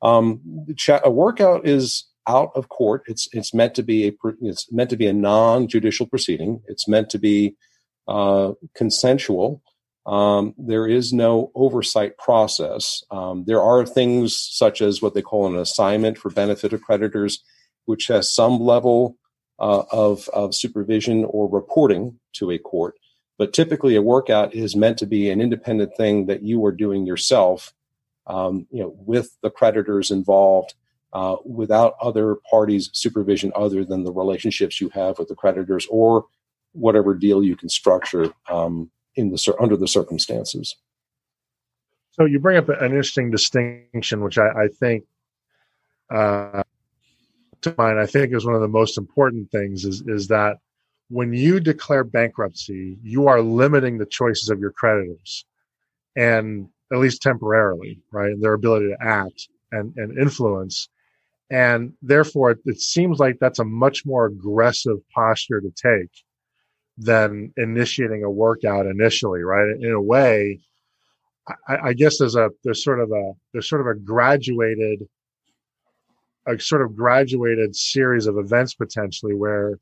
Um, 0.02 0.66
a 1.04 1.10
workout 1.10 1.66
is 1.66 2.04
out 2.26 2.50
of 2.54 2.68
court. 2.68 3.02
It's 3.06 3.28
it's 3.32 3.54
meant 3.54 3.74
to 3.76 3.82
be 3.82 4.08
a 4.08 4.12
it's 4.42 4.70
meant 4.70 4.90
to 4.90 4.96
be 4.96 5.06
a 5.06 5.12
non 5.12 5.68
judicial 5.68 6.06
proceeding. 6.06 6.62
It's 6.66 6.88
meant 6.88 7.10
to 7.10 7.18
be 7.18 7.56
uh, 8.08 8.52
consensual. 8.74 9.62
Um, 10.04 10.54
there 10.58 10.86
is 10.86 11.12
no 11.12 11.52
oversight 11.54 12.18
process. 12.18 13.04
Um, 13.10 13.44
there 13.46 13.62
are 13.62 13.86
things 13.86 14.36
such 14.36 14.82
as 14.82 15.00
what 15.00 15.14
they 15.14 15.22
call 15.22 15.46
an 15.46 15.56
assignment 15.56 16.18
for 16.18 16.30
benefit 16.30 16.72
of 16.72 16.82
creditors, 16.82 17.42
which 17.84 18.08
has 18.08 18.32
some 18.32 18.60
level 18.60 19.16
uh, 19.58 19.84
of, 19.92 20.28
of 20.30 20.54
supervision 20.54 21.24
or 21.24 21.48
reporting 21.48 22.18
to 22.34 22.50
a 22.50 22.58
court. 22.58 22.94
But 23.38 23.52
typically, 23.52 23.96
a 23.96 24.02
workout 24.02 24.54
is 24.54 24.76
meant 24.76 24.98
to 24.98 25.06
be 25.06 25.30
an 25.30 25.40
independent 25.40 25.96
thing 25.96 26.26
that 26.26 26.42
you 26.42 26.64
are 26.64 26.72
doing 26.72 27.06
yourself 27.06 27.72
um, 28.26 28.66
you 28.70 28.82
know, 28.82 28.94
with 28.98 29.36
the 29.42 29.50
creditors 29.50 30.10
involved, 30.10 30.74
uh, 31.12 31.36
without 31.44 31.94
other 32.00 32.36
parties' 32.48 32.90
supervision 32.92 33.52
other 33.54 33.84
than 33.84 34.04
the 34.04 34.12
relationships 34.12 34.80
you 34.80 34.88
have 34.90 35.18
with 35.18 35.28
the 35.28 35.34
creditors 35.34 35.86
or 35.90 36.24
whatever 36.72 37.14
deal 37.14 37.42
you 37.42 37.54
can 37.54 37.68
structure 37.68 38.32
um, 38.48 38.90
in 39.16 39.30
the 39.30 39.56
under 39.60 39.76
the 39.76 39.88
circumstances. 39.88 40.76
So 42.12 42.24
you 42.26 42.38
bring 42.38 42.58
up 42.58 42.68
an 42.68 42.84
interesting 42.84 43.30
distinction, 43.30 44.20
which 44.20 44.38
I, 44.38 44.48
I 44.48 44.68
think, 44.68 45.04
uh, 46.10 46.62
to 47.62 47.74
mind, 47.78 47.98
I 47.98 48.06
think 48.06 48.34
is 48.34 48.44
one 48.44 48.54
of 48.54 48.60
the 48.60 48.68
most 48.68 48.98
important 48.98 49.50
things 49.50 49.84
is 49.84 50.02
is 50.06 50.28
that 50.28 50.58
when 51.08 51.32
you 51.32 51.60
declare 51.60 52.04
bankruptcy, 52.04 52.98
you 53.02 53.28
are 53.28 53.40
limiting 53.40 53.98
the 53.98 54.06
choices 54.06 54.48
of 54.48 54.60
your 54.60 54.72
creditors, 54.72 55.44
and 56.16 56.68
at 56.92 56.98
least 56.98 57.22
temporarily, 57.22 58.00
right? 58.10 58.30
And 58.30 58.42
their 58.42 58.54
ability 58.54 58.88
to 58.88 58.96
act 59.00 59.48
and, 59.72 59.94
and 59.96 60.18
influence. 60.18 60.88
And 61.50 61.92
therefore, 62.02 62.52
it, 62.52 62.58
it 62.64 62.80
seems 62.80 63.18
like 63.18 63.38
that's 63.38 63.58
a 63.58 63.64
much 63.64 64.06
more 64.06 64.26
aggressive 64.26 64.98
posture 65.14 65.60
to 65.60 65.70
take 65.70 66.10
than 66.98 67.52
initiating 67.56 68.22
a 68.24 68.30
workout 68.30 68.86
initially, 68.86 69.42
right? 69.42 69.76
In 69.80 69.92
a 69.92 70.00
way, 70.00 70.60
I, 71.68 71.76
I, 71.88 71.92
guess 71.92 72.18
there's 72.18 72.36
a 72.36 72.50
there's 72.62 72.84
sort 72.84 73.00
of 73.00 73.10
a 73.10 73.32
there's 73.52 73.68
sort 73.68 73.80
of 73.80 73.86
a 73.88 73.98
graduated 73.98 75.08
a 76.46 76.58
sort 76.58 76.82
of 76.82 76.96
graduated 76.96 77.74
series 77.74 78.26
of 78.26 78.36
events 78.36 78.74
potentially 78.74 79.34
where 79.34 79.78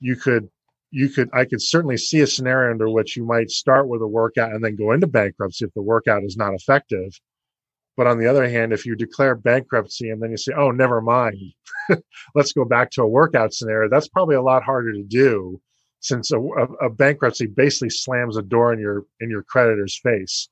you 0.00 0.16
could 0.16 0.48
you 0.90 1.08
could 1.08 1.28
I 1.32 1.44
could 1.44 1.62
certainly 1.62 1.96
see 1.96 2.20
a 2.20 2.26
scenario 2.26 2.70
under 2.70 2.88
which 2.88 3.16
you 3.16 3.24
might 3.24 3.50
start 3.50 3.88
with 3.88 4.00
a 4.02 4.06
workout 4.06 4.52
and 4.52 4.64
then 4.64 4.76
go 4.76 4.92
into 4.92 5.06
bankruptcy 5.06 5.64
if 5.64 5.74
the 5.74 5.82
workout 5.82 6.24
is 6.24 6.36
not 6.36 6.54
effective. 6.54 7.18
But 7.96 8.08
on 8.08 8.18
the 8.18 8.26
other 8.26 8.48
hand, 8.48 8.72
if 8.72 8.86
you 8.86 8.96
declare 8.96 9.36
bankruptcy 9.36 10.10
and 10.10 10.20
then 10.20 10.30
you 10.30 10.36
say, 10.36 10.52
"Oh, 10.56 10.72
never 10.72 11.00
mind, 11.00 11.36
let's 12.34 12.52
go 12.52 12.64
back 12.64 12.90
to 12.92 13.02
a 13.02 13.08
workout 13.08 13.54
scenario," 13.54 13.88
that's 13.88 14.08
probably 14.08 14.34
a 14.34 14.42
lot 14.42 14.64
harder 14.64 14.92
to 14.92 15.02
do, 15.04 15.60
since 16.04 16.30
a, 16.30 16.38
a, 16.38 16.64
a 16.86 16.90
bankruptcy 16.90 17.46
basically 17.46 17.88
slams 17.88 18.36
a 18.36 18.42
door 18.42 18.74
in 18.74 18.78
your 18.78 19.06
in 19.20 19.30
your 19.30 19.42
creditor's 19.42 19.98
face. 19.98 20.50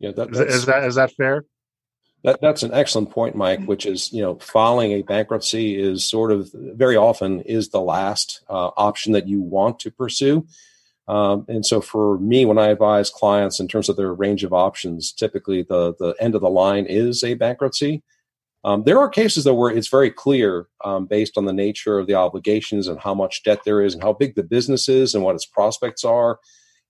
Yeah, 0.00 0.10
that, 0.10 0.30
is, 0.30 0.40
is 0.40 0.66
that 0.66 0.82
is 0.84 0.96
that 0.96 1.12
fair? 1.12 1.44
That, 2.24 2.40
that's 2.40 2.64
an 2.64 2.72
excellent 2.72 3.10
point, 3.10 3.36
Mike. 3.36 3.64
Which 3.64 3.86
is, 3.86 4.12
you 4.12 4.22
know, 4.22 4.34
filing 4.40 4.90
a 4.90 5.02
bankruptcy 5.02 5.80
is 5.80 6.04
sort 6.04 6.32
of 6.32 6.50
very 6.52 6.96
often 6.96 7.42
is 7.42 7.68
the 7.68 7.80
last 7.80 8.42
uh, 8.50 8.70
option 8.76 9.12
that 9.12 9.28
you 9.28 9.40
want 9.40 9.78
to 9.80 9.92
pursue. 9.92 10.44
Um, 11.06 11.44
and 11.48 11.64
so, 11.64 11.80
for 11.80 12.18
me, 12.18 12.44
when 12.44 12.58
I 12.58 12.68
advise 12.68 13.08
clients 13.08 13.60
in 13.60 13.68
terms 13.68 13.88
of 13.88 13.96
their 13.96 14.12
range 14.12 14.42
of 14.42 14.52
options, 14.52 15.12
typically 15.12 15.62
the 15.62 15.94
the 16.00 16.16
end 16.18 16.34
of 16.34 16.40
the 16.40 16.50
line 16.50 16.86
is 16.86 17.22
a 17.22 17.34
bankruptcy. 17.34 18.02
Um, 18.64 18.84
there 18.84 18.98
are 18.98 19.08
cases 19.08 19.44
though 19.44 19.54
where 19.54 19.70
it's 19.70 19.88
very 19.88 20.10
clear, 20.10 20.66
um, 20.84 21.06
based 21.06 21.36
on 21.36 21.46
the 21.46 21.52
nature 21.52 21.98
of 21.98 22.06
the 22.06 22.14
obligations 22.14 22.86
and 22.86 23.00
how 23.00 23.14
much 23.14 23.42
debt 23.42 23.60
there 23.64 23.82
is, 23.82 23.94
and 23.94 24.02
how 24.02 24.12
big 24.12 24.34
the 24.34 24.44
business 24.44 24.88
is, 24.88 25.14
and 25.14 25.24
what 25.24 25.34
its 25.34 25.46
prospects 25.46 26.04
are. 26.04 26.38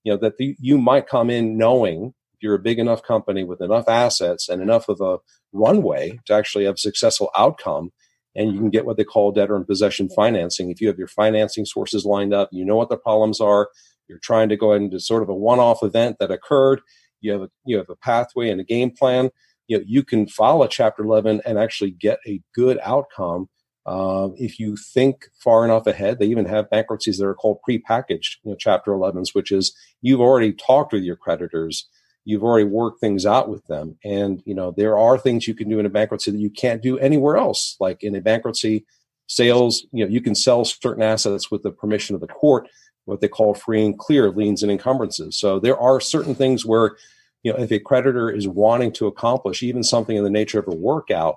You 0.05 0.13
know 0.13 0.19
that 0.19 0.37
the, 0.37 0.57
you 0.59 0.79
might 0.79 1.07
come 1.07 1.31
in 1.31 1.57
knowing 1.57 2.15
if 2.35 2.43
you're 2.43 2.55
a 2.55 2.59
big 2.59 2.79
enough 2.79 3.03
company 3.03 3.45
with 3.45 3.61
enough 3.63 3.89
assets 3.89 4.49
and 4.49 4.61
enough 4.61 4.89
of 4.89 5.01
a 5.01 5.19
runway 5.53 6.19
to 6.27 6.35
actually 6.35 6.65
have 6.65 6.75
a 6.75 6.79
successful 6.79 7.31
outcome 7.37 7.93
and 8.35 8.53
you 8.53 8.59
can 8.59 8.71
get 8.71 8.87
what 8.87 8.97
they 8.97 9.05
call 9.05 9.31
debtor 9.31 9.57
in 9.57 9.65
possession 9.65 10.09
financing 10.09 10.71
if 10.71 10.81
you 10.81 10.89
have 10.89 10.99
your 10.99 11.09
financing 11.09 11.65
sources 11.67 12.05
lined 12.05 12.33
up 12.33 12.49
you 12.51 12.65
know 12.65 12.77
what 12.77 12.89
the 12.89 12.97
problems 12.97 13.41
are 13.41 13.69
you're 14.09 14.19
trying 14.19 14.49
to 14.49 14.57
go 14.57 14.73
into 14.73 14.99
sort 14.99 15.23
of 15.23 15.29
a 15.29 15.35
one-off 15.35 15.83
event 15.83 16.17
that 16.19 16.31
occurred 16.31 16.81
you 17.21 17.33
have 17.33 17.43
a 17.43 17.51
you 17.65 17.77
have 17.77 17.91
a 17.91 17.97
pathway 17.97 18.49
and 18.49 18.61
a 18.61 18.65
game 18.65 18.91
plan 18.91 19.31
you 19.73 19.79
know 19.79 19.85
you 19.87 20.05
can 20.05 20.27
file 20.27 20.63
a 20.63 20.69
chapter 20.69 21.03
11 21.03 21.41
and 21.47 21.59
actually 21.59 21.93
get 21.93 22.19
a 22.27 22.41
good 22.55 22.79
outcome 22.83 23.49
uh, 23.87 24.29
if 24.37 24.61
you 24.61 24.77
think 24.77 25.25
far 25.43 25.65
enough 25.65 25.87
ahead. 25.87 26.19
They 26.19 26.27
even 26.27 26.45
have 26.45 26.71
bankruptcies 26.71 27.19
that 27.19 27.27
are 27.27 27.35
called 27.35 27.63
pre-packaged 27.63 28.39
you 28.45 28.51
know, 28.51 28.57
chapter 28.59 28.93
11s 28.93 29.35
which 29.35 29.51
is 29.51 29.75
you've 30.03 30.21
already 30.21 30.53
talked 30.53 30.93
with 30.93 31.03
your 31.03 31.17
creditors. 31.17 31.89
You've 32.25 32.45
already 32.45 32.67
worked 32.67 33.01
things 33.01 33.27
out 33.27 33.49
with 33.49 33.67
them. 33.67 33.97
And 34.05 34.43
you 34.45 34.55
know 34.55 34.75
there 34.77 34.99
are 34.99 35.17
things 35.17 35.49
you 35.49 35.55
can 35.55 35.71
do 35.71 35.79
in 35.79 35.87
a 35.87 35.91
bankruptcy 35.91 36.31
that 36.31 36.39
you 36.39 36.51
can't 36.51 36.83
do 36.83 36.99
anywhere 36.99 37.39
else. 37.39 37.77
Like 37.81 38.03
in 38.03 38.15
a 38.15 38.21
bankruptcy 38.21 38.85
sales 39.27 39.87
you 39.91 40.05
know 40.05 40.11
you 40.11 40.21
can 40.21 40.35
sell 40.35 40.67
certain 40.67 41.03
assets 41.03 41.51
with 41.51 41.63
the 41.63 41.71
permission 41.71 42.15
of 42.15 42.21
the 42.21 42.27
court 42.27 42.69
what 43.07 43.21
they 43.21 43.29
call 43.29 43.55
free 43.55 43.85
and 43.85 43.99
clear 43.99 44.31
liens 44.31 44.63
and 44.63 44.71
encumbrances. 44.71 45.37
So 45.37 45.59
there 45.59 45.79
are 45.79 45.99
certain 46.01 46.35
things 46.35 46.65
where 46.65 46.97
you 47.43 47.53
know 47.53 47.59
if 47.59 47.71
a 47.73 47.79
creditor 47.79 48.31
is 48.31 48.49
wanting 48.49 48.93
to 48.93 49.07
accomplish 49.07 49.63
even 49.63 49.83
something 49.83 50.17
in 50.17 50.25
the 50.25 50.31
nature 50.31 50.59
of 50.59 50.69
a 50.69 50.77
workout 50.77 51.37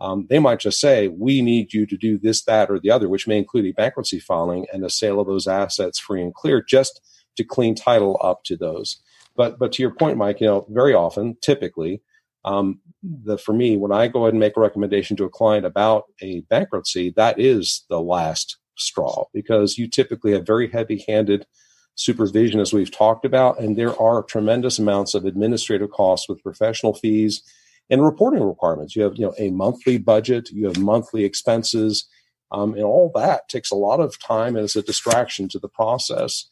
um, 0.00 0.26
they 0.28 0.38
might 0.40 0.58
just 0.58 0.80
say 0.80 1.08
we 1.08 1.40
need 1.40 1.72
you 1.72 1.86
to 1.86 1.96
do 1.96 2.18
this 2.18 2.42
that 2.44 2.70
or 2.70 2.78
the 2.80 2.90
other 2.90 3.08
which 3.08 3.28
may 3.28 3.38
include 3.38 3.66
a 3.66 3.72
bankruptcy 3.72 4.18
filing 4.18 4.66
and 4.72 4.84
a 4.84 4.90
sale 4.90 5.20
of 5.20 5.26
those 5.26 5.46
assets 5.46 5.98
free 5.98 6.22
and 6.22 6.34
clear 6.34 6.62
just 6.62 7.00
to 7.36 7.44
clean 7.44 7.74
title 7.74 8.20
up 8.22 8.44
to 8.44 8.56
those. 8.56 9.00
But 9.36 9.58
but 9.58 9.72
to 9.72 9.82
your 9.82 9.94
point, 9.94 10.16
Mike, 10.16 10.40
you 10.40 10.46
know, 10.46 10.66
very 10.70 10.94
often, 10.94 11.36
typically, 11.42 12.02
um, 12.44 12.80
the 13.02 13.36
for 13.36 13.52
me, 13.52 13.76
when 13.76 13.92
I 13.92 14.08
go 14.08 14.22
ahead 14.22 14.34
and 14.34 14.40
make 14.40 14.56
a 14.56 14.60
recommendation 14.60 15.16
to 15.16 15.24
a 15.24 15.30
client 15.30 15.66
about 15.66 16.04
a 16.20 16.40
bankruptcy, 16.42 17.12
that 17.16 17.40
is 17.40 17.84
the 17.88 18.00
last 18.00 18.58
straw 18.76 19.24
because 19.32 19.78
you 19.78 19.88
typically 19.88 20.32
have 20.32 20.46
very 20.46 20.68
heavy-handed 20.68 21.46
supervision, 21.94 22.60
as 22.60 22.72
we've 22.72 22.90
talked 22.90 23.24
about, 23.24 23.58
and 23.60 23.76
there 23.76 23.98
are 24.00 24.22
tremendous 24.22 24.78
amounts 24.78 25.14
of 25.14 25.24
administrative 25.24 25.90
costs 25.90 26.28
with 26.28 26.42
professional 26.42 26.94
fees 26.94 27.42
and 27.90 28.04
reporting 28.04 28.42
requirements. 28.42 28.96
You 28.96 29.02
have 29.02 29.16
you 29.16 29.26
know 29.26 29.34
a 29.38 29.50
monthly 29.50 29.98
budget, 29.98 30.50
you 30.50 30.66
have 30.66 30.78
monthly 30.78 31.24
expenses. 31.24 32.08
Um, 32.52 32.74
and 32.74 32.84
all 32.84 33.10
that 33.16 33.48
takes 33.48 33.72
a 33.72 33.76
lot 33.76 34.00
of 34.00 34.18
time 34.20 34.54
and 34.54 34.70
a 34.76 34.82
distraction 34.82 35.48
to 35.48 35.58
the 35.58 35.68
process. 35.68 36.46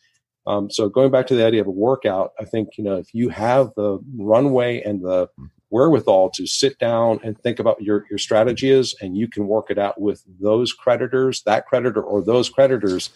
Um, 0.46 0.68
so 0.68 0.88
going 0.88 1.12
back 1.12 1.28
to 1.28 1.37
the 1.37 1.46
idea 1.46 1.61
of 1.61 1.68
a 1.68 1.70
workout, 1.70 2.33
I 2.40 2.44
think 2.44 2.70
you 2.76 2.85
know 2.85 2.96
if 2.96 3.14
you 3.14 3.28
have 3.28 3.72
the 3.76 3.98
runway 4.16 4.83
and 4.83 5.02
the 5.02 5.28
wherewithal 5.70 6.31
to 6.31 6.46
sit 6.46 6.78
down 6.78 7.18
and 7.24 7.38
think 7.38 7.59
about 7.59 7.83
your 7.83 8.07
your 8.11 8.18
strategy 8.18 8.70
is, 8.70 8.94
and 9.00 9.16
you 9.16 9.28
can 9.28 9.46
work 9.46 9.70
it 9.70 9.78
out 9.78 10.00
with 10.00 10.22
those 10.40 10.72
creditors, 10.72 11.42
that 11.46 11.66
creditor 11.66 12.02
or 12.02 12.22
those 12.22 12.48
creditors 12.48 13.11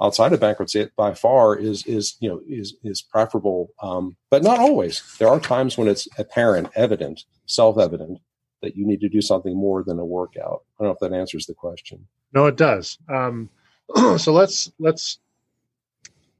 outside 0.00 0.32
of 0.32 0.40
bankruptcy, 0.40 0.80
it 0.80 0.96
by 0.96 1.14
far 1.14 1.56
is 1.56 1.84
is 1.86 2.16
you 2.20 2.28
know 2.28 2.40
is 2.48 2.74
is 2.82 3.02
preferable, 3.02 3.70
um, 3.82 4.16
but 4.30 4.42
not 4.42 4.58
always. 4.58 5.02
There 5.18 5.28
are 5.28 5.40
times 5.40 5.78
when 5.78 5.88
it's 5.88 6.08
apparent, 6.18 6.70
evident, 6.74 7.24
self 7.46 7.78
evident 7.78 8.20
that 8.62 8.76
you 8.76 8.86
need 8.86 9.00
to 9.00 9.08
do 9.08 9.20
something 9.20 9.56
more 9.56 9.82
than 9.82 9.98
a 9.98 10.04
workout. 10.04 10.62
I 10.78 10.84
don't 10.84 10.88
know 10.88 10.92
if 10.92 10.98
that 11.00 11.16
answers 11.16 11.46
the 11.46 11.54
question. 11.54 12.06
No, 12.32 12.46
it 12.46 12.56
does. 12.56 12.98
Um, 13.08 13.50
so 14.16 14.32
let's 14.32 14.70
let's 14.78 15.18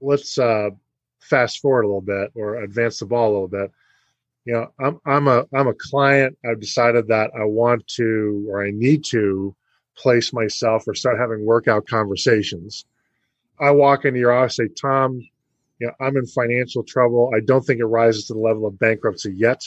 let's 0.01 0.39
uh, 0.39 0.71
fast 1.21 1.61
forward 1.61 1.83
a 1.83 1.87
little 1.87 2.01
bit 2.01 2.33
or 2.35 2.63
advance 2.63 2.99
the 2.99 3.07
ball 3.07 3.31
a 3.31 3.33
little 3.33 3.49
bit. 3.49 3.71
You 4.45 4.55
know, 4.55 4.73
I'm 4.79 5.01
I'm 5.07 5.29
a 5.29 5.47
I'm 5.55 5.69
a 5.69 5.75
client. 5.75 6.37
I've 6.45 6.61
decided 6.61 7.09
that 7.09 7.31
I 7.39 7.45
want 7.45 7.87
to 7.89 8.47
or 8.49 8.65
I 8.65 8.71
need 8.71 9.05
to 9.07 9.55
place 9.97 10.33
myself 10.33 10.87
or 10.89 10.95
start 10.95 11.19
having 11.19 11.47
workout 11.47 11.87
conversations. 11.87 12.85
I 13.61 13.71
walk 13.71 14.05
into 14.05 14.19
your 14.19 14.33
office, 14.33 14.57
say, 14.57 14.69
Tom, 14.69 15.21
you 15.79 15.87
know, 15.87 15.93
I'm 16.01 16.17
in 16.17 16.27
financial 16.27 16.83
trouble. 16.83 17.31
I 17.35 17.41
don't 17.41 17.65
think 17.65 17.81
it 17.81 17.87
rises 17.87 18.27
to 18.27 18.35
the 18.35 18.41
level 18.41 18.67
of 18.67 18.79
bankruptcy 18.79 19.33
yet, 19.35 19.63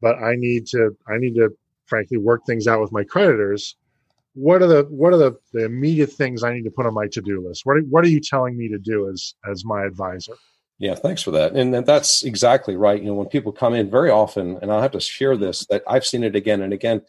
but 0.00 0.16
I 0.16 0.34
need 0.36 0.66
to, 0.68 0.96
I 1.08 1.18
need 1.18 1.34
to, 1.34 1.50
frankly, 1.86 2.18
work 2.18 2.44
things 2.46 2.66
out 2.66 2.80
with 2.80 2.92
my 2.92 3.04
creditors. 3.04 3.76
What 4.34 4.62
are 4.62 4.68
the, 4.68 4.82
what 4.90 5.12
are 5.12 5.18
the, 5.18 5.36
the 5.52 5.64
immediate 5.64 6.12
things 6.12 6.44
I 6.44 6.52
need 6.52 6.62
to 6.62 6.70
put 6.70 6.86
on 6.86 6.94
my 6.94 7.08
to-do 7.08 7.46
list? 7.46 7.66
What, 7.66 7.78
are, 7.78 7.82
what 7.82 8.04
are 8.04 8.08
you 8.08 8.20
telling 8.20 8.56
me 8.56 8.68
to 8.68 8.78
do 8.78 9.08
as, 9.08 9.34
as 9.50 9.64
my 9.64 9.84
advisor? 9.84 10.34
Yeah, 10.78 10.94
thanks 10.94 11.20
for 11.20 11.32
that. 11.32 11.56
And 11.56 11.74
that's 11.74 12.22
exactly 12.22 12.76
right. 12.76 13.00
You 13.00 13.08
know, 13.08 13.14
when 13.14 13.26
people 13.26 13.52
come 13.52 13.74
in 13.74 13.90
very 13.90 14.08
often, 14.08 14.58
and 14.62 14.72
I'll 14.72 14.80
have 14.80 14.92
to 14.92 15.00
share 15.00 15.36
this, 15.36 15.66
that 15.66 15.82
I've 15.86 16.06
seen 16.06 16.24
it 16.24 16.34
again 16.34 16.62
and 16.62 16.72
again 16.72 17.02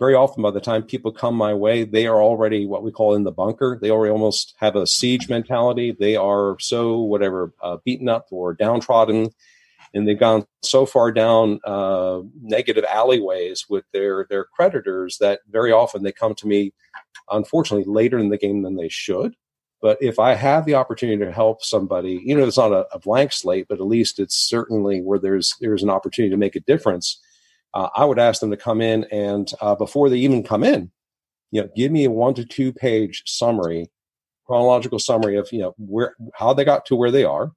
very 0.00 0.14
often 0.14 0.42
by 0.42 0.50
the 0.50 0.62
time 0.62 0.82
people 0.82 1.12
come 1.12 1.34
my 1.34 1.52
way, 1.52 1.84
they 1.84 2.06
are 2.06 2.22
already 2.22 2.64
what 2.64 2.82
we 2.82 2.90
call 2.90 3.14
in 3.14 3.22
the 3.22 3.30
bunker. 3.30 3.78
They 3.80 3.90
already 3.90 4.10
almost 4.10 4.54
have 4.56 4.74
a 4.74 4.86
siege 4.86 5.28
mentality. 5.28 5.92
They 5.92 6.16
are 6.16 6.56
so 6.58 7.00
whatever 7.00 7.52
uh, 7.62 7.76
beaten 7.84 8.08
up 8.08 8.26
or 8.30 8.54
downtrodden, 8.54 9.28
and 9.92 10.08
they've 10.08 10.18
gone 10.18 10.46
so 10.62 10.86
far 10.86 11.12
down 11.12 11.60
uh, 11.64 12.22
negative 12.40 12.84
alleyways 12.88 13.66
with 13.68 13.84
their 13.92 14.26
their 14.30 14.44
creditors 14.44 15.18
that 15.18 15.40
very 15.50 15.70
often 15.70 16.02
they 16.02 16.12
come 16.12 16.34
to 16.36 16.48
me, 16.48 16.72
unfortunately, 17.30 17.84
later 17.86 18.18
in 18.18 18.30
the 18.30 18.38
game 18.38 18.62
than 18.62 18.76
they 18.76 18.88
should. 18.88 19.36
But 19.82 19.98
if 20.00 20.18
I 20.18 20.34
have 20.34 20.64
the 20.64 20.74
opportunity 20.74 21.22
to 21.24 21.32
help 21.32 21.62
somebody, 21.62 22.22
you 22.24 22.34
know, 22.34 22.46
it's 22.46 22.58
not 22.58 22.72
a, 22.72 22.86
a 22.92 22.98
blank 22.98 23.32
slate, 23.32 23.66
but 23.68 23.80
at 23.80 23.86
least 23.86 24.18
it's 24.18 24.36
certainly 24.48 25.02
where 25.02 25.18
there's 25.18 25.54
there's 25.60 25.82
an 25.82 25.90
opportunity 25.90 26.30
to 26.30 26.38
make 26.38 26.56
a 26.56 26.60
difference 26.60 27.20
uh, 27.74 27.88
I 27.94 28.04
would 28.04 28.18
ask 28.18 28.40
them 28.40 28.50
to 28.50 28.56
come 28.56 28.80
in 28.80 29.04
and 29.04 29.50
uh, 29.60 29.74
before 29.74 30.08
they 30.08 30.18
even 30.18 30.42
come 30.42 30.64
in, 30.64 30.90
you 31.50 31.62
know, 31.62 31.68
give 31.76 31.92
me 31.92 32.04
a 32.04 32.10
one 32.10 32.34
to 32.34 32.44
two 32.44 32.72
page 32.72 33.22
summary, 33.26 33.90
chronological 34.46 34.98
summary 34.98 35.36
of 35.36 35.48
you 35.52 35.60
know 35.60 35.74
where 35.78 36.14
how 36.34 36.52
they 36.52 36.64
got 36.64 36.86
to 36.86 36.96
where 36.96 37.10
they 37.10 37.24
are, 37.24 37.52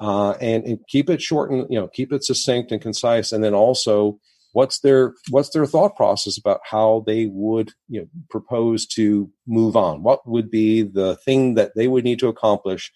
uh, 0.00 0.32
and, 0.40 0.64
and 0.64 0.78
keep 0.88 1.10
it 1.10 1.22
short 1.22 1.50
and 1.50 1.66
you 1.70 1.78
know 1.78 1.88
keep 1.88 2.12
it 2.12 2.24
succinct 2.24 2.72
and 2.72 2.80
concise, 2.80 3.32
and 3.32 3.42
then 3.42 3.54
also 3.54 4.18
what's 4.52 4.80
their 4.80 5.14
what's 5.30 5.50
their 5.50 5.66
thought 5.66 5.96
process 5.96 6.38
about 6.38 6.60
how 6.64 7.02
they 7.06 7.26
would 7.26 7.72
you 7.88 8.00
know 8.00 8.06
propose 8.30 8.86
to 8.86 9.30
move 9.46 9.76
on? 9.76 10.02
What 10.02 10.26
would 10.26 10.50
be 10.50 10.82
the 10.82 11.16
thing 11.16 11.54
that 11.54 11.72
they 11.76 11.88
would 11.88 12.04
need 12.04 12.18
to 12.20 12.28
accomplish 12.28 12.90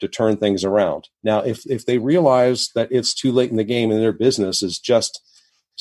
to 0.00 0.08
turn 0.08 0.36
things 0.36 0.64
around? 0.64 1.08
Now 1.22 1.40
if 1.40 1.64
if 1.70 1.86
they 1.86 1.98
realize 1.98 2.70
that 2.74 2.88
it's 2.90 3.14
too 3.14 3.30
late 3.30 3.50
in 3.50 3.56
the 3.56 3.64
game 3.64 3.90
and 3.90 4.00
their 4.00 4.12
business 4.12 4.62
is 4.62 4.78
just 4.78 5.20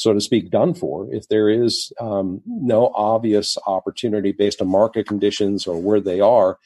so 0.01 0.13
to 0.13 0.19
speak, 0.19 0.49
done 0.49 0.73
for. 0.73 1.07
If 1.13 1.27
there 1.27 1.47
is 1.47 1.93
um, 1.99 2.41
no 2.45 2.91
obvious 2.95 3.55
opportunity 3.67 4.31
based 4.31 4.61
on 4.61 4.67
market 4.67 5.07
conditions 5.07 5.67
or 5.67 5.79
where 5.79 6.01
they 6.01 6.19
are, 6.19 6.57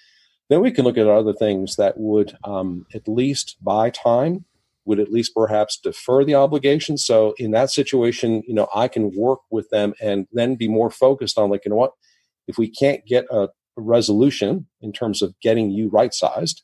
then 0.50 0.62
we 0.62 0.72
can 0.72 0.86
look 0.86 0.98
at 0.98 1.08
other 1.08 1.34
things 1.34 1.76
that 1.76 1.98
would 1.98 2.38
um, 2.46 2.86
at 2.94 3.08
least 3.08 3.58
buy 3.62 3.90
time, 3.90 4.46
would 4.86 5.00
at 5.00 5.12
least 5.12 5.34
perhaps 5.36 5.78
defer 5.78 6.24
the 6.24 6.36
obligation. 6.36 6.98
So 6.98 7.34
in 7.38 7.52
that 7.52 7.72
situation, 7.72 8.42
you 8.48 8.54
know, 8.54 8.70
I 8.74 8.88
can 8.88 9.12
work 9.16 9.40
with 9.52 9.70
them 9.70 9.94
and 10.00 10.28
then 10.32 10.56
be 10.56 10.70
more 10.70 10.90
focused 10.90 11.38
on 11.38 11.50
like, 11.50 11.66
you 11.66 11.72
know 11.72 11.76
what, 11.76 11.92
if 12.48 12.58
we 12.58 12.70
can't 12.70 13.06
get 13.06 13.26
a 13.32 13.50
resolution 13.76 14.68
in 14.82 14.94
terms 14.94 15.22
of 15.22 15.38
getting 15.42 15.72
you 15.72 15.90
right 15.90 16.14
sized, 16.14 16.64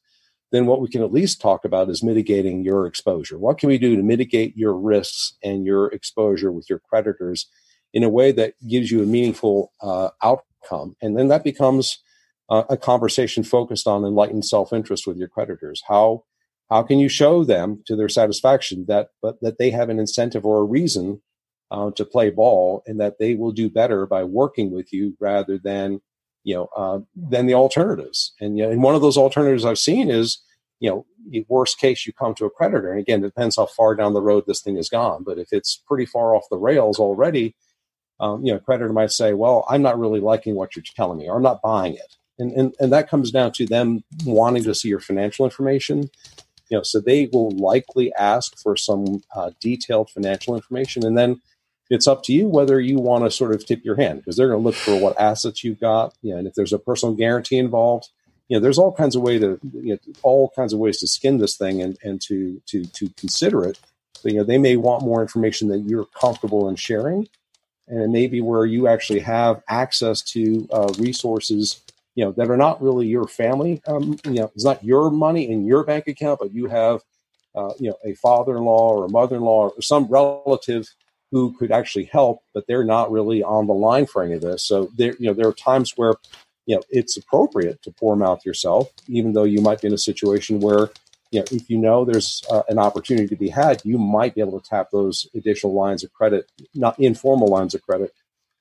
then 0.51 0.65
what 0.65 0.81
we 0.81 0.89
can 0.89 1.01
at 1.01 1.13
least 1.13 1.41
talk 1.41 1.65
about 1.65 1.89
is 1.89 2.03
mitigating 2.03 2.63
your 2.63 2.85
exposure. 2.85 3.37
What 3.37 3.57
can 3.57 3.69
we 3.69 3.77
do 3.77 3.95
to 3.95 4.03
mitigate 4.03 4.55
your 4.57 4.73
risks 4.73 5.37
and 5.43 5.65
your 5.65 5.87
exposure 5.87 6.51
with 6.51 6.69
your 6.69 6.79
creditors 6.79 7.47
in 7.93 8.03
a 8.03 8.09
way 8.09 8.31
that 8.33 8.53
gives 8.67 8.91
you 8.91 9.01
a 9.01 9.05
meaningful 9.05 9.71
uh, 9.81 10.09
outcome? 10.21 10.95
And 11.01 11.17
then 11.17 11.29
that 11.29 11.43
becomes 11.43 11.99
uh, 12.49 12.63
a 12.69 12.77
conversation 12.77 13.43
focused 13.43 13.87
on 13.87 14.03
enlightened 14.03 14.45
self-interest 14.45 15.07
with 15.07 15.17
your 15.17 15.29
creditors. 15.29 15.81
How 15.87 16.25
how 16.69 16.83
can 16.83 16.99
you 16.99 17.09
show 17.09 17.43
them 17.43 17.83
to 17.85 17.97
their 17.97 18.09
satisfaction 18.09 18.85
that 18.87 19.09
but 19.21 19.41
that 19.41 19.57
they 19.57 19.71
have 19.71 19.89
an 19.89 19.99
incentive 19.99 20.45
or 20.45 20.59
a 20.59 20.65
reason 20.65 21.21
uh, 21.71 21.91
to 21.91 22.05
play 22.05 22.29
ball 22.29 22.83
and 22.85 22.99
that 22.99 23.19
they 23.19 23.35
will 23.35 23.51
do 23.51 23.69
better 23.69 24.05
by 24.05 24.23
working 24.23 24.71
with 24.71 24.91
you 24.91 25.15
rather 25.19 25.57
than 25.57 26.01
you 26.43 26.55
know, 26.55 26.69
uh, 26.75 26.99
than 27.15 27.45
the 27.45 27.53
alternatives. 27.53 28.33
And, 28.39 28.57
you 28.57 28.63
know, 28.63 28.71
and 28.71 28.81
one 28.81 28.95
of 28.95 29.01
those 29.01 29.17
alternatives 29.17 29.65
I've 29.65 29.79
seen 29.79 30.09
is, 30.09 30.41
you 30.79 30.89
know, 30.89 31.05
worst 31.47 31.79
case, 31.79 32.07
you 32.07 32.13
come 32.13 32.33
to 32.35 32.45
a 32.45 32.49
creditor. 32.49 32.91
And 32.91 32.99
again, 32.99 33.19
it 33.23 33.27
depends 33.27 33.55
how 33.55 33.67
far 33.67 33.93
down 33.95 34.13
the 34.13 34.21
road 34.21 34.45
this 34.47 34.61
thing 34.61 34.75
has 34.77 34.89
gone. 34.89 35.23
But 35.23 35.37
if 35.37 35.49
it's 35.51 35.81
pretty 35.87 36.05
far 36.05 36.35
off 36.35 36.49
the 36.49 36.57
rails 36.57 36.97
already, 36.97 37.55
um, 38.19 38.43
you 38.43 38.51
know, 38.51 38.59
creditor 38.59 38.93
might 38.93 39.11
say, 39.11 39.33
well, 39.33 39.65
I'm 39.69 39.81
not 39.81 39.99
really 39.99 40.19
liking 40.19 40.55
what 40.55 40.75
you're 40.75 40.83
telling 40.95 41.19
me, 41.19 41.29
or 41.29 41.37
I'm 41.37 41.43
not 41.43 41.61
buying 41.61 41.93
it. 41.95 42.15
And, 42.39 42.51
and, 42.53 42.75
and 42.79 42.91
that 42.91 43.09
comes 43.09 43.29
down 43.31 43.51
to 43.53 43.65
them 43.65 44.03
wanting 44.25 44.63
to 44.63 44.73
see 44.73 44.89
your 44.89 44.99
financial 44.99 45.45
information. 45.45 46.09
You 46.69 46.77
know, 46.77 46.83
so 46.83 46.99
they 46.99 47.29
will 47.31 47.51
likely 47.51 48.13
ask 48.13 48.57
for 48.57 48.75
some 48.75 49.21
uh, 49.35 49.51
detailed 49.59 50.09
financial 50.09 50.55
information. 50.55 51.05
And 51.05 51.17
then 51.17 51.41
it's 51.91 52.07
up 52.07 52.23
to 52.23 52.33
you 52.33 52.47
whether 52.47 52.79
you 52.79 52.97
want 52.99 53.25
to 53.25 53.29
sort 53.29 53.51
of 53.51 53.65
tip 53.65 53.83
your 53.83 53.97
hand 53.97 54.19
because 54.19 54.37
they're 54.37 54.47
going 54.47 54.61
to 54.61 54.65
look 54.65 54.75
for 54.75 54.95
what 54.97 55.19
assets 55.19 55.61
you've 55.61 55.79
got. 55.79 56.15
You 56.21 56.31
know, 56.31 56.37
and 56.37 56.47
if 56.47 56.53
there's 56.53 56.71
a 56.71 56.79
personal 56.79 57.13
guarantee 57.13 57.57
involved, 57.57 58.07
you 58.47 58.55
know, 58.55 58.61
there's 58.61 58.77
all 58.77 58.93
kinds 58.93 59.15
of 59.15 59.21
way 59.21 59.37
to, 59.37 59.59
you 59.73 59.93
know, 59.93 59.99
all 60.23 60.51
kinds 60.55 60.71
of 60.71 60.79
ways 60.79 60.99
to 60.99 61.07
skin 61.07 61.37
this 61.37 61.57
thing 61.57 61.81
and, 61.81 61.97
and 62.01 62.21
to, 62.21 62.61
to, 62.67 62.85
to 62.85 63.09
consider 63.17 63.65
it. 63.65 63.77
But, 64.23 64.31
you 64.31 64.37
know, 64.37 64.45
they 64.45 64.57
may 64.57 64.77
want 64.77 65.03
more 65.03 65.21
information 65.21 65.67
that 65.67 65.79
you're 65.79 66.05
comfortable 66.05 66.69
in 66.69 66.77
sharing. 66.77 67.27
And 67.87 68.01
it 68.01 68.09
may 68.09 68.27
be 68.27 68.39
where 68.39 68.65
you 68.65 68.87
actually 68.87 69.19
have 69.19 69.61
access 69.67 70.21
to 70.33 70.67
uh, 70.71 70.93
resources, 70.97 71.81
you 72.15 72.23
know, 72.23 72.31
that 72.33 72.49
are 72.49 72.57
not 72.57 72.81
really 72.81 73.07
your 73.07 73.27
family. 73.27 73.81
Um, 73.85 74.17
you 74.23 74.39
know, 74.39 74.51
it's 74.55 74.63
not 74.63 74.83
your 74.83 75.11
money 75.11 75.49
in 75.49 75.65
your 75.65 75.83
bank 75.83 76.07
account, 76.07 76.39
but 76.39 76.53
you 76.53 76.67
have, 76.67 77.01
uh, 77.53 77.73
you 77.79 77.89
know, 77.89 77.97
a 78.05 78.13
father-in-law 78.15 78.93
or 78.93 79.05
a 79.05 79.09
mother-in-law 79.09 79.71
or 79.75 79.81
some 79.81 80.05
relative 80.05 80.87
who 81.31 81.53
could 81.57 81.71
actually 81.71 82.05
help, 82.05 82.43
but 82.53 82.65
they're 82.67 82.83
not 82.83 83.11
really 83.11 83.41
on 83.41 83.67
the 83.67 83.73
line 83.73 84.05
for 84.05 84.21
any 84.21 84.33
of 84.33 84.41
this. 84.41 84.63
So 84.63 84.91
there, 84.97 85.15
you 85.17 85.27
know, 85.27 85.33
there 85.33 85.47
are 85.47 85.53
times 85.53 85.93
where, 85.95 86.15
you 86.65 86.75
know, 86.75 86.81
it's 86.89 87.17
appropriate 87.17 87.81
to 87.83 87.91
pour 87.91 88.15
mouth 88.15 88.45
yourself, 88.45 88.91
even 89.07 89.33
though 89.33 89.45
you 89.45 89.61
might 89.61 89.81
be 89.81 89.87
in 89.87 89.93
a 89.93 89.97
situation 89.97 90.59
where, 90.59 90.89
you 91.31 91.39
know, 91.39 91.45
if 91.49 91.69
you 91.69 91.77
know 91.77 92.03
there's 92.03 92.43
uh, 92.51 92.63
an 92.67 92.77
opportunity 92.77 93.27
to 93.27 93.37
be 93.37 93.47
had, 93.47 93.81
you 93.85 93.97
might 93.97 94.35
be 94.35 94.41
able 94.41 94.59
to 94.59 94.69
tap 94.69 94.89
those 94.91 95.27
additional 95.33 95.73
lines 95.73 96.03
of 96.03 96.11
credit, 96.11 96.51
not 96.75 96.99
informal 96.99 97.47
lines 97.47 97.73
of 97.73 97.81
credit, 97.81 98.13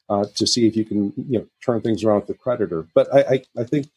uh, 0.09 0.25
to 0.37 0.47
see 0.47 0.69
if 0.69 0.77
you 0.77 0.85
can, 0.85 1.13
you 1.17 1.41
know, 1.41 1.47
turn 1.65 1.81
things 1.81 2.05
around 2.05 2.21
with 2.21 2.29
the 2.29 2.35
creditor. 2.35 2.87
But 2.95 3.13
I, 3.13 3.21
I, 3.21 3.43
I 3.63 3.65
think, 3.65 3.89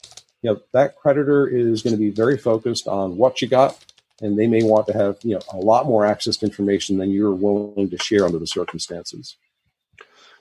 you 0.42 0.52
know, 0.52 0.62
that 0.74 0.98
creditor 0.98 1.48
is 1.48 1.84
going 1.84 1.94
to 1.94 2.00
be 2.00 2.10
very 2.10 2.38
focused 2.38 2.88
on 2.88 3.18
what 3.18 3.42
you 3.42 3.48
got 3.48 3.84
and 4.22 4.38
they 4.38 4.48
may 4.48 4.64
want 4.64 4.88
to 4.88 4.94
have 4.94 5.18
you 5.24 5.36
know 5.36 5.42
a 5.52 5.58
lot 5.58 5.86
more 5.86 6.06
access 6.06 6.38
to 6.38 6.46
information 6.46 6.98
than 6.98 7.12
you're 7.12 7.34
willing 7.34 7.90
to 7.90 7.98
share 7.98 8.26
under 8.26 8.40
the 8.40 8.48
circumstances. 8.48 9.38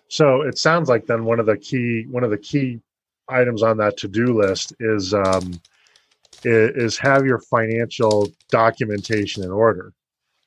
So 0.08 0.42
it 0.42 0.58
sounds 0.58 0.88
like 0.88 1.06
then 1.06 1.24
one 1.24 1.40
of 1.40 1.46
the 1.46 1.56
key 1.56 2.06
one 2.10 2.24
of 2.24 2.30
the 2.30 2.38
key 2.38 2.80
items 3.28 3.62
on 3.62 3.78
that 3.78 3.96
to 3.98 4.08
do 4.08 4.38
list 4.38 4.74
is 4.80 5.14
um, 5.14 5.60
is 6.44 6.98
have 6.98 7.24
your 7.24 7.38
financial 7.38 8.30
documentation 8.50 9.42
in 9.42 9.50
order, 9.50 9.92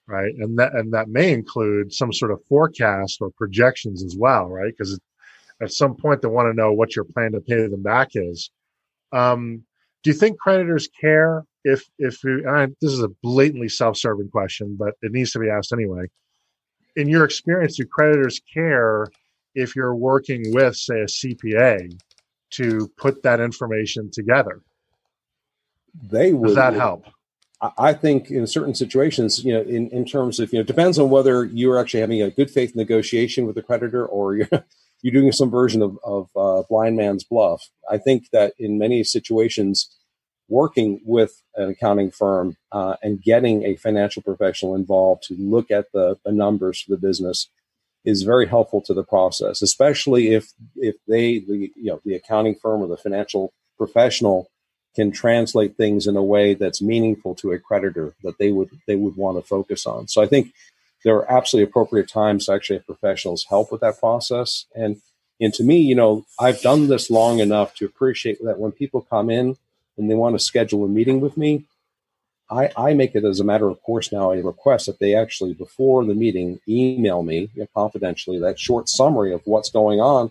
right? 0.08 0.34
And 0.36 0.58
that 0.60 0.74
and 0.76 0.94
that 0.94 1.10
may 1.10 1.34
include 1.34 1.94
some 1.94 2.14
sort 2.14 2.32
of 2.32 2.44
forecast 2.48 3.18
or 3.22 3.32
projections 3.32 4.04
as 4.04 4.16
well, 4.16 4.48
right? 4.48 4.74
Because 4.76 5.00
at 5.62 5.72
some 5.72 5.96
point 5.96 6.22
they 6.22 6.28
want 6.28 6.48
to 6.48 6.54
know 6.54 6.74
what 6.74 6.96
your 6.96 7.06
plan 7.06 7.32
to 7.32 7.42
pay 7.42 7.68
them 7.68 7.84
back 7.84 8.10
is. 8.14 8.52
Um, 9.12 9.64
do 10.04 10.10
you 10.10 10.14
think 10.14 10.38
creditors 10.38 10.90
care 11.00 11.44
if 11.66 11.84
if 11.98 12.22
this 12.22 12.92
is 12.94 13.02
a 13.02 13.10
blatantly 13.22 13.68
self-serving 13.68 14.30
question, 14.30 14.78
but 14.80 14.94
it 15.02 15.12
needs 15.12 15.32
to 15.32 15.40
be 15.40 15.50
asked 15.50 15.74
anyway. 15.74 16.06
In 16.96 17.10
your 17.10 17.26
experience, 17.26 17.76
do 17.76 17.86
creditors 17.86 18.40
care 18.54 19.08
if 19.56 19.76
you're 19.76 19.96
working 19.96 20.54
with, 20.54 20.76
say, 20.76 21.02
a 21.02 21.06
CPA 21.06 22.00
to 22.52 22.90
put 22.98 23.24
that 23.24 23.42
information 23.42 24.10
together? 24.12 24.62
They 26.02 26.32
would. 26.34 26.48
Does 26.48 26.56
that 26.56 26.74
help? 26.74 27.06
I 27.78 27.94
think 27.94 28.30
in 28.30 28.46
certain 28.48 28.76
situations, 28.76 29.44
you 29.44 29.54
know, 29.54 29.62
in, 29.62 29.90
in 29.90 30.06
terms 30.06 30.40
of, 30.40 30.52
you 30.54 30.60
know, 30.60 30.62
it 30.62 30.68
depends 30.68 31.00
on 31.00 31.10
whether 31.10 31.46
you're 31.46 31.80
actually 31.80 32.02
having 32.02 32.22
a 32.22 32.30
good 32.30 32.52
faith 32.52 32.76
negotiation 32.76 33.46
with 33.46 33.56
the 33.56 33.64
creditor 33.64 34.06
or 34.06 34.36
you're, 34.36 34.50
you're 35.02 35.14
doing 35.14 35.32
some 35.32 35.50
version 35.50 35.82
of, 35.82 35.98
of 36.04 36.30
uh, 36.36 36.64
blind 36.70 36.98
man's 36.98 37.24
bluff. 37.24 37.64
I 37.90 37.98
think 37.98 38.30
that 38.32 38.54
in 38.60 38.78
many 38.78 39.04
situations, 39.04 39.90
working 40.48 41.02
with 41.04 41.42
an 41.56 41.70
accounting 41.70 42.12
firm 42.12 42.56
uh, 42.72 42.96
and 43.02 43.22
getting 43.22 43.64
a 43.64 43.76
financial 43.76 44.22
professional 44.22 44.76
involved 44.76 45.24
to 45.24 45.36
look 45.40 45.72
at 45.72 45.92
the, 45.92 46.18
the 46.24 46.32
numbers 46.32 46.82
for 46.82 46.92
the 46.92 47.02
business 47.02 47.50
is 48.04 48.22
very 48.22 48.48
helpful 48.48 48.82
to 48.82 48.94
the 48.94 49.04
process, 49.04 49.62
especially 49.62 50.34
if 50.34 50.54
if 50.76 50.96
they 51.08 51.40
the 51.40 51.72
you 51.76 51.86
know 51.86 52.00
the 52.06 52.14
accounting 52.14 52.56
firm 52.56 52.82
or 52.82 52.88
the 52.88 52.98
financial 52.98 53.52
professional 53.78 54.50
can 54.96 55.12
translate 55.12 55.76
things 55.76 56.08
in 56.08 56.16
a 56.16 56.24
way 56.24 56.54
that's 56.54 56.82
meaningful 56.82 57.36
to 57.36 57.52
a 57.52 57.60
creditor 57.60 58.14
that 58.24 58.38
they 58.38 58.52
would 58.52 58.70
they 58.88 58.96
would 58.96 59.16
want 59.16 59.38
to 59.38 59.48
focus 59.48 59.86
on. 59.86 60.08
So 60.08 60.22
I 60.22 60.28
think 60.28 60.54
there 61.04 61.16
are 61.16 61.32
absolutely 61.32 61.70
appropriate 61.70 62.08
times 62.08 62.46
to 62.46 62.54
actually 62.54 62.78
have 62.78 62.86
professionals 62.86 63.46
help 63.50 63.72
with 63.72 63.82
that 63.82 64.00
process. 64.00 64.66
And 64.76 65.02
and 65.42 65.54
to 65.56 65.64
me, 65.64 65.80
you 65.80 65.96
know, 65.96 66.26
I've 66.40 66.62
done 66.62 66.88
this 66.88 67.10
long 67.10 67.40
enough 67.40 67.76
to 67.76 67.86
appreciate 67.86 68.38
that 68.44 68.60
when 68.60 68.72
people 68.72 69.02
come 69.02 69.30
in 69.30 69.58
and 69.98 70.10
they 70.10 70.16
want 70.16 70.36
to 70.36 70.44
schedule 70.44 70.84
a 70.84 70.88
meeting 70.88 71.22
with 71.22 71.38
me, 71.38 71.66
I, 72.50 72.70
I 72.78 72.94
make 72.94 73.16
it 73.16 73.24
as 73.24 73.40
a 73.40 73.44
matter 73.44 73.68
of 73.68 73.82
course 73.82 74.12
now 74.12 74.32
a 74.32 74.42
request 74.42 74.86
that 74.86 75.00
they 75.00 75.16
actually 75.16 75.54
before 75.54 76.06
the 76.06 76.14
meeting 76.14 76.60
email 76.68 77.24
me 77.24 77.50
you 77.56 77.62
know, 77.62 77.68
confidentially 77.74 78.40
that 78.40 78.60
short 78.60 78.88
summary 78.88 79.34
of 79.34 79.42
what's 79.46 79.72
going 79.72 80.00
on 80.00 80.30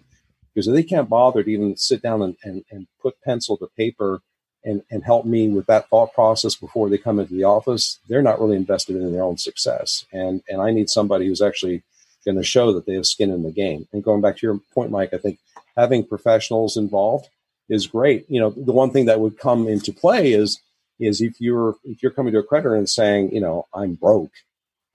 because 0.55 0.73
they 0.73 0.85
can't 0.85 1.09
bother 1.09 1.43
to 1.43 1.51
even 1.51 1.77
sit 1.77 2.03
down 2.03 2.23
and, 2.23 2.37
and, 2.45 2.65
and 2.71 2.87
put 3.03 3.21
pencil 3.23 3.57
to 3.57 3.67
paper 3.77 4.21
and, 4.65 4.83
and 4.91 5.05
help 5.05 5.27
me 5.27 5.49
with 5.49 5.67
that 5.67 5.89
thought 5.89 6.15
process 6.15 6.55
before 6.55 6.89
they 6.89 6.97
come 6.97 7.19
into 7.19 7.35
the 7.35 7.45
office, 7.45 7.99
they're 8.09 8.23
not 8.23 8.41
really 8.41 8.57
invested 8.57 8.97
in 8.97 9.13
their 9.13 9.23
own 9.23 9.37
success. 9.37 10.07
And 10.13 10.43
and 10.49 10.63
I 10.63 10.71
need 10.71 10.89
somebody 10.89 11.27
who's 11.27 11.43
actually 11.43 11.83
going 12.25 12.37
to 12.37 12.43
show 12.43 12.73
that 12.73 12.87
they 12.87 12.95
have 12.95 13.07
skin 13.07 13.31
in 13.31 13.43
the 13.43 13.53
game. 13.53 13.87
And 13.93 14.03
going 14.03 14.23
back 14.23 14.39
to 14.39 14.47
your 14.47 14.61
point, 14.73 14.91
Mike, 14.91 15.13
I 15.13 15.19
think 15.19 15.39
having 15.77 16.07
professionals 16.07 16.77
involved 16.77 17.29
is 17.69 17.87
great. 17.87 18.27
You 18.29 18.41
know, 18.41 18.51
the 18.51 18.73
one 18.73 18.91
thing 18.91 19.07
that 19.07 19.21
would 19.21 19.39
come 19.39 19.69
into 19.69 19.93
play 19.93 20.33
is 20.33 20.61
is 21.01 21.21
if 21.21 21.41
you're 21.41 21.77
if 21.85 22.03
you're 22.03 22.13
coming 22.13 22.33
to 22.33 22.39
a 22.39 22.43
creditor 22.43 22.75
and 22.75 22.89
saying, 22.89 23.35
you 23.35 23.41
know, 23.41 23.67
I'm 23.75 23.95
broke, 23.95 24.33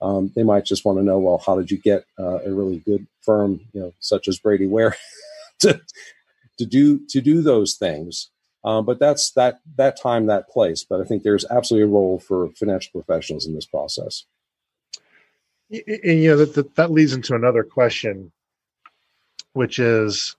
um, 0.02 0.32
they 0.36 0.44
might 0.44 0.66
just 0.66 0.86
want 0.86 0.98
to 0.98 1.04
know, 1.04 1.20
well, 1.20 1.42
how 1.46 1.58
did 1.58 1.72
you 1.72 1.78
get 1.78 2.06
uh, 2.18 2.40
a 2.46 2.52
really 2.52 2.80
good 2.80 3.06
firm, 3.22 3.62
you 3.74 3.82
know, 3.82 3.94
such 4.00 4.28
as 4.28 4.40
Brady 4.40 4.68
Ware, 4.68 4.96
to 5.60 5.82
to 6.58 6.66
do 6.66 7.06
to 7.08 7.22
do 7.22 7.42
those 7.42 7.76
things. 7.76 8.30
Um, 8.64 8.86
but 8.86 9.00
that's 9.00 9.32
that 9.32 9.60
that 9.78 10.00
time, 10.00 10.28
that 10.28 10.50
place. 10.50 10.84
But 10.84 11.02
I 11.02 11.06
think 11.06 11.24
there's 11.24 11.46
absolutely 11.50 11.90
a 11.90 11.94
role 11.94 12.20
for 12.20 12.50
financial 12.52 12.92
professionals 12.92 13.46
in 13.46 13.56
this 13.56 13.66
process. 13.66 14.26
And, 15.72 16.20
you 16.22 16.30
know 16.30 16.38
that, 16.38 16.56
that, 16.56 16.76
that 16.76 16.92
leads 16.92 17.14
into 17.14 17.36
another 17.36 17.64
question, 17.64 18.32
which 19.54 19.78
is, 19.78 20.36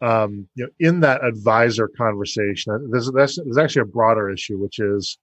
um, 0.00 0.48
you 0.54 0.64
know, 0.64 0.70
in 0.78 1.00
that 1.00 1.24
advisor 1.24 1.88
conversation, 1.88 2.88
there's, 2.90 3.10
there's, 3.12 3.36
there's 3.36 3.58
actually 3.58 3.82
a 3.82 3.86
broader 3.86 4.30
issue, 4.30 4.58
which 4.58 4.78
is 4.78 5.18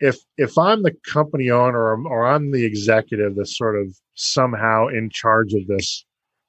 if 0.00 0.18
if 0.38 0.56
I'm 0.56 0.82
the 0.82 0.94
company 1.06 1.50
owner 1.50 1.78
or, 1.78 2.08
or 2.08 2.26
I'm 2.26 2.50
the 2.52 2.64
executive 2.64 3.36
that's 3.36 3.56
sort 3.56 3.76
of 3.76 3.94
somehow 4.14 4.88
in 4.88 5.10
charge 5.10 5.52
of 5.52 5.66
this 5.66 6.04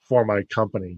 for 0.07 0.25
my 0.25 0.43
company, 0.53 0.97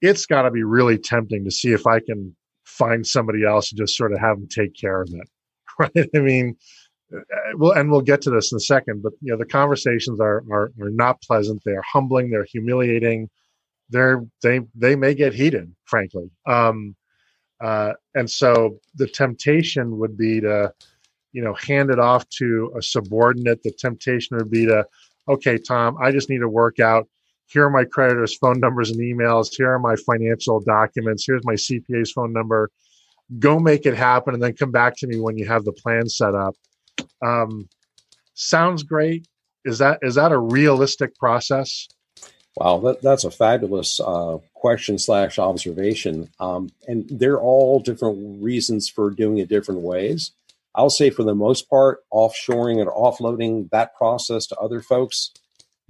it's 0.00 0.26
got 0.26 0.42
to 0.42 0.50
be 0.50 0.62
really 0.62 0.98
tempting 0.98 1.44
to 1.44 1.50
see 1.50 1.72
if 1.72 1.86
I 1.86 2.00
can 2.00 2.34
find 2.64 3.06
somebody 3.06 3.44
else 3.44 3.70
and 3.70 3.78
just 3.78 3.96
sort 3.96 4.12
of 4.12 4.18
have 4.20 4.38
them 4.38 4.48
take 4.48 4.74
care 4.74 5.02
of 5.02 5.10
it. 5.12 5.28
Right. 5.78 6.10
I 6.14 6.18
mean, 6.18 6.56
uh, 7.14 7.20
well, 7.56 7.72
and 7.72 7.90
we'll 7.90 8.02
get 8.02 8.20
to 8.22 8.30
this 8.30 8.52
in 8.52 8.56
a 8.56 8.60
second, 8.60 9.02
but 9.02 9.12
you 9.22 9.32
know, 9.32 9.38
the 9.38 9.46
conversations 9.46 10.20
are, 10.20 10.44
are, 10.50 10.72
are 10.78 10.90
not 10.90 11.22
pleasant. 11.22 11.62
They're 11.64 11.82
humbling. 11.90 12.28
They're 12.28 12.44
humiliating. 12.44 13.30
They're, 13.90 14.24
they, 14.42 14.60
they 14.74 14.96
may 14.96 15.14
get 15.14 15.34
heated, 15.34 15.74
frankly. 15.84 16.30
Um, 16.46 16.94
uh, 17.60 17.92
and 18.14 18.30
so 18.30 18.78
the 18.94 19.06
temptation 19.06 19.98
would 19.98 20.16
be 20.16 20.40
to, 20.40 20.72
you 21.32 21.42
know, 21.42 21.54
hand 21.54 21.90
it 21.90 21.98
off 21.98 22.28
to 22.30 22.72
a 22.76 22.82
subordinate. 22.82 23.62
The 23.62 23.72
temptation 23.72 24.36
would 24.36 24.50
be 24.50 24.66
to, 24.66 24.86
okay, 25.28 25.58
Tom, 25.58 25.96
I 26.00 26.10
just 26.10 26.30
need 26.30 26.38
to 26.38 26.48
work 26.48 26.80
out 26.80 27.06
here 27.50 27.66
are 27.66 27.70
my 27.70 27.84
creditors' 27.84 28.36
phone 28.36 28.60
numbers 28.60 28.90
and 28.90 29.00
emails. 29.00 29.48
Here 29.56 29.72
are 29.72 29.78
my 29.78 29.96
financial 29.96 30.60
documents. 30.60 31.24
Here's 31.26 31.44
my 31.44 31.54
CPA's 31.54 32.12
phone 32.12 32.32
number. 32.32 32.70
Go 33.40 33.58
make 33.58 33.86
it 33.86 33.96
happen 33.96 34.34
and 34.34 34.42
then 34.42 34.54
come 34.54 34.70
back 34.70 34.96
to 34.98 35.06
me 35.08 35.18
when 35.18 35.36
you 35.36 35.46
have 35.48 35.64
the 35.64 35.72
plan 35.72 36.08
set 36.08 36.34
up. 36.34 36.54
Um, 37.24 37.68
sounds 38.34 38.84
great. 38.84 39.26
Is 39.64 39.78
that 39.78 39.98
is 40.02 40.14
that 40.14 40.32
a 40.32 40.38
realistic 40.38 41.14
process? 41.16 41.88
Wow, 42.56 42.80
that, 42.80 43.02
that's 43.02 43.24
a 43.24 43.30
fabulous 43.30 44.00
uh, 44.00 44.38
question 44.54 44.98
slash 44.98 45.38
observation. 45.38 46.28
Um, 46.40 46.70
and 46.86 47.08
they're 47.08 47.40
all 47.40 47.80
different 47.80 48.42
reasons 48.42 48.88
for 48.88 49.10
doing 49.10 49.38
it 49.38 49.48
different 49.48 49.82
ways. 49.82 50.32
I'll 50.74 50.90
say 50.90 51.10
for 51.10 51.24
the 51.24 51.34
most 51.34 51.68
part, 51.68 52.00
offshoring 52.12 52.80
and 52.80 52.88
offloading 52.88 53.70
that 53.70 53.94
process 53.96 54.46
to 54.48 54.56
other 54.56 54.80
folks 54.82 55.32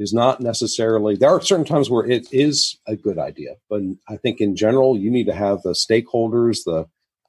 is 0.01 0.13
not 0.15 0.41
necessarily 0.41 1.15
there 1.15 1.29
are 1.29 1.43
certain 1.43 1.65
times 1.65 1.91
where 1.91 2.07
it 2.07 2.27
is 2.33 2.79
a 2.87 2.97
good 2.97 3.19
idea 3.19 3.57
but 3.69 3.83
i 4.09 4.17
think 4.17 4.41
in 4.41 4.57
general 4.57 4.99
you 4.99 5.11
need 5.11 5.27
to 5.27 5.35
have 5.35 5.63
the 5.63 5.73
stakeholders 5.73 6.65
the 6.65 6.87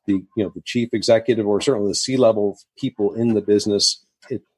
the 0.08 0.13
you 0.36 0.44
know 0.44 0.52
the 0.56 0.62
chief 0.65 0.89
executive 0.94 1.46
or 1.46 1.60
certainly 1.60 1.91
the 1.91 1.96
c 1.96 2.15
level 2.17 2.58
people 2.78 3.13
in 3.13 3.34
the 3.34 3.41
business 3.41 4.04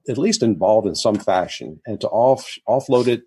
at 0.07 0.17
least 0.17 0.43
involved 0.43 0.87
in 0.87 0.95
some 0.95 1.15
fashion 1.15 1.81
and 1.85 1.99
to 1.99 2.07
off 2.09 2.57
offload 2.69 3.07
it 3.07 3.23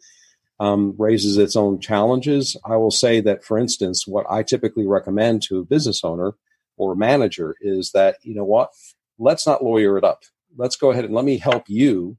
um, 0.58 0.94
raises 0.98 1.36
its 1.36 1.56
own 1.56 1.78
challenges 1.80 2.56
i 2.64 2.76
will 2.76 2.90
say 2.90 3.20
that 3.20 3.44
for 3.44 3.58
instance 3.58 4.06
what 4.06 4.26
i 4.30 4.42
typically 4.42 4.86
recommend 4.86 5.42
to 5.42 5.58
a 5.58 5.64
business 5.64 6.02
owner 6.02 6.32
or 6.76 6.94
manager 6.94 7.54
is 7.60 7.92
that 7.92 8.16
you 8.22 8.34
know 8.34 8.44
what 8.44 8.70
let's 9.18 9.46
not 9.46 9.64
lawyer 9.64 9.98
it 9.98 10.04
up 10.04 10.22
let's 10.56 10.76
go 10.76 10.90
ahead 10.90 11.04
and 11.04 11.14
let 11.14 11.24
me 11.24 11.38
help 11.38 11.64
you 11.68 12.16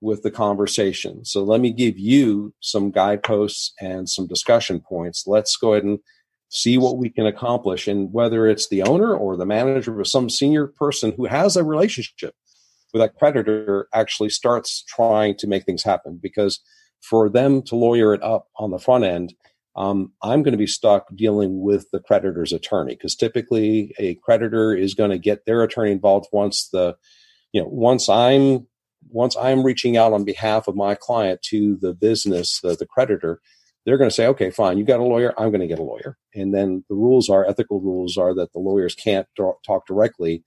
with 0.00 0.22
the 0.22 0.30
conversation. 0.30 1.24
So 1.24 1.42
let 1.42 1.60
me 1.60 1.72
give 1.72 1.98
you 1.98 2.54
some 2.60 2.90
guideposts 2.90 3.72
and 3.80 4.08
some 4.08 4.26
discussion 4.26 4.80
points. 4.80 5.26
Let's 5.26 5.56
go 5.56 5.72
ahead 5.72 5.84
and 5.84 5.98
see 6.48 6.78
what 6.78 6.98
we 6.98 7.08
can 7.08 7.26
accomplish. 7.26 7.88
And 7.88 8.12
whether 8.12 8.46
it's 8.46 8.68
the 8.68 8.82
owner 8.82 9.14
or 9.14 9.36
the 9.36 9.46
manager 9.46 9.98
or 9.98 10.04
some 10.04 10.30
senior 10.30 10.66
person 10.66 11.12
who 11.16 11.26
has 11.26 11.56
a 11.56 11.64
relationship 11.64 12.34
with 12.92 13.02
that 13.02 13.16
creditor 13.16 13.88
actually 13.92 14.30
starts 14.30 14.84
trying 14.84 15.36
to 15.38 15.46
make 15.46 15.64
things 15.64 15.82
happen 15.82 16.18
because 16.22 16.60
for 17.08 17.28
them 17.28 17.62
to 17.62 17.76
lawyer 17.76 18.14
it 18.14 18.22
up 18.22 18.48
on 18.56 18.70
the 18.70 18.78
front 18.78 19.04
end, 19.04 19.34
um, 19.76 20.12
I'm 20.22 20.42
going 20.42 20.52
to 20.52 20.58
be 20.58 20.66
stuck 20.66 21.06
dealing 21.14 21.60
with 21.60 21.90
the 21.92 22.00
creditor's 22.00 22.52
attorney 22.52 22.94
because 22.94 23.14
typically 23.14 23.94
a 23.98 24.14
creditor 24.16 24.74
is 24.74 24.94
going 24.94 25.10
to 25.10 25.18
get 25.18 25.44
their 25.44 25.62
attorney 25.62 25.92
involved 25.92 26.26
once 26.32 26.68
the, 26.72 26.96
you 27.52 27.60
know, 27.60 27.68
once 27.68 28.08
I'm 28.08 28.66
once 29.08 29.36
I'm 29.36 29.62
reaching 29.62 29.96
out 29.96 30.12
on 30.12 30.24
behalf 30.24 30.66
of 30.66 30.74
my 30.74 30.96
client 30.96 31.40
to 31.42 31.76
the 31.80 31.94
business, 31.94 32.60
the, 32.60 32.74
the 32.74 32.86
creditor, 32.86 33.40
they're 33.84 33.98
going 33.98 34.10
to 34.10 34.14
say, 34.14 34.26
okay, 34.26 34.50
fine, 34.50 34.78
you 34.78 34.84
got 34.84 34.98
a 34.98 35.04
lawyer, 35.04 35.32
I'm 35.38 35.50
going 35.50 35.60
to 35.60 35.68
get 35.68 35.78
a 35.78 35.84
lawyer. 35.84 36.18
And 36.34 36.52
then 36.52 36.84
the 36.88 36.96
rules 36.96 37.28
are 37.28 37.46
ethical 37.46 37.80
rules 37.80 38.16
are 38.16 38.34
that 38.34 38.52
the 38.52 38.58
lawyers 38.58 38.96
can't 38.96 39.28
talk 39.36 39.86
directly 39.86 40.42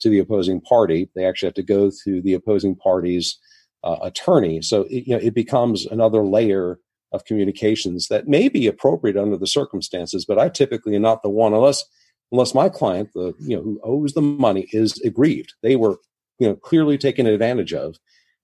to 0.00 0.08
the 0.08 0.18
opposing 0.18 0.60
party. 0.60 1.08
They 1.14 1.24
actually 1.24 1.48
have 1.48 1.54
to 1.54 1.62
go 1.62 1.90
through 1.90 2.22
the 2.22 2.34
opposing 2.34 2.74
party's 2.74 3.38
uh, 3.84 3.96
attorney. 4.02 4.62
So 4.62 4.82
it, 4.82 5.06
you 5.06 5.16
know, 5.16 5.22
it 5.22 5.34
becomes 5.34 5.86
another 5.86 6.22
layer 6.22 6.78
of 7.12 7.24
communications 7.24 8.08
that 8.08 8.28
may 8.28 8.48
be 8.48 8.66
appropriate 8.66 9.16
under 9.16 9.36
the 9.36 9.46
circumstances, 9.46 10.24
but 10.24 10.38
I 10.38 10.48
typically 10.48 10.94
am 10.94 11.02
not 11.02 11.22
the 11.22 11.30
one 11.30 11.54
unless 11.54 11.84
unless 12.32 12.54
my 12.54 12.68
client, 12.68 13.10
the 13.14 13.34
you 13.40 13.56
know 13.56 13.62
who 13.62 13.80
owes 13.82 14.12
the 14.12 14.22
money, 14.22 14.68
is 14.72 15.00
aggrieved. 15.02 15.54
They 15.62 15.76
were 15.76 15.96
you 16.38 16.48
know 16.48 16.56
clearly 16.56 16.98
taken 16.98 17.26
advantage 17.26 17.72
of 17.72 17.96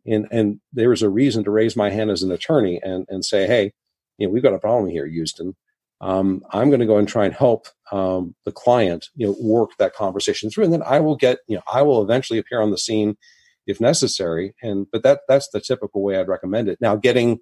and 0.06 0.26
and 0.30 0.60
there 0.72 0.90
was 0.90 1.02
a 1.02 1.08
reason 1.08 1.42
to 1.44 1.50
raise 1.50 1.76
my 1.76 1.90
hand 1.90 2.10
as 2.10 2.22
an 2.22 2.30
attorney 2.30 2.80
and 2.82 3.04
and 3.08 3.24
say 3.24 3.46
hey 3.46 3.72
you 4.18 4.26
know 4.26 4.32
we've 4.32 4.42
got 4.42 4.54
a 4.54 4.58
problem 4.58 4.90
here 4.90 5.06
houston 5.06 5.56
um, 6.00 6.42
i'm 6.52 6.68
going 6.68 6.80
to 6.80 6.86
go 6.86 6.98
and 6.98 7.08
try 7.08 7.24
and 7.24 7.34
help 7.34 7.66
um, 7.90 8.34
the 8.44 8.52
client 8.52 9.08
you 9.16 9.26
know 9.26 9.34
work 9.40 9.70
that 9.78 9.94
conversation 9.94 10.50
through 10.50 10.64
and 10.64 10.72
then 10.72 10.82
i 10.84 11.00
will 11.00 11.16
get 11.16 11.38
you 11.48 11.56
know 11.56 11.62
i 11.72 11.82
will 11.82 12.02
eventually 12.02 12.38
appear 12.38 12.60
on 12.60 12.70
the 12.70 12.78
scene 12.78 13.16
if 13.66 13.80
necessary 13.80 14.54
and 14.62 14.86
but 14.92 15.02
that 15.02 15.20
that's 15.28 15.48
the 15.48 15.60
typical 15.60 16.02
way 16.02 16.18
i'd 16.18 16.28
recommend 16.28 16.68
it. 16.68 16.78
Now 16.80 16.96
getting 16.96 17.38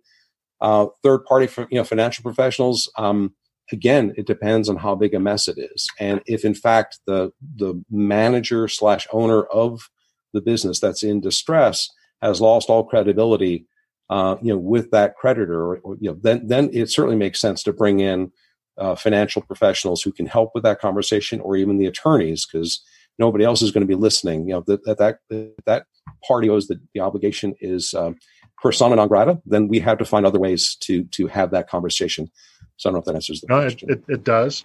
uh, 0.60 0.87
third 1.02 1.24
party 1.24 1.48
you 1.70 1.78
know 1.78 1.84
financial 1.84 2.22
professionals 2.22 2.90
um, 2.96 3.34
again 3.72 4.14
it 4.16 4.26
depends 4.26 4.68
on 4.68 4.76
how 4.76 4.94
big 4.94 5.14
a 5.14 5.20
mess 5.20 5.48
it 5.48 5.58
is. 5.58 5.88
And 5.98 6.20
if 6.26 6.44
in 6.44 6.54
fact 6.54 7.00
the 7.06 7.32
the 7.56 7.82
manager 7.90 8.68
slash 8.68 9.06
owner 9.12 9.42
of 9.44 9.90
the 10.34 10.42
business 10.42 10.80
that's 10.80 11.02
in 11.02 11.20
distress 11.20 11.88
has 12.20 12.40
lost 12.40 12.68
all 12.68 12.84
credibility, 12.84 13.66
uh, 14.10 14.37
you 14.42 14.52
know, 14.52 14.58
with 14.58 14.90
that 14.90 15.16
creditor, 15.16 15.60
or, 15.62 15.78
or, 15.78 15.96
you 16.00 16.10
know, 16.10 16.18
then 16.20 16.46
then 16.46 16.68
it 16.72 16.90
certainly 16.90 17.16
makes 17.16 17.40
sense 17.40 17.62
to 17.62 17.72
bring 17.72 18.00
in 18.00 18.30
uh, 18.76 18.94
financial 18.94 19.40
professionals 19.40 20.02
who 20.02 20.12
can 20.12 20.26
help 20.26 20.50
with 20.54 20.64
that 20.64 20.80
conversation, 20.80 21.40
or 21.40 21.56
even 21.56 21.78
the 21.78 21.87
attorneys, 21.87 22.46
because 22.46 22.82
nobody 23.18 23.44
else 23.44 23.62
is 23.62 23.70
going 23.70 23.87
to 23.87 23.87
be 23.87 23.94
listening. 23.94 24.48
You 24.48 24.55
know, 24.55 24.64
that 24.66 24.85
that 24.85 24.98
that, 24.98 25.55
that 25.66 25.87
party 26.27 26.48
owes 26.48 26.66
the, 26.66 26.81
the 26.94 27.00
obligation 27.00 27.55
is 27.61 27.94
um, 27.94 28.16
persona 28.62 28.96
non 28.96 29.09
grata. 29.09 29.40
Then 29.46 29.68
we 29.68 29.79
have 29.81 29.98
to 29.98 30.05
find 30.05 30.27
other 30.27 30.38
ways 30.38 30.77
to 30.81 31.04
to 31.04 31.27
have 31.29 31.50
that 31.52 31.69
conversation. 31.69 32.31
So 32.77 32.88
I 32.88 32.92
don't 32.92 32.94
know 32.94 33.00
if 33.00 33.04
that 33.06 33.15
answers 33.15 33.40
the 33.40 33.46
no, 33.48 33.60
question. 33.60 33.90
It, 33.90 34.04
it, 34.08 34.15
it 34.15 34.25
does. 34.25 34.65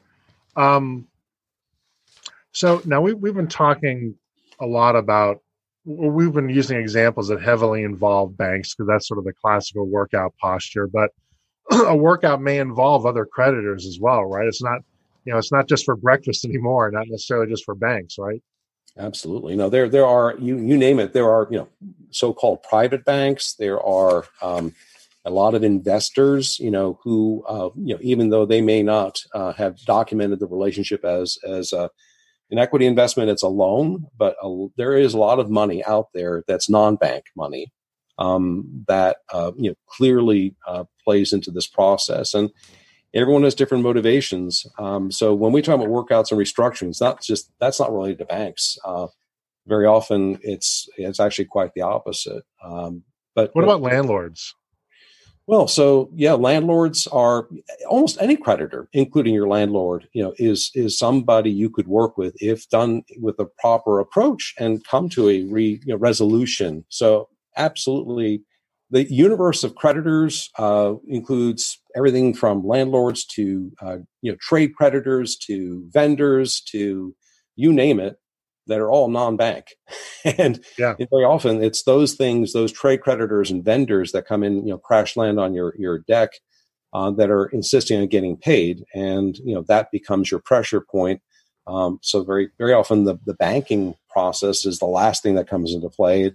Um, 0.55 1.07
so 2.51 2.81
now 2.85 3.01
we, 3.01 3.13
we've 3.13 3.35
been 3.35 3.47
talking 3.47 4.15
a 4.59 4.65
lot 4.65 4.95
about 4.95 5.41
we've 5.85 6.33
been 6.33 6.49
using 6.49 6.77
examples 6.77 7.29
that 7.29 7.41
heavily 7.41 7.83
involve 7.83 8.37
banks 8.37 8.73
because 8.73 8.87
that's 8.87 9.07
sort 9.07 9.17
of 9.17 9.25
the 9.25 9.33
classical 9.33 9.87
workout 9.87 10.33
posture. 10.39 10.87
But 10.87 11.11
a 11.71 11.95
workout 11.95 12.41
may 12.41 12.59
involve 12.59 13.05
other 13.05 13.25
creditors 13.25 13.85
as 13.85 13.99
well, 13.99 14.23
right? 14.25 14.47
It's 14.47 14.63
not, 14.63 14.81
you 15.29 15.33
know, 15.35 15.37
it's 15.37 15.51
not 15.51 15.69
just 15.69 15.85
for 15.85 15.95
breakfast 15.95 16.43
anymore, 16.45 16.89
not 16.89 17.05
necessarily 17.07 17.47
just 17.47 17.63
for 17.63 17.75
banks, 17.75 18.15
right? 18.17 18.41
Absolutely. 18.97 19.55
No, 19.55 19.69
there 19.69 19.87
there 19.87 20.07
are 20.07 20.35
you 20.39 20.57
you 20.57 20.75
name 20.75 20.99
it. 20.99 21.13
There 21.13 21.29
are 21.29 21.47
you 21.51 21.59
know 21.59 21.69
so-called 22.09 22.63
private 22.63 23.05
banks. 23.05 23.53
There 23.53 23.79
are 23.79 24.25
um, 24.41 24.73
a 25.23 25.29
lot 25.29 25.53
of 25.53 25.63
investors, 25.63 26.57
you 26.59 26.71
know, 26.71 26.99
who 27.03 27.45
uh, 27.47 27.69
you 27.75 27.93
know 27.93 27.99
even 28.01 28.31
though 28.31 28.47
they 28.47 28.61
may 28.61 28.81
not 28.81 29.19
uh, 29.35 29.53
have 29.53 29.77
documented 29.85 30.39
the 30.39 30.47
relationship 30.47 31.05
as 31.05 31.37
as 31.47 31.71
a 31.71 31.91
an 32.49 32.57
equity 32.57 32.87
investment, 32.87 33.29
it's 33.29 33.43
a 33.43 33.47
loan, 33.47 34.07
but 34.17 34.35
a, 34.41 34.65
there 34.75 34.97
is 34.97 35.13
a 35.13 35.19
lot 35.19 35.37
of 35.37 35.51
money 35.51 35.85
out 35.85 36.07
there 36.15 36.43
that's 36.47 36.67
non-bank 36.67 37.25
money 37.37 37.71
um, 38.17 38.83
that 38.87 39.17
uh, 39.31 39.51
you 39.55 39.69
know 39.69 39.75
clearly 39.87 40.55
uh, 40.67 40.85
plays 41.05 41.31
into 41.31 41.51
this 41.51 41.67
process, 41.67 42.33
and 42.33 42.49
everyone 43.13 43.43
has 43.43 43.55
different 43.55 43.83
motivations. 43.83 44.65
Um, 44.77 45.11
so 45.11 45.33
when 45.33 45.51
we 45.51 45.61
talk 45.61 45.75
about 45.75 45.87
workouts 45.87 46.31
and 46.31 46.39
restructurings, 46.39 47.01
not 47.01 47.21
just 47.21 47.51
that's 47.59 47.79
not 47.79 47.91
related 47.91 48.19
to 48.19 48.25
banks. 48.25 48.77
Uh, 48.83 49.07
very 49.67 49.85
often, 49.85 50.39
it's 50.41 50.87
it's 50.97 51.19
actually 51.19 51.45
quite 51.45 51.73
the 51.73 51.81
opposite. 51.81 52.43
Um, 52.63 53.03
but 53.35 53.53
what 53.53 53.63
about 53.63 53.81
landlords? 53.81 54.55
Well, 55.49 55.67
so 55.67 56.11
yeah, 56.13 56.33
landlords 56.33 57.07
are 57.07 57.47
almost 57.87 58.21
any 58.21 58.37
creditor, 58.37 58.87
including 58.93 59.33
your 59.33 59.47
landlord, 59.47 60.07
you 60.13 60.21
know, 60.21 60.33
is 60.37 60.71
is 60.75 60.97
somebody 60.97 61.49
you 61.49 61.71
could 61.71 61.87
work 61.87 62.17
with 62.17 62.35
if 62.39 62.69
done 62.69 63.01
with 63.17 63.39
a 63.39 63.47
proper 63.59 63.99
approach 63.99 64.53
and 64.59 64.85
come 64.85 65.09
to 65.09 65.27
a 65.29 65.43
re, 65.45 65.81
you 65.83 65.93
know, 65.93 65.97
resolution. 65.97 66.85
So 66.89 67.29
absolutely, 67.57 68.43
the 68.91 69.11
universe 69.11 69.63
of 69.63 69.75
creditors 69.75 70.49
uh, 70.57 70.93
includes 71.07 71.79
everything 71.95 72.33
from 72.33 72.65
landlords 72.65 73.25
to 73.25 73.71
uh, 73.81 73.97
you 74.21 74.31
know 74.31 74.37
trade 74.41 74.75
creditors 74.75 75.35
to 75.37 75.83
vendors 75.91 76.61
to 76.61 77.15
you 77.55 77.71
name 77.73 77.99
it 77.99 78.17
that 78.67 78.79
are 78.79 78.89
all 78.89 79.09
non-bank. 79.09 79.75
And 80.37 80.63
yeah. 80.77 80.95
very 80.97 81.23
often 81.23 81.63
it's 81.63 81.83
those 81.83 82.13
things 82.13 82.51
those 82.51 82.73
trade 82.73 82.99
creditors 83.01 83.49
and 83.49 83.63
vendors 83.63 84.11
that 84.11 84.27
come 84.27 84.43
in 84.43 84.67
you 84.67 84.73
know 84.73 84.77
crash 84.77 85.15
land 85.15 85.39
on 85.39 85.53
your 85.53 85.73
your 85.79 85.99
deck 85.99 86.31
uh, 86.91 87.09
that 87.11 87.29
are 87.29 87.45
insisting 87.45 88.01
on 88.01 88.07
getting 88.07 88.35
paid. 88.35 88.83
And 88.93 89.37
you 89.37 89.55
know 89.55 89.63
that 89.69 89.91
becomes 89.91 90.29
your 90.29 90.41
pressure 90.41 90.81
point. 90.81 91.21
Um, 91.67 91.99
so 92.01 92.23
very 92.23 92.49
very 92.57 92.73
often 92.73 93.05
the, 93.05 93.17
the 93.25 93.33
banking 93.33 93.95
process 94.09 94.65
is 94.65 94.79
the 94.79 94.85
last 94.85 95.23
thing 95.23 95.35
that 95.35 95.47
comes 95.47 95.73
into 95.73 95.89
play 95.89 96.33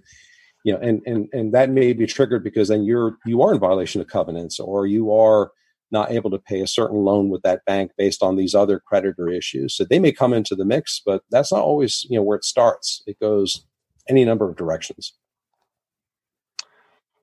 you 0.65 0.73
know 0.73 0.79
and 0.79 1.01
and 1.05 1.29
and 1.31 1.53
that 1.53 1.69
may 1.69 1.93
be 1.93 2.07
triggered 2.07 2.43
because 2.43 2.67
then 2.67 2.83
you're 2.83 3.17
you 3.25 3.41
are 3.41 3.53
in 3.53 3.59
violation 3.59 4.01
of 4.01 4.07
covenants 4.07 4.59
or 4.59 4.87
you 4.87 5.13
are 5.13 5.51
not 5.91 6.11
able 6.11 6.31
to 6.31 6.39
pay 6.39 6.61
a 6.61 6.67
certain 6.67 7.05
loan 7.05 7.29
with 7.29 7.43
that 7.43 7.63
bank 7.65 7.91
based 7.97 8.23
on 8.23 8.35
these 8.35 8.55
other 8.55 8.79
creditor 8.79 9.29
issues. 9.29 9.75
So 9.75 9.85
they 9.85 9.99
may 9.99 10.11
come 10.11 10.33
into 10.33 10.55
the 10.55 10.65
mix, 10.65 11.01
but 11.05 11.21
that's 11.29 11.53
not 11.53 11.61
always 11.61 12.05
you 12.09 12.17
know 12.17 12.23
where 12.23 12.35
it 12.35 12.43
starts. 12.43 13.03
It 13.05 13.19
goes 13.19 13.65
any 14.09 14.25
number 14.25 14.49
of 14.49 14.57
directions. 14.57 15.13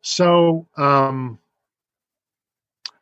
So 0.02 0.68
um, 0.76 1.38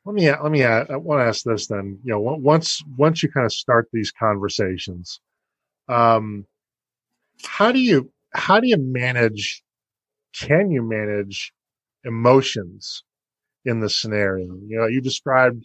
let 0.07 0.15
me 0.15 0.31
let 0.31 0.51
me 0.51 0.65
I 0.65 0.97
want 0.97 1.21
to 1.21 1.27
ask 1.27 1.45
this 1.45 1.67
then. 1.67 1.99
You 2.03 2.15
know, 2.15 2.21
once 2.21 2.83
once 2.97 3.23
you 3.23 3.31
kind 3.31 3.45
of 3.45 3.53
start 3.53 3.89
these 3.93 4.11
conversations, 4.11 5.21
um, 5.89 6.47
how 7.45 7.73
do 7.73 7.79
you 7.79 8.11
how 8.33 8.59
do 8.59 8.69
you 8.69 8.79
manage? 8.79 9.63
Can 10.33 10.71
you 10.71 10.83
manage 10.83 11.53
emotions 12.05 13.05
in 13.65 13.81
the 13.81 13.91
scenario. 13.91 14.57
You 14.67 14.79
know, 14.79 14.87
you 14.87 15.01
described, 15.01 15.65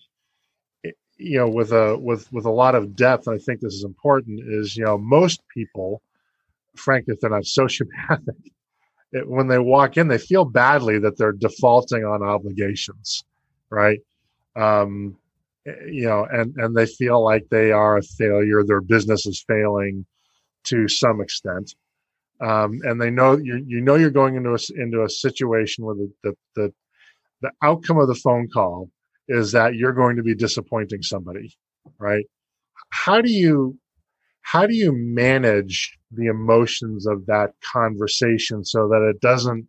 you 1.18 1.38
know, 1.38 1.48
with 1.48 1.72
a 1.72 1.98
with 1.98 2.32
with 2.32 2.46
a 2.46 2.52
lot 2.52 2.76
of 2.76 2.96
depth. 2.96 3.28
I 3.28 3.38
think 3.38 3.62
this 3.62 3.74
is 3.74 3.84
important. 3.84 4.42
Is 4.46 4.76
you 4.76 4.86
know, 4.86 4.98
most 4.98 5.42
people, 5.54 6.02
frankly, 6.76 7.14
if 7.14 7.20
they're 7.22 7.30
not 7.30 7.44
sociopathic, 7.44 8.52
it, 9.12 9.28
when 9.28 9.48
they 9.48 9.60
walk 9.60 9.98
in, 9.98 10.08
they 10.08 10.18
feel 10.18 10.46
badly 10.46 11.00
that 11.00 11.18
they're 11.18 11.32
defaulting 11.32 12.04
on 12.04 12.22
obligations, 12.22 13.24
right? 13.70 14.00
Um, 14.56 15.18
you 15.66 16.06
know, 16.06 16.26
and 16.32 16.56
and 16.58 16.76
they 16.76 16.86
feel 16.86 17.24
like 17.24 17.48
they 17.50 17.72
are 17.72 17.98
a 17.98 18.04
failure. 18.04 18.64
Their 18.64 18.82
business 18.82 19.26
is 19.26 19.44
failing 19.48 20.06
to 20.66 20.88
some 20.88 21.22
extent. 21.22 21.76
Um, 22.42 22.80
and 22.84 23.00
they 23.00 23.10
know 23.10 23.38
you 23.38 23.64
you 23.66 23.80
know 23.80 23.96
you're 23.96 24.10
going 24.10 24.36
into 24.36 24.52
a 24.52 24.82
into 24.82 25.04
a 25.04 25.10
situation 25.10 25.86
where 25.86 25.96
the, 25.96 26.12
the, 26.24 26.34
the 26.56 26.74
the 27.42 27.52
outcome 27.62 27.98
of 27.98 28.08
the 28.08 28.16
phone 28.16 28.50
call 28.50 28.90
is 29.28 29.52
that 29.54 29.76
you're 29.76 29.94
going 29.94 30.16
to 30.18 30.24
be 30.24 30.36
disappointing 30.36 31.02
somebody, 31.02 31.56
right? 32.00 32.26
How 32.90 33.22
do 33.22 33.32
you 33.32 33.78
how 34.42 34.68
do 34.68 34.76
you 34.76 34.92
manage 34.94 35.98
the 36.12 36.28
emotions 36.28 37.08
of 37.08 37.26
that 37.26 37.52
conversation 37.62 38.64
so 38.64 38.88
that 38.88 39.02
it 39.02 39.20
doesn't 39.20 39.68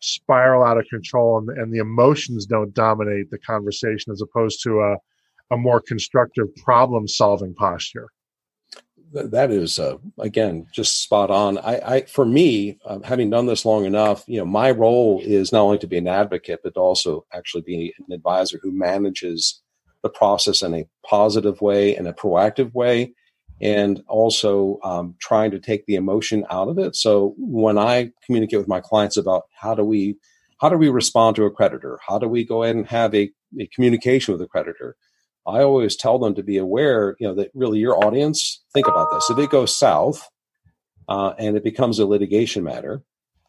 spiral 0.00 0.64
out 0.64 0.78
of 0.78 0.86
control 0.88 1.38
and, 1.38 1.50
and 1.56 1.72
the 1.72 1.78
emotions 1.78 2.46
don't 2.46 2.74
dominate 2.74 3.30
the 3.30 3.38
conversation 3.38 4.12
as 4.12 4.20
opposed 4.20 4.62
to 4.62 4.80
a, 4.80 4.96
a 5.54 5.56
more 5.56 5.80
constructive 5.80 6.46
problem 6.56 7.06
solving 7.06 7.54
posture? 7.54 8.08
That 9.12 9.50
is 9.50 9.78
uh, 9.78 9.96
again 10.18 10.66
just 10.72 11.02
spot 11.02 11.30
on. 11.30 11.58
I, 11.58 11.94
I 11.94 12.00
for 12.02 12.24
me, 12.24 12.78
uh, 12.84 13.00
having 13.00 13.30
done 13.30 13.46
this 13.46 13.64
long 13.64 13.84
enough, 13.84 14.24
you 14.26 14.38
know, 14.38 14.44
my 14.44 14.70
role 14.70 15.20
is 15.22 15.52
not 15.52 15.62
only 15.62 15.78
to 15.78 15.86
be 15.86 15.98
an 15.98 16.08
advocate, 16.08 16.60
but 16.62 16.76
also 16.76 17.24
actually 17.32 17.62
be 17.62 17.94
an 18.06 18.12
advisor 18.12 18.58
who 18.62 18.72
manages 18.72 19.62
the 20.02 20.08
process 20.08 20.62
in 20.62 20.74
a 20.74 20.86
positive 21.04 21.60
way 21.60 21.96
and 21.96 22.06
a 22.06 22.12
proactive 22.12 22.72
way, 22.74 23.12
and 23.60 24.02
also 24.08 24.78
um, 24.84 25.14
trying 25.18 25.50
to 25.50 25.58
take 25.58 25.86
the 25.86 25.96
emotion 25.96 26.44
out 26.50 26.68
of 26.68 26.78
it. 26.78 26.94
So 26.94 27.34
when 27.38 27.78
I 27.78 28.10
communicate 28.24 28.58
with 28.58 28.68
my 28.68 28.80
clients 28.80 29.16
about 29.16 29.44
how 29.52 29.74
do 29.74 29.84
we 29.84 30.16
how 30.60 30.68
do 30.68 30.76
we 30.76 30.88
respond 30.88 31.36
to 31.36 31.44
a 31.44 31.50
creditor, 31.50 31.98
how 32.06 32.18
do 32.18 32.28
we 32.28 32.44
go 32.44 32.64
ahead 32.64 32.76
and 32.76 32.86
have 32.86 33.14
a, 33.14 33.30
a 33.60 33.66
communication 33.68 34.32
with 34.32 34.42
a 34.42 34.48
creditor 34.48 34.96
I 35.48 35.62
always 35.62 35.96
tell 35.96 36.18
them 36.18 36.34
to 36.34 36.42
be 36.42 36.58
aware, 36.58 37.16
you 37.18 37.26
know, 37.26 37.34
that 37.34 37.50
really 37.54 37.78
your 37.78 38.04
audience, 38.04 38.62
think 38.74 38.86
about 38.86 39.10
this. 39.10 39.30
If 39.30 39.38
it 39.38 39.50
goes 39.50 39.76
south 39.76 40.28
uh, 41.08 41.32
and 41.38 41.56
it 41.56 41.64
becomes 41.64 41.98
a 41.98 42.06
litigation 42.06 42.62
matter, 42.62 43.02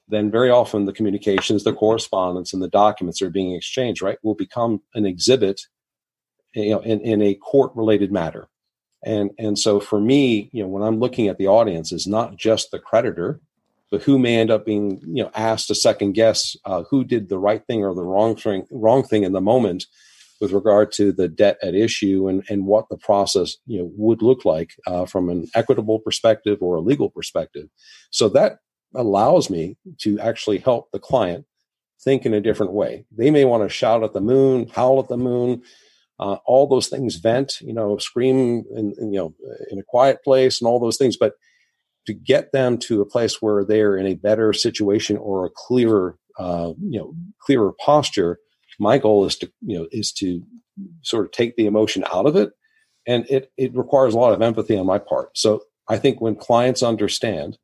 then 0.08 0.32
very 0.32 0.50
often 0.50 0.86
the 0.86 0.94
communications, 0.94 1.64
the 1.64 1.74
correspondence, 1.74 2.54
and 2.54 2.64
the 2.64 2.70
documents 2.70 3.20
that 3.20 3.28
are 3.28 3.32
being 3.32 3.54
exchanged, 3.54 4.02
right, 4.02 4.18
will 4.24 4.34
become 4.34 4.82
an 4.96 5.06
exhibit, 5.06 5.62
you 6.56 6.72
know, 6.72 6.80
in, 6.80 7.02
in 7.02 7.22
a 7.22 7.36
court-related 7.36 8.12
matter. 8.12 8.48
And 9.06 9.32
and 9.38 9.58
so 9.58 9.80
for 9.80 10.00
me, 10.00 10.50
you 10.52 10.64
know, 10.64 10.70
when 10.70 10.84
I'm 10.84 11.00
looking 11.00 11.28
at 11.28 11.38
the 11.38 11.48
audience, 11.48 11.92
is 11.92 12.08
not 12.08 12.38
just 12.38 12.72
the 12.72 12.80
creditor, 12.80 13.40
but 13.92 14.04
who 14.04 14.18
may 14.18 14.38
end 14.38 14.52
up 14.52 14.66
being, 14.66 15.00
you 15.04 15.24
know, 15.24 15.32
asked 15.36 15.68
to 15.68 15.76
second 15.76 16.14
guess 16.14 16.56
uh, 16.66 16.84
who 16.90 17.04
did 17.04 17.30
the 17.30 17.40
right 17.40 17.66
thing 17.66 17.84
or 17.84 17.94
the 17.94 18.04
wrong 18.04 18.36
thing, 18.36 18.66
wrong 18.72 19.04
thing 19.04 19.24
in 19.24 19.32
the 19.32 19.42
moment 19.42 19.86
with 20.40 20.52
regard 20.52 20.92
to 20.94 21.12
the 21.12 21.28
debt 21.28 21.58
at 21.62 21.76
issue 21.76 22.28
and, 22.28 22.44
and 22.50 22.66
what 22.66 22.88
the 22.90 22.98
process 22.98 23.58
you 23.66 23.80
know 23.80 23.92
would 23.96 24.22
look 24.22 24.46
like 24.46 24.72
uh, 24.88 25.06
from 25.06 25.30
an 25.30 25.48
equitable 25.56 26.00
perspective 26.00 26.60
or 26.62 26.76
a 26.76 26.82
legal 26.82 27.10
perspective. 27.10 27.68
So 28.12 28.30
that 28.30 28.60
allows 28.96 29.50
me 29.50 29.78
to 30.00 30.20
actually 30.20 30.60
help 30.60 30.92
the 30.92 31.00
client 31.00 31.46
think 32.02 32.26
in 32.26 32.34
a 32.34 32.42
different 32.42 32.72
way. 32.72 33.06
They 33.16 33.30
may 33.30 33.46
want 33.46 33.64
to 33.64 33.70
shout 33.70 34.04
at 34.04 34.14
the 34.14 34.22
moon, 34.22 34.68
howl 34.68 35.00
at 35.00 35.10
the 35.10 35.18
moon, 35.18 35.64
uh, 36.20 36.38
all 36.46 36.68
those 36.68 36.88
things, 36.88 37.16
vent, 37.16 37.60
you 37.62 37.74
know, 37.74 37.98
scream 37.98 38.64
in, 38.76 38.94
in, 39.00 39.14
you 39.14 39.20
know 39.20 39.36
in 39.72 39.80
a 39.80 39.84
quiet 39.84 40.24
place, 40.24 40.62
and 40.62 40.68
all 40.68 40.80
those 40.80 40.98
things. 40.98 41.18
But 41.18 41.34
to 42.08 42.14
get 42.14 42.52
them 42.52 42.78
to 42.78 43.02
a 43.02 43.06
place 43.06 43.42
where 43.42 43.64
they're 43.64 43.96
in 43.98 44.08
a 44.08 44.16
better 44.16 44.54
situation 44.54 45.18
or 45.18 45.46
a 45.46 45.50
clearer, 45.54 46.18
uh, 46.38 46.74
you 46.82 47.00
know, 47.00 47.14
clearer 47.40 47.74
posture, 47.86 48.40
my 48.80 48.98
goal 48.98 49.26
is 49.26 49.36
to 49.38 49.52
you 49.62 49.78
know 49.78 49.88
is 49.92 50.12
to 50.14 50.42
sort 51.02 51.26
of 51.26 51.32
take 51.32 51.56
the 51.56 51.66
emotion 51.66 52.04
out 52.12 52.26
of 52.26 52.36
it. 52.36 52.52
And 53.08 53.26
it 53.30 53.52
it 53.58 53.76
requires 53.76 54.14
a 54.14 54.20
lot 54.20 54.34
of 54.34 54.42
empathy 54.42 54.78
on 54.78 54.86
my 54.86 55.00
part. 55.00 55.38
So 55.38 55.62
i 55.90 55.98
think 55.98 56.22
when 56.22 56.36
clients 56.36 56.84
understand 56.84 57.58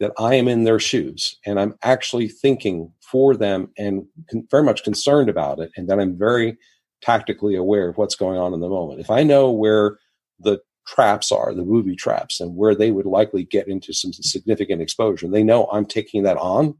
that 0.00 0.12
i 0.18 0.34
am 0.34 0.48
in 0.48 0.64
their 0.64 0.80
shoes 0.80 1.36
and 1.46 1.58
i'm 1.58 1.74
actually 1.82 2.28
thinking 2.28 2.92
for 3.00 3.36
them 3.36 3.70
and 3.78 4.04
con- 4.30 4.46
very 4.50 4.62
much 4.62 4.84
concerned 4.84 5.30
about 5.30 5.58
it 5.60 5.70
and 5.76 5.88
that 5.88 5.98
i'm 5.98 6.18
very 6.18 6.56
tactically 7.00 7.54
aware 7.54 7.88
of 7.88 7.96
what's 7.96 8.16
going 8.16 8.36
on 8.38 8.52
in 8.52 8.60
the 8.60 8.68
moment. 8.68 9.00
If 9.00 9.10
i 9.10 9.22
know 9.22 9.50
where 9.50 9.98
the 10.40 10.60
traps 10.86 11.30
are 11.30 11.54
the 11.54 11.64
movie 11.64 11.96
traps 11.96 12.40
and 12.40 12.56
where 12.56 12.74
they 12.74 12.90
would 12.90 13.06
likely 13.06 13.44
get 13.44 13.68
into 13.68 13.92
some 13.92 14.12
significant 14.12 14.80
exposure 14.80 15.28
they 15.28 15.42
know 15.42 15.68
i'm 15.70 15.84
taking 15.84 16.22
that 16.22 16.38
on 16.38 16.74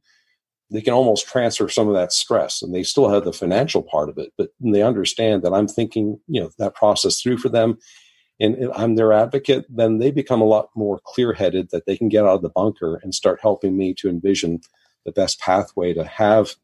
they 0.70 0.80
can 0.80 0.92
almost 0.92 1.26
transfer 1.26 1.68
some 1.68 1.88
of 1.88 1.94
that 1.94 2.12
stress 2.12 2.62
and 2.62 2.74
they 2.74 2.82
still 2.82 3.08
have 3.08 3.24
the 3.24 3.32
financial 3.32 3.82
part 3.82 4.08
of 4.08 4.18
it 4.18 4.32
but 4.36 4.50
they 4.60 4.82
understand 4.82 5.42
that 5.42 5.52
i'm 5.52 5.68
thinking 5.68 6.18
you 6.26 6.40
know 6.40 6.50
that 6.58 6.74
process 6.74 7.20
through 7.20 7.38
for 7.38 7.48
them 7.48 7.78
and 8.40 8.70
i'm 8.74 8.94
their 8.96 9.12
advocate 9.12 9.64
then 9.68 9.98
they 9.98 10.10
become 10.10 10.40
a 10.40 10.46
lot 10.46 10.68
more 10.74 11.00
clear-headed 11.04 11.70
that 11.70 11.86
they 11.86 11.96
can 11.96 12.08
get 12.08 12.24
out 12.24 12.36
of 12.36 12.42
the 12.42 12.50
bunker 12.50 13.00
and 13.02 13.14
start 13.14 13.38
helping 13.40 13.76
me 13.76 13.94
to 13.94 14.08
envision 14.08 14.60
the 15.04 15.12
best 15.12 15.40
pathway 15.40 15.92
to 15.92 16.04
have 16.04 16.54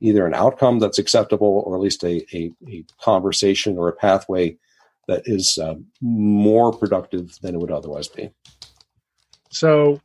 either 0.00 0.26
an 0.26 0.34
outcome 0.34 0.80
that's 0.80 0.98
acceptable 0.98 1.62
or 1.64 1.76
at 1.76 1.80
least 1.80 2.02
a, 2.02 2.26
a, 2.36 2.50
a 2.68 2.84
conversation 3.00 3.78
or 3.78 3.88
a 3.88 3.92
pathway 3.92 4.56
that 5.06 5.22
is 5.26 5.58
um, 5.58 5.86
more 6.00 6.72
productive 6.72 7.38
than 7.40 7.54
it 7.54 7.58
would 7.58 7.70
otherwise 7.70 8.08
be. 8.08 8.30
So 9.50 10.00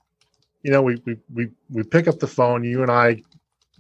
you 0.64 0.72
know 0.72 0.82
we, 0.82 1.02
we 1.06 1.18
we 1.34 1.50
we 1.70 1.84
pick 1.84 2.08
up 2.08 2.20
the 2.20 2.28
phone 2.28 2.64
you 2.64 2.82
and 2.82 2.92
i 2.92 3.22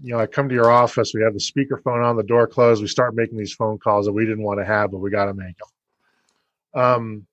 you 0.01 0.13
know, 0.13 0.19
I 0.19 0.27
come 0.27 0.49
to 0.49 0.55
your 0.55 0.69
office, 0.69 1.11
we 1.13 1.23
have 1.23 1.33
the 1.33 1.39
speakerphone 1.39 2.05
on, 2.05 2.17
the 2.17 2.23
door 2.23 2.47
closed, 2.47 2.81
we 2.81 2.87
start 2.87 3.15
making 3.15 3.37
these 3.37 3.53
phone 3.53 3.77
calls 3.77 4.05
that 4.05 4.13
we 4.13 4.25
didn't 4.25 4.43
want 4.43 4.59
to 4.59 4.65
have, 4.65 4.91
but 4.91 4.99
we 4.99 5.09
got 5.09 5.25
to 5.25 5.33
make 5.33 5.55
them. 5.57 6.83
Um, 6.83 7.27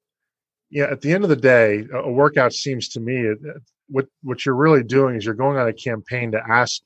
yeah, 0.70 0.84
at 0.84 1.02
the 1.02 1.12
end 1.12 1.24
of 1.24 1.30
the 1.30 1.36
day, 1.36 1.86
a 1.92 2.10
workout 2.10 2.52
seems 2.52 2.88
to 2.90 3.00
me 3.00 3.34
what 3.88 4.06
what 4.22 4.44
you're 4.44 4.54
really 4.54 4.82
doing 4.82 5.16
is 5.16 5.24
you're 5.24 5.34
going 5.34 5.58
on 5.58 5.68
a 5.68 5.72
campaign 5.72 6.32
to 6.32 6.40
ask 6.48 6.82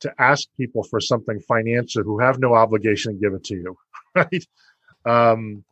to 0.00 0.12
ask 0.18 0.48
people 0.56 0.82
for 0.82 1.00
something 1.00 1.40
financial 1.40 2.02
who 2.02 2.18
have 2.18 2.38
no 2.38 2.54
obligation 2.54 3.12
to 3.12 3.20
give 3.20 3.34
it 3.34 3.44
to 3.44 3.54
you, 3.54 3.76
right? 4.14 4.46
Um, 5.06 5.64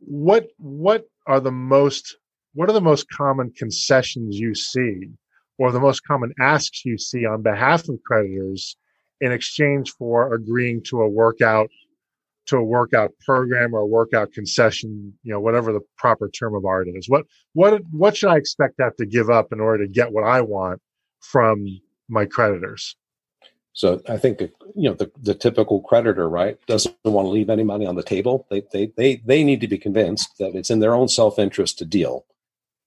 what 0.00 0.48
what 0.58 1.04
are 1.26 1.40
the 1.40 1.52
most 1.52 2.16
what 2.54 2.68
are 2.68 2.72
the 2.72 2.80
most 2.80 3.08
common 3.10 3.50
concessions 3.50 4.38
you 4.38 4.54
see, 4.54 5.10
or 5.58 5.72
the 5.72 5.80
most 5.80 6.04
common 6.04 6.32
asks 6.40 6.84
you 6.84 6.96
see 6.96 7.26
on 7.26 7.42
behalf 7.42 7.88
of 7.88 8.02
creditors 8.04 8.76
in 9.20 9.32
exchange 9.32 9.90
for 9.98 10.32
agreeing 10.32 10.82
to 10.84 11.02
a 11.02 11.08
workout 11.08 11.68
to 12.46 12.56
a 12.56 12.64
workout 12.64 13.12
program 13.26 13.74
or 13.74 13.80
a 13.80 13.86
workout 13.86 14.32
concession, 14.32 15.12
you 15.22 15.30
know, 15.30 15.38
whatever 15.38 15.70
the 15.70 15.82
proper 15.98 16.30
term 16.30 16.54
of 16.54 16.64
art 16.64 16.88
is. 16.88 17.08
What 17.08 17.26
what 17.52 17.82
what 17.90 18.16
should 18.16 18.30
I 18.30 18.36
expect 18.36 18.78
that 18.78 18.96
to 18.98 19.06
give 19.06 19.28
up 19.28 19.52
in 19.52 19.60
order 19.60 19.84
to 19.84 19.92
get 19.92 20.12
what 20.12 20.24
I 20.24 20.40
want 20.40 20.80
from 21.20 21.66
my 22.08 22.24
creditors? 22.24 22.96
So 23.74 24.00
I 24.08 24.16
think 24.16 24.40
you 24.40 24.88
know 24.88 24.94
the, 24.94 25.12
the 25.22 25.34
typical 25.34 25.82
creditor, 25.82 26.28
right, 26.28 26.58
doesn't 26.66 26.96
want 27.04 27.26
to 27.26 27.30
leave 27.30 27.50
any 27.50 27.64
money 27.64 27.86
on 27.86 27.94
the 27.94 28.02
table. 28.02 28.46
They 28.50 28.62
they 28.72 28.92
they 28.96 29.16
they 29.24 29.44
need 29.44 29.60
to 29.60 29.68
be 29.68 29.78
convinced 29.78 30.38
that 30.38 30.54
it's 30.54 30.70
in 30.70 30.80
their 30.80 30.94
own 30.94 31.08
self 31.08 31.38
interest 31.38 31.78
to 31.78 31.84
deal. 31.84 32.24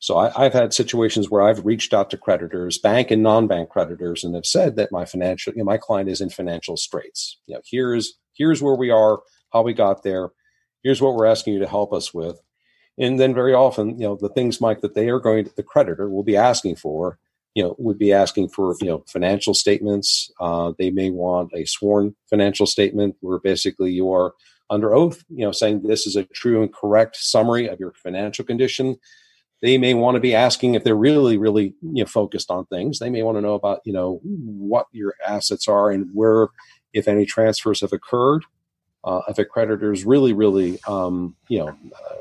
So 0.01 0.17
I, 0.17 0.43
have 0.43 0.53
had 0.53 0.73
situations 0.73 1.29
where 1.29 1.43
I've 1.43 1.63
reached 1.63 1.93
out 1.93 2.09
to 2.09 2.17
creditors, 2.17 2.79
bank 2.79 3.11
and 3.11 3.21
non-bank 3.21 3.69
creditors, 3.69 4.23
and 4.23 4.33
have 4.33 4.47
said 4.47 4.75
that 4.75 4.91
my 4.91 5.05
financial, 5.05 5.53
you 5.53 5.59
know, 5.59 5.65
my 5.65 5.77
client 5.77 6.09
is 6.09 6.21
in 6.21 6.31
financial 6.31 6.75
straits. 6.75 7.37
You 7.45 7.55
know, 7.55 7.61
here's 7.69 8.17
here's 8.33 8.63
where 8.63 8.75
we 8.75 8.89
are 8.89 9.19
how 9.53 9.61
we 9.61 9.73
got 9.73 10.01
there. 10.01 10.31
Here's 10.83 11.01
what 11.01 11.13
we're 11.13 11.27
asking 11.27 11.53
you 11.53 11.59
to 11.59 11.67
help 11.67 11.93
us 11.93 12.13
with. 12.15 12.41
And 12.97 13.19
then 13.19 13.35
very 13.35 13.53
often, 13.53 13.99
you 13.99 14.07
know, 14.07 14.17
the 14.19 14.29
things, 14.29 14.59
Mike, 14.59 14.81
that 14.81 14.95
they 14.95 15.09
are 15.09 15.19
going 15.19 15.45
to, 15.45 15.55
the 15.55 15.63
creditor 15.63 16.09
will 16.09 16.23
be 16.23 16.35
asking 16.35 16.77
for, 16.77 17.19
you 17.53 17.61
know, 17.61 17.75
would 17.77 17.99
be 17.99 18.11
asking 18.11 18.49
for, 18.49 18.75
you 18.81 18.87
know, 18.87 19.03
financial 19.07 19.53
statements. 19.53 20.31
Uh, 20.39 20.73
they 20.79 20.89
may 20.89 21.11
want 21.11 21.51
a 21.53 21.65
sworn 21.65 22.15
financial 22.27 22.65
statement 22.65 23.15
where 23.19 23.39
basically 23.39 23.91
you 23.91 24.11
are 24.11 24.33
under 24.71 24.95
oath, 24.95 25.23
you 25.29 25.45
know, 25.45 25.51
saying 25.51 25.83
this 25.83 26.07
is 26.07 26.15
a 26.15 26.23
true 26.23 26.63
and 26.63 26.73
correct 26.73 27.17
summary 27.17 27.67
of 27.67 27.79
your 27.79 27.93
financial 27.93 28.43
condition. 28.43 28.97
They 29.61 29.77
may 29.77 29.93
want 29.93 30.15
to 30.15 30.21
be 30.21 30.33
asking 30.33 30.75
if 30.75 30.83
they're 30.83 30.95
really, 30.95 31.37
really, 31.37 31.75
you 31.81 32.03
know, 32.03 32.05
focused 32.05 32.49
on 32.49 32.65
things. 32.65 32.99
They 32.99 33.09
may 33.09 33.23
want 33.23 33.37
to 33.37 33.41
know 33.41 33.53
about, 33.53 33.81
you 33.85 33.93
know, 33.93 34.19
what 34.23 34.87
your 34.91 35.13
assets 35.25 35.67
are 35.67 35.91
and 35.91 36.09
where, 36.13 36.47
if 36.93 37.07
any 37.07 37.25
transfers 37.25 37.81
have 37.81 37.93
occurred 37.93 38.43
uh, 39.03 39.21
if 39.27 39.37
a 39.39 39.45
creditor 39.45 39.91
is 39.91 40.05
really, 40.05 40.33
really, 40.33 40.79
um, 40.87 41.35
you 41.47 41.59
know, 41.59 41.69
uh, 41.69 42.15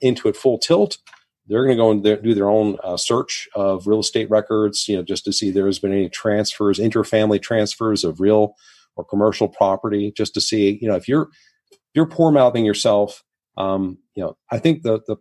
into 0.00 0.28
it 0.28 0.36
full 0.36 0.58
tilt, 0.58 0.98
they're 1.46 1.64
going 1.64 1.76
to 1.76 1.82
go 1.82 1.90
and 1.90 2.22
do 2.22 2.34
their 2.34 2.48
own 2.48 2.76
uh, 2.82 2.96
search 2.96 3.48
of 3.54 3.86
real 3.86 4.00
estate 4.00 4.28
records, 4.30 4.88
you 4.88 4.96
know, 4.96 5.02
just 5.02 5.24
to 5.24 5.32
see 5.32 5.50
there 5.50 5.66
has 5.66 5.78
been 5.78 5.92
any 5.92 6.08
transfers, 6.08 6.78
interfamily 6.78 7.40
transfers 7.40 8.04
of 8.04 8.20
real 8.20 8.54
or 8.96 9.04
commercial 9.04 9.48
property, 9.48 10.12
just 10.16 10.34
to 10.34 10.40
see, 10.40 10.78
you 10.80 10.88
know, 10.88 10.96
if 10.96 11.08
you're 11.08 11.28
if 11.70 11.78
you're 11.94 12.06
poor 12.06 12.30
mouthing 12.30 12.64
yourself, 12.64 13.22
um, 13.56 13.98
you 14.14 14.22
know, 14.22 14.36
I 14.50 14.58
think 14.58 14.82
the, 14.82 15.00
the 15.06 15.16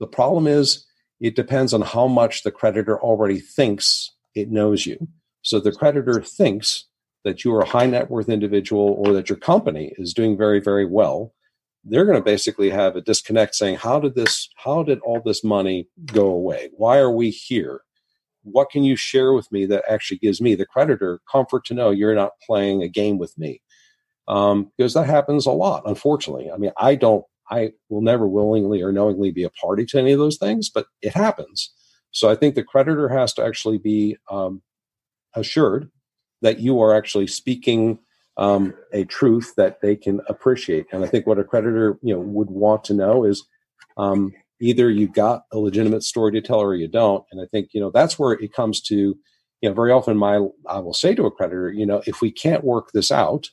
the 0.00 0.06
problem 0.06 0.46
is 0.46 0.86
it 1.20 1.36
depends 1.36 1.74
on 1.74 1.82
how 1.82 2.06
much 2.06 2.42
the 2.42 2.50
creditor 2.50 3.00
already 3.00 3.40
thinks 3.40 4.12
it 4.34 4.50
knows 4.50 4.86
you. 4.86 5.08
So 5.42 5.60
the 5.60 5.72
creditor 5.72 6.22
thinks 6.22 6.84
that 7.24 7.44
you 7.44 7.54
are 7.54 7.60
a 7.60 7.68
high 7.68 7.86
net 7.86 8.10
worth 8.10 8.28
individual 8.28 9.02
or 9.04 9.12
that 9.12 9.28
your 9.28 9.38
company 9.38 9.92
is 9.98 10.14
doing 10.14 10.36
very, 10.36 10.60
very 10.60 10.86
well, 10.86 11.34
they're 11.84 12.04
going 12.04 12.18
to 12.18 12.24
basically 12.24 12.70
have 12.70 12.96
a 12.96 13.00
disconnect 13.00 13.54
saying, 13.54 13.76
how 13.76 13.98
did 13.98 14.14
this, 14.14 14.48
how 14.56 14.82
did 14.82 15.00
all 15.00 15.20
this 15.24 15.42
money 15.42 15.88
go 16.06 16.26
away? 16.26 16.70
Why 16.76 16.98
are 16.98 17.10
we 17.10 17.30
here? 17.30 17.82
What 18.42 18.70
can 18.70 18.84
you 18.84 18.96
share 18.96 19.32
with 19.32 19.50
me 19.50 19.66
that 19.66 19.84
actually 19.88 20.18
gives 20.18 20.40
me, 20.40 20.54
the 20.54 20.66
creditor, 20.66 21.20
comfort 21.30 21.64
to 21.66 21.74
know 21.74 21.90
you're 21.90 22.14
not 22.14 22.32
playing 22.46 22.82
a 22.82 22.88
game 22.88 23.18
with 23.18 23.36
me? 23.36 23.60
Um, 24.26 24.70
because 24.76 24.94
that 24.94 25.06
happens 25.06 25.46
a 25.46 25.50
lot, 25.50 25.82
unfortunately. 25.86 26.50
I 26.50 26.56
mean, 26.56 26.72
I 26.76 26.94
don't, 26.94 27.24
I 27.50 27.72
will 27.88 28.02
never 28.02 28.26
willingly 28.26 28.82
or 28.82 28.92
knowingly 28.92 29.30
be 29.30 29.44
a 29.44 29.50
party 29.50 29.84
to 29.86 29.98
any 29.98 30.12
of 30.12 30.18
those 30.18 30.38
things, 30.38 30.70
but 30.70 30.86
it 31.02 31.14
happens. 31.14 31.72
So 32.10 32.30
I 32.30 32.34
think 32.34 32.54
the 32.54 32.64
creditor 32.64 33.08
has 33.08 33.32
to 33.34 33.44
actually 33.44 33.78
be 33.78 34.16
um, 34.30 34.62
assured 35.34 35.90
that 36.42 36.60
you 36.60 36.80
are 36.80 36.94
actually 36.94 37.26
speaking 37.26 37.98
um, 38.36 38.74
a 38.92 39.04
truth 39.04 39.54
that 39.56 39.80
they 39.80 39.96
can 39.96 40.20
appreciate. 40.28 40.86
And 40.92 41.04
I 41.04 41.08
think 41.08 41.26
what 41.26 41.38
a 41.38 41.44
creditor 41.44 41.98
you 42.02 42.14
know 42.14 42.20
would 42.20 42.50
want 42.50 42.84
to 42.84 42.94
know 42.94 43.24
is 43.24 43.44
um, 43.96 44.32
either 44.60 44.88
you 44.88 45.08
got 45.08 45.42
a 45.52 45.58
legitimate 45.58 46.04
story 46.04 46.32
to 46.32 46.40
tell 46.40 46.60
or 46.60 46.74
you 46.74 46.88
don't. 46.88 47.24
And 47.32 47.40
I 47.40 47.46
think 47.46 47.70
you 47.72 47.80
know 47.80 47.90
that's 47.90 48.18
where 48.18 48.32
it 48.32 48.52
comes 48.52 48.80
to 48.82 48.94
you 49.60 49.68
know 49.68 49.74
very 49.74 49.90
often 49.90 50.16
my 50.16 50.40
I 50.68 50.78
will 50.78 50.94
say 50.94 51.14
to 51.14 51.26
a 51.26 51.30
creditor 51.30 51.70
you 51.72 51.84
know 51.84 52.02
if 52.06 52.20
we 52.20 52.30
can't 52.30 52.64
work 52.64 52.92
this 52.92 53.10
out, 53.10 53.48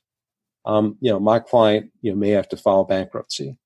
um, 0.66 0.98
you 1.02 1.12
know 1.12 1.20
my 1.20 1.40
client 1.40 1.92
you 2.02 2.12
know 2.12 2.18
may 2.18 2.30
have 2.30 2.50
to 2.50 2.58
file 2.58 2.84
bankruptcy, 2.84 3.58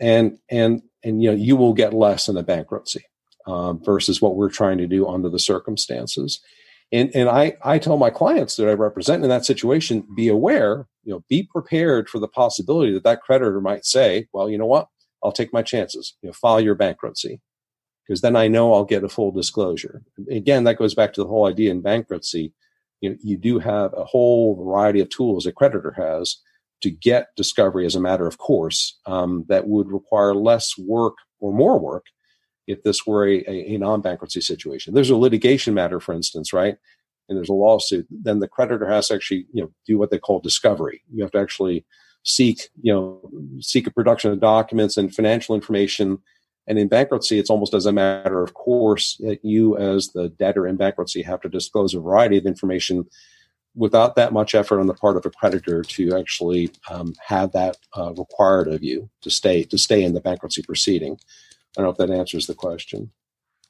and 0.00 0.38
and 0.50 0.82
and 1.04 1.22
you 1.22 1.30
know 1.30 1.36
you 1.36 1.56
will 1.56 1.74
get 1.74 1.94
less 1.94 2.28
in 2.28 2.36
a 2.36 2.42
bankruptcy. 2.42 3.04
Uh, 3.46 3.74
versus 3.74 4.20
what 4.20 4.34
we're 4.34 4.50
trying 4.50 4.76
to 4.76 4.88
do 4.88 5.06
under 5.06 5.28
the 5.28 5.38
circumstances. 5.38 6.40
And, 6.90 7.14
and 7.14 7.28
I, 7.28 7.56
I 7.62 7.78
tell 7.78 7.96
my 7.96 8.10
clients 8.10 8.56
that 8.56 8.68
I 8.68 8.72
represent 8.72 9.22
in 9.22 9.28
that 9.28 9.44
situation, 9.44 10.04
be 10.16 10.26
aware, 10.26 10.88
you 11.04 11.12
know, 11.12 11.22
be 11.28 11.44
prepared 11.44 12.08
for 12.08 12.18
the 12.18 12.26
possibility 12.26 12.92
that 12.94 13.04
that 13.04 13.22
creditor 13.22 13.60
might 13.60 13.84
say, 13.84 14.26
well, 14.32 14.50
you 14.50 14.58
know 14.58 14.66
what? 14.66 14.88
I'll 15.22 15.30
take 15.30 15.52
my 15.52 15.62
chances, 15.62 16.14
you 16.22 16.28
know, 16.28 16.32
file 16.32 16.60
your 16.60 16.74
bankruptcy 16.74 17.40
because 18.04 18.20
then 18.20 18.34
I 18.34 18.48
know 18.48 18.74
I'll 18.74 18.84
get 18.84 19.04
a 19.04 19.08
full 19.08 19.30
disclosure. 19.30 20.02
Again, 20.28 20.64
that 20.64 20.78
goes 20.78 20.96
back 20.96 21.12
to 21.12 21.22
the 21.22 21.28
whole 21.28 21.46
idea 21.46 21.70
in 21.70 21.82
bankruptcy. 21.82 22.52
You 23.00 23.10
know, 23.10 23.16
you 23.22 23.36
do 23.36 23.60
have 23.60 23.92
a 23.94 24.04
whole 24.04 24.56
variety 24.56 25.00
of 25.00 25.08
tools 25.08 25.46
a 25.46 25.52
creditor 25.52 25.92
has 25.96 26.38
to 26.82 26.90
get 26.90 27.28
discovery 27.36 27.86
as 27.86 27.94
a 27.94 28.00
matter 28.00 28.26
of 28.26 28.38
course 28.38 28.98
um, 29.06 29.44
that 29.48 29.66
would 29.66 29.90
require 29.90 30.34
less 30.34 30.76
work 30.78 31.14
or 31.40 31.52
more 31.52 31.78
work 31.78 32.04
if 32.66 32.82
this 32.82 33.06
were 33.06 33.26
a, 33.26 33.38
a, 33.46 33.74
a 33.74 33.78
non 33.78 34.00
bankruptcy 34.00 34.40
situation. 34.40 34.94
There's 34.94 35.10
a 35.10 35.16
litigation 35.16 35.74
matter, 35.74 36.00
for 36.00 36.14
instance, 36.14 36.52
right? 36.52 36.76
And 37.28 37.36
there's 37.36 37.48
a 37.48 37.54
lawsuit, 37.54 38.06
then 38.10 38.38
the 38.38 38.48
creditor 38.48 38.88
has 38.88 39.08
to 39.08 39.14
actually, 39.14 39.46
you 39.52 39.62
know, 39.62 39.70
do 39.86 39.98
what 39.98 40.10
they 40.10 40.18
call 40.18 40.40
discovery. 40.40 41.02
You 41.12 41.22
have 41.22 41.32
to 41.32 41.40
actually 41.40 41.84
seek, 42.22 42.68
you 42.82 42.92
know, 42.92 43.30
seek 43.60 43.86
a 43.86 43.92
production 43.92 44.30
of 44.30 44.40
documents 44.40 44.96
and 44.96 45.14
financial 45.14 45.54
information. 45.54 46.18
And 46.68 46.78
in 46.78 46.88
bankruptcy, 46.88 47.38
it's 47.38 47.50
almost 47.50 47.74
as 47.74 47.86
a 47.86 47.92
matter 47.92 48.42
of 48.42 48.54
course 48.54 49.16
that 49.20 49.44
you, 49.44 49.76
as 49.76 50.08
the 50.08 50.28
debtor 50.28 50.66
in 50.66 50.76
bankruptcy, 50.76 51.22
have 51.22 51.40
to 51.42 51.48
disclose 51.48 51.94
a 51.94 52.00
variety 52.00 52.36
of 52.36 52.46
information 52.46 53.06
without 53.76 54.16
that 54.16 54.32
much 54.32 54.54
effort 54.54 54.80
on 54.80 54.86
the 54.86 54.94
part 54.94 55.16
of 55.16 55.26
a 55.26 55.30
creditor 55.30 55.82
to 55.82 56.16
actually 56.16 56.70
um, 56.90 57.14
have 57.24 57.52
that 57.52 57.76
uh, 57.96 58.12
required 58.14 58.68
of 58.68 58.82
you 58.82 59.08
to 59.20 59.30
stay 59.30 59.62
to 59.64 59.78
stay 59.78 60.02
in 60.02 60.14
the 60.14 60.20
bankruptcy 60.20 60.62
proceeding. 60.62 61.18
I 61.76 61.82
don't 61.82 61.84
know 61.84 61.90
if 61.90 61.98
that 61.98 62.18
answers 62.18 62.46
the 62.46 62.54
question. 62.54 63.10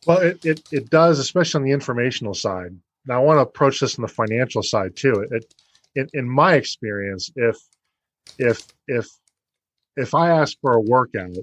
Well, 0.07 0.19
it, 0.19 0.45
it, 0.45 0.63
it 0.71 0.91
does, 0.91 1.19
especially 1.19 1.59
on 1.59 1.65
the 1.65 1.73
informational 1.73 2.35
side. 2.35 2.77
Now, 3.07 3.21
I 3.21 3.25
want 3.25 3.39
to 3.39 3.43
approach 3.43 3.81
this 3.81 3.99
on 3.99 4.03
the 4.03 4.09
financial 4.09 4.63
side 4.63 4.97
too. 4.97 5.27
It, 5.31 5.55
in, 5.97 6.09
in 6.15 6.29
my 6.29 6.55
experience, 6.55 7.31
if 7.35 7.57
if 8.39 8.67
if 8.87 9.09
if 9.97 10.15
I 10.15 10.31
ask 10.31 10.57
for 10.61 10.75
a 10.75 10.81
workout, 10.81 11.37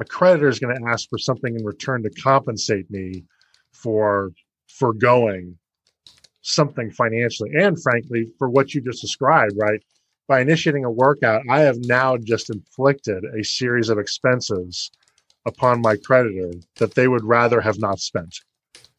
a 0.00 0.04
creditor 0.04 0.48
is 0.48 0.58
going 0.58 0.74
to 0.74 0.90
ask 0.90 1.08
for 1.08 1.18
something 1.18 1.54
in 1.54 1.64
return 1.64 2.02
to 2.02 2.10
compensate 2.10 2.90
me 2.90 3.24
for 3.72 4.32
foregoing 4.68 5.58
something 6.42 6.90
financially 6.90 7.50
and 7.54 7.80
frankly 7.82 8.26
for 8.38 8.48
what 8.48 8.74
you 8.74 8.80
just 8.80 9.00
described 9.00 9.52
right 9.56 9.82
by 10.28 10.40
initiating 10.40 10.84
a 10.84 10.90
workout 10.90 11.42
i 11.50 11.60
have 11.60 11.78
now 11.80 12.16
just 12.16 12.50
inflicted 12.50 13.24
a 13.38 13.44
series 13.44 13.88
of 13.88 13.98
expenses 13.98 14.90
upon 15.46 15.80
my 15.80 15.96
creditor 15.96 16.52
that 16.76 16.94
they 16.94 17.08
would 17.08 17.24
rather 17.24 17.60
have 17.60 17.78
not 17.78 17.98
spent, 17.98 18.38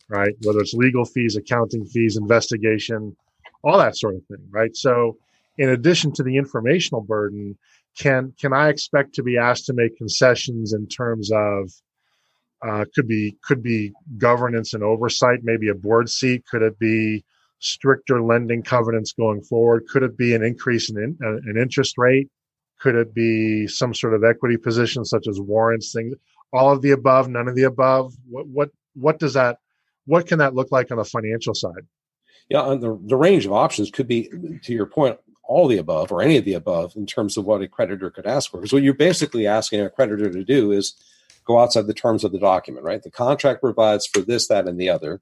right? 0.10 0.36
Whether 0.44 0.60
it's 0.60 0.74
legal 0.74 1.06
fees, 1.06 1.36
accounting 1.36 1.86
fees, 1.86 2.18
investigation, 2.18 3.16
all 3.64 3.78
that 3.78 3.98
sort 3.98 4.16
of 4.16 4.26
thing, 4.26 4.46
right? 4.50 4.76
So, 4.76 5.18
in 5.58 5.70
addition 5.70 6.12
to 6.14 6.24
the 6.24 6.38
informational 6.38 7.02
burden, 7.02 7.58
can 7.98 8.34
can 8.40 8.54
I 8.54 8.70
expect 8.70 9.14
to 9.16 9.24
be 9.24 9.38
asked 9.38 9.66
to 9.68 9.74
make 9.74 9.98
concessions 9.98 10.74
in 10.74 10.88
terms 10.88 11.32
of 11.32 11.72
uh, 12.68 12.86
could 12.96 13.08
be 13.08 13.38
could 13.44 13.62
be 13.62 13.94
governance 14.18 14.74
and 14.74 14.84
oversight, 14.84 15.40
maybe 15.44 15.70
a 15.70 15.76
board 15.76 16.10
seat? 16.10 16.44
Could 16.50 16.64
it 16.64 16.80
be 16.80 17.24
stricter 17.64 18.22
lending 18.22 18.62
covenants 18.62 19.14
going 19.14 19.42
forward? 19.42 19.86
Could 19.92 20.04
it 20.04 20.18
be 20.18 20.34
an 20.36 20.44
increase 20.44 20.90
in 20.90 20.98
in, 20.98 21.18
uh, 21.24 21.38
an 21.50 21.58
interest 21.58 21.98
rate? 21.98 22.30
Could 22.80 22.96
it 22.96 23.14
be 23.14 23.68
some 23.68 23.94
sort 23.94 24.14
of 24.14 24.24
equity 24.24 24.58
position, 24.58 25.06
such 25.06 25.28
as 25.28 25.40
warrants, 25.40 25.92
things? 25.92 26.16
all 26.54 26.72
of 26.72 26.82
the 26.82 26.92
above, 26.92 27.28
none 27.28 27.48
of 27.48 27.56
the 27.56 27.64
above? 27.64 28.14
What 28.30 28.48
what 28.48 28.70
what 28.94 29.20
does 29.20 29.34
that 29.34 29.58
what 30.06 30.28
can 30.28 30.40
that 30.40 30.54
look 30.54 30.72
like 30.72 30.92
on 30.92 30.98
the 30.98 31.06
financial 31.06 31.56
side? 31.56 31.88
Yeah, 32.50 32.76
the, 32.80 33.00
the 33.06 33.16
range 33.16 33.46
of 33.46 33.54
options 33.54 33.90
could 33.90 34.08
be, 34.08 34.30
to 34.64 34.74
your 34.74 34.86
point, 34.86 35.18
all 35.44 35.68
the 35.68 35.78
above 35.78 36.12
or 36.12 36.22
any 36.22 36.38
of 36.38 36.44
the 36.44 36.54
above 36.54 36.94
in 36.98 37.06
terms 37.06 37.38
of 37.38 37.46
what 37.46 37.62
a 37.62 37.68
creditor 37.70 38.10
could 38.10 38.26
ask 38.26 38.52
for. 38.52 38.58
Because 38.58 38.74
what 38.74 38.84
you're 38.84 38.94
basically 38.94 39.48
asking 39.48 39.80
a 39.80 39.90
creditor 39.90 40.30
to 40.30 40.44
do 40.44 40.74
is 40.74 40.94
go 41.46 41.60
outside 41.60 41.88
the 41.88 41.94
terms 41.94 42.26
of 42.26 42.34
the 42.34 42.40
document, 42.40 42.86
right? 42.86 43.02
The 43.02 43.12
contract 43.12 43.62
provides 43.62 44.06
for 44.06 44.20
this, 44.20 44.48
that, 44.50 44.68
and 44.68 44.80
the 44.80 44.90
other. 44.90 45.22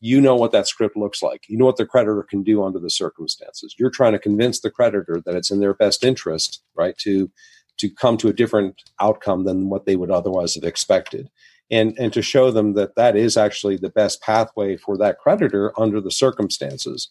You 0.00 0.20
know 0.20 0.36
what 0.36 0.52
that 0.52 0.68
script 0.68 0.96
looks 0.96 1.22
like. 1.22 1.44
You 1.48 1.58
know 1.58 1.64
what 1.64 1.76
the 1.76 1.86
creditor 1.86 2.22
can 2.22 2.42
do 2.42 2.62
under 2.62 2.78
the 2.78 2.90
circumstances. 2.90 3.74
You're 3.78 3.90
trying 3.90 4.12
to 4.12 4.18
convince 4.18 4.60
the 4.60 4.70
creditor 4.70 5.20
that 5.24 5.34
it's 5.34 5.50
in 5.50 5.60
their 5.60 5.74
best 5.74 6.04
interest, 6.04 6.62
right, 6.76 6.96
to 6.98 7.30
to 7.78 7.88
come 7.88 8.16
to 8.18 8.28
a 8.28 8.32
different 8.32 8.82
outcome 9.00 9.44
than 9.44 9.68
what 9.68 9.86
they 9.86 9.96
would 9.96 10.10
otherwise 10.10 10.54
have 10.54 10.64
expected. 10.64 11.30
And, 11.70 11.96
and 11.98 12.12
to 12.12 12.22
show 12.22 12.50
them 12.50 12.74
that 12.74 12.96
that 12.96 13.14
is 13.14 13.36
actually 13.36 13.76
the 13.76 13.90
best 13.90 14.22
pathway 14.22 14.76
for 14.76 14.96
that 14.98 15.18
creditor 15.18 15.72
under 15.78 16.00
the 16.00 16.10
circumstances. 16.10 17.08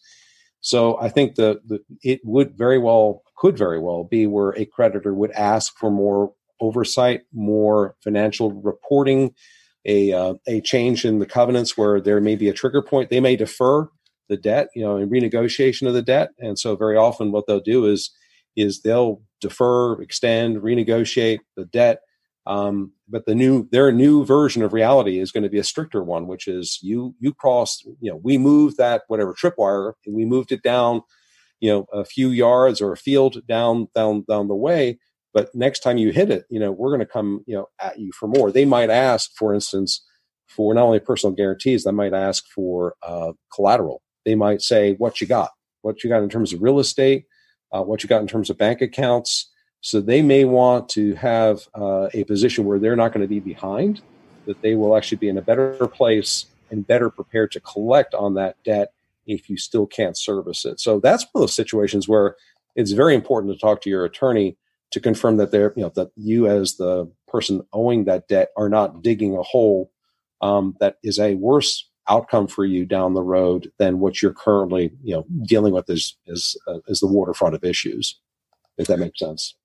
So 0.60 1.00
I 1.00 1.08
think 1.08 1.36
the, 1.36 1.60
the 1.64 1.80
it 2.02 2.20
would 2.24 2.58
very 2.58 2.78
well 2.78 3.22
could 3.36 3.56
very 3.56 3.78
well 3.78 4.04
be 4.04 4.26
where 4.26 4.50
a 4.58 4.64
creditor 4.64 5.14
would 5.14 5.30
ask 5.30 5.76
for 5.78 5.90
more 5.90 6.32
oversight, 6.60 7.22
more 7.32 7.94
financial 8.02 8.52
reporting, 8.52 9.32
a 9.88 10.12
uh, 10.12 10.34
a 10.46 10.60
change 10.60 11.04
in 11.04 11.18
the 11.18 11.26
covenants 11.26 11.76
where 11.76 12.00
there 12.00 12.20
may 12.20 12.36
be 12.36 12.48
a 12.48 12.52
trigger 12.52 12.82
point. 12.82 13.10
They 13.10 13.20
may 13.20 13.34
defer 13.34 13.88
the 14.28 14.36
debt, 14.36 14.68
you 14.76 14.84
know, 14.84 14.98
in 14.98 15.10
renegotiation 15.10 15.88
of 15.88 15.94
the 15.94 16.02
debt, 16.02 16.30
and 16.38 16.58
so 16.58 16.76
very 16.76 16.96
often 16.96 17.32
what 17.32 17.46
they'll 17.48 17.58
do 17.58 17.86
is 17.86 18.10
is 18.54 18.82
they'll 18.82 19.22
defer, 19.40 20.00
extend, 20.02 20.58
renegotiate 20.58 21.38
the 21.56 21.64
debt. 21.64 22.00
Um, 22.46 22.92
but 23.08 23.26
the 23.26 23.34
new 23.34 23.68
their 23.72 23.92
new 23.92 24.24
version 24.24 24.62
of 24.62 24.72
reality 24.72 25.18
is 25.18 25.32
going 25.32 25.42
to 25.42 25.50
be 25.50 25.58
a 25.58 25.64
stricter 25.64 26.02
one, 26.02 26.26
which 26.26 26.46
is 26.46 26.78
you 26.82 27.14
you 27.18 27.32
cross, 27.34 27.82
you 28.00 28.10
know, 28.10 28.20
we 28.22 28.38
moved 28.38 28.76
that 28.78 29.02
whatever 29.08 29.34
tripwire 29.34 29.94
and 30.06 30.14
we 30.14 30.24
moved 30.24 30.52
it 30.52 30.62
down, 30.62 31.02
you 31.60 31.70
know, 31.70 31.86
a 31.92 32.04
few 32.04 32.28
yards 32.30 32.80
or 32.80 32.92
a 32.92 32.96
field 32.96 33.46
down 33.46 33.88
down 33.94 34.24
down 34.28 34.48
the 34.48 34.54
way. 34.54 34.98
But 35.38 35.54
next 35.54 35.80
time 35.80 35.98
you 35.98 36.10
hit 36.10 36.30
it, 36.30 36.44
you 36.50 36.60
know, 36.60 36.72
we're 36.72 36.90
going 36.90 37.00
to 37.00 37.06
come, 37.06 37.44
you 37.46 37.54
know, 37.56 37.68
at 37.80 37.98
you 37.98 38.10
for 38.12 38.26
more. 38.28 38.50
They 38.50 38.64
might 38.64 38.90
ask, 38.90 39.30
for 39.36 39.54
instance, 39.54 40.04
for 40.46 40.74
not 40.74 40.84
only 40.84 41.00
personal 41.00 41.34
guarantees, 41.34 41.84
they 41.84 41.92
might 41.92 42.14
ask 42.14 42.44
for 42.54 42.94
uh, 43.02 43.32
collateral. 43.54 44.02
They 44.24 44.34
might 44.34 44.62
say, 44.62 44.94
"What 44.94 45.20
you 45.20 45.26
got? 45.26 45.50
What 45.82 46.02
you 46.02 46.10
got 46.10 46.22
in 46.22 46.28
terms 46.28 46.52
of 46.52 46.62
real 46.62 46.78
estate? 46.80 47.24
uh, 47.72 47.82
what 47.82 48.02
you 48.02 48.08
got 48.08 48.20
in 48.20 48.26
terms 48.26 48.50
of 48.50 48.58
bank 48.58 48.80
accounts. 48.80 49.50
So 49.80 50.00
they 50.00 50.22
may 50.22 50.44
want 50.44 50.88
to 50.90 51.14
have 51.14 51.68
uh, 51.74 52.08
a 52.12 52.24
position 52.24 52.64
where 52.64 52.78
they're 52.78 52.96
not 52.96 53.12
going 53.12 53.22
to 53.22 53.28
be 53.28 53.40
behind, 53.40 54.02
that 54.46 54.60
they 54.62 54.74
will 54.74 54.96
actually 54.96 55.18
be 55.18 55.28
in 55.28 55.38
a 55.38 55.42
better 55.42 55.86
place 55.88 56.46
and 56.70 56.86
better 56.86 57.10
prepared 57.10 57.52
to 57.52 57.60
collect 57.60 58.14
on 58.14 58.34
that 58.34 58.56
debt 58.64 58.92
if 59.26 59.48
you 59.48 59.56
still 59.56 59.86
can't 59.86 60.16
service 60.16 60.64
it. 60.64 60.80
So 60.80 61.00
that's 61.00 61.24
one 61.32 61.42
of 61.42 61.42
those 61.42 61.54
situations 61.54 62.08
where 62.08 62.34
it's 62.74 62.92
very 62.92 63.14
important 63.14 63.52
to 63.52 63.58
talk 63.58 63.80
to 63.82 63.90
your 63.90 64.04
attorney 64.04 64.56
to 64.90 65.00
confirm 65.00 65.36
that 65.36 65.50
they're, 65.50 65.72
you 65.76 65.82
know, 65.82 65.92
that 65.94 66.10
you 66.16 66.46
as 66.46 66.76
the 66.76 67.10
person 67.26 67.62
owing 67.72 68.04
that 68.04 68.28
debt 68.28 68.50
are 68.56 68.68
not 68.68 69.02
digging 69.02 69.36
a 69.36 69.42
hole 69.42 69.90
um, 70.40 70.76
that 70.80 70.96
is 71.02 71.18
a 71.18 71.34
worse 71.34 71.88
outcome 72.08 72.46
for 72.46 72.64
you 72.64 72.86
down 72.86 73.14
the 73.14 73.22
road 73.22 73.70
than 73.78 73.98
what 73.98 74.22
you're 74.22 74.32
currently 74.32 74.90
you 75.02 75.14
know 75.14 75.26
dealing 75.46 75.74
with 75.74 75.90
is 75.90 76.16
as 76.26 76.56
uh, 76.66 76.78
as 76.88 77.00
the 77.00 77.06
waterfront 77.06 77.54
of 77.54 77.62
issues 77.64 78.18
if 78.78 78.86
that 78.86 78.98
makes 78.98 79.18
sense. 79.18 79.56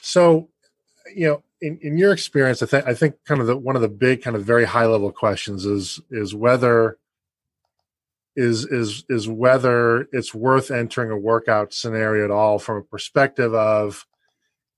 So 0.00 0.48
you 1.14 1.26
know 1.26 1.42
in, 1.60 1.78
in 1.82 1.98
your 1.98 2.12
experience 2.12 2.62
i 2.62 2.66
think 2.66 2.86
i 2.86 2.94
think 2.94 3.16
kind 3.24 3.40
of 3.40 3.46
the 3.46 3.56
one 3.56 3.76
of 3.76 3.82
the 3.82 3.88
big 3.88 4.22
kind 4.22 4.36
of 4.36 4.44
very 4.44 4.64
high 4.64 4.86
level 4.86 5.10
questions 5.10 5.64
is 5.64 6.00
is 6.10 6.34
whether 6.34 6.98
is 8.36 8.64
is 8.66 9.04
is 9.08 9.26
whether 9.26 10.06
it's 10.12 10.34
worth 10.34 10.70
entering 10.70 11.10
a 11.10 11.16
workout 11.16 11.72
scenario 11.72 12.24
at 12.24 12.30
all 12.30 12.58
from 12.58 12.76
a 12.76 12.82
perspective 12.82 13.54
of 13.54 14.06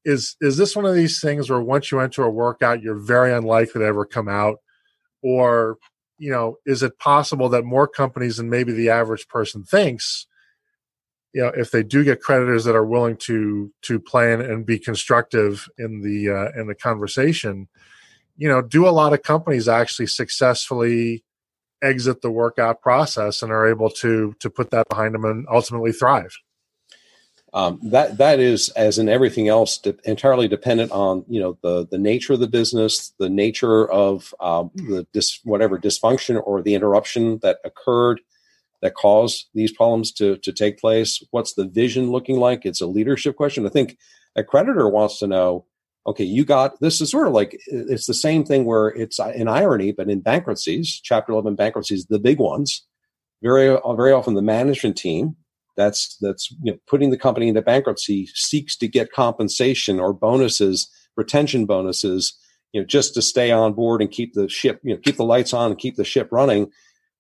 is 0.05 0.37
is 0.41 0.57
this 0.57 0.75
one 0.75 0.87
of 0.87 0.95
these 0.95 1.21
things 1.21 1.51
where 1.51 1.61
once 1.61 1.93
you 1.93 2.01
enter 2.01 2.23
a 2.23 2.31
workout 2.31 2.83
you're 2.83 2.99
very 2.99 3.33
unlikely 3.33 3.81
to 3.81 3.87
ever 3.87 4.07
come 4.07 4.29
out 4.29 4.59
or 5.23 5.79
you 6.21 6.31
know, 6.31 6.59
is 6.67 6.83
it 6.83 6.99
possible 6.99 7.49
that 7.49 7.65
more 7.65 7.89
companies 7.89 8.37
than 8.37 8.51
maybe 8.51 8.73
the 8.73 8.91
average 8.91 9.27
person 9.27 9.65
thinks, 9.65 10.27
you 11.33 11.41
know, 11.41 11.49
if 11.49 11.71
they 11.71 11.83
do 11.83 12.05
get 12.05 12.21
creditors 12.21 12.65
that 12.65 12.77
are 12.77 12.85
willing 12.85 13.17
to 13.17 13.73
to 13.83 13.99
plan 13.99 14.41
and 14.43 14.67
be 14.67 14.79
constructive 14.79 15.67
in 15.79 16.03
the 16.03 16.29
uh, 16.29 16.61
in 16.61 16.67
the 16.67 16.75
conversation, 16.75 17.69
you 18.37 18.49
know, 18.49 18.61
do 18.61 18.87
a 18.87 18.91
lot 18.91 19.15
of 19.15 19.23
companies 19.23 19.67
actually 19.67 20.07
successfully 20.07 21.25
exit 21.83 22.21
the 22.21 22.31
workout 22.31 22.83
process 22.83 23.43
and 23.43 23.51
are 23.51 23.67
able 23.67 23.89
to 23.89 24.35
to 24.41 24.51
put 24.51 24.71
that 24.71 24.89
behind 24.91 25.15
them 25.15 25.25
and 25.25 25.47
ultimately 25.51 25.93
thrive? 25.93 26.37
Um, 27.53 27.81
that 27.83 28.19
that 28.19 28.39
is 28.39 28.69
as 28.71 28.99
in 28.99 29.09
everything 29.09 29.49
else 29.49 29.79
de- 29.79 29.97
entirely 30.05 30.47
dependent 30.47 30.93
on 30.93 31.25
you 31.29 31.41
know 31.41 31.59
the 31.63 31.87
the 31.91 31.99
nature 31.99 32.35
of 32.35 32.41
the 32.41 32.49
business 32.49 33.13
the 33.19 33.29
nature 33.29 33.91
of 33.91 34.35
um, 34.41 34.71
the 34.75 35.07
dis- 35.13 35.41
whatever 35.45 35.79
dysfunction 35.79 36.41
or 36.45 36.63
the 36.63 36.75
interruption 36.75 37.39
that 37.43 37.59
occurred 37.65 38.21
that 38.83 38.95
caused 38.95 39.49
these 39.55 39.73
problems 39.73 40.13
to 40.13 40.37
to 40.39 40.53
take 40.53 40.79
place. 40.79 41.23
What's 41.31 41.55
the 41.55 41.67
vision 41.67 42.11
looking 42.11 42.39
like? 42.39 42.65
It's 42.65 42.81
a 42.81 42.87
leadership 42.87 43.37
question. 43.37 43.67
I 43.67 43.71
think 43.71 43.99
a 44.37 44.45
creditor 44.45 44.89
wants 44.89 45.19
to 45.19 45.27
know 45.27 45.67
okay 46.07 46.25
you 46.25 46.45
got 46.45 46.81
this 46.81 47.01
is 47.01 47.11
sort 47.11 47.27
of 47.27 47.33
like 47.33 47.61
it's 47.67 48.07
the 48.07 48.15
same 48.15 48.45
thing 48.45 48.65
where 48.65 48.89
it's 48.89 49.19
in 49.35 49.49
irony 49.49 49.93
but 49.93 50.09
in 50.09 50.21
bankruptcies 50.21 51.01
chapter 51.03 51.33
11 51.33 51.57
bankruptcies 51.57 52.07
the 52.07 52.19
big 52.19 52.39
ones 52.39 52.87
very 53.43 53.77
very 53.97 54.13
often 54.13 54.35
the 54.35 54.43
management 54.43 54.97
team 54.97 55.37
that's 55.81 56.17
that's 56.21 56.51
you 56.63 56.73
know, 56.73 56.79
putting 56.87 57.11
the 57.11 57.19
company 57.19 57.49
into 57.49 57.63
bankruptcy 57.63 58.27
seeks 58.35 58.77
to 58.77 58.89
get 58.89 59.13
compensation 59.13 59.99
or 59.99 60.13
bonuses, 60.13 60.89
retention 61.17 61.67
bonuses, 61.67 62.39
you 62.73 62.81
know, 62.81 62.87
just 62.87 63.15
to 63.15 63.23
stay 63.23 63.51
on 63.51 63.73
board 63.73 64.03
and 64.03 64.11
keep 64.11 64.35
the 64.35 64.49
ship, 64.49 64.81
you 64.85 64.95
know, 64.95 65.01
keep 65.03 65.17
the 65.17 65.25
lights 65.25 65.53
on 65.53 65.71
and 65.71 65.81
keep 65.81 65.97
the 65.97 66.05
ship 66.05 66.29
running. 66.31 66.71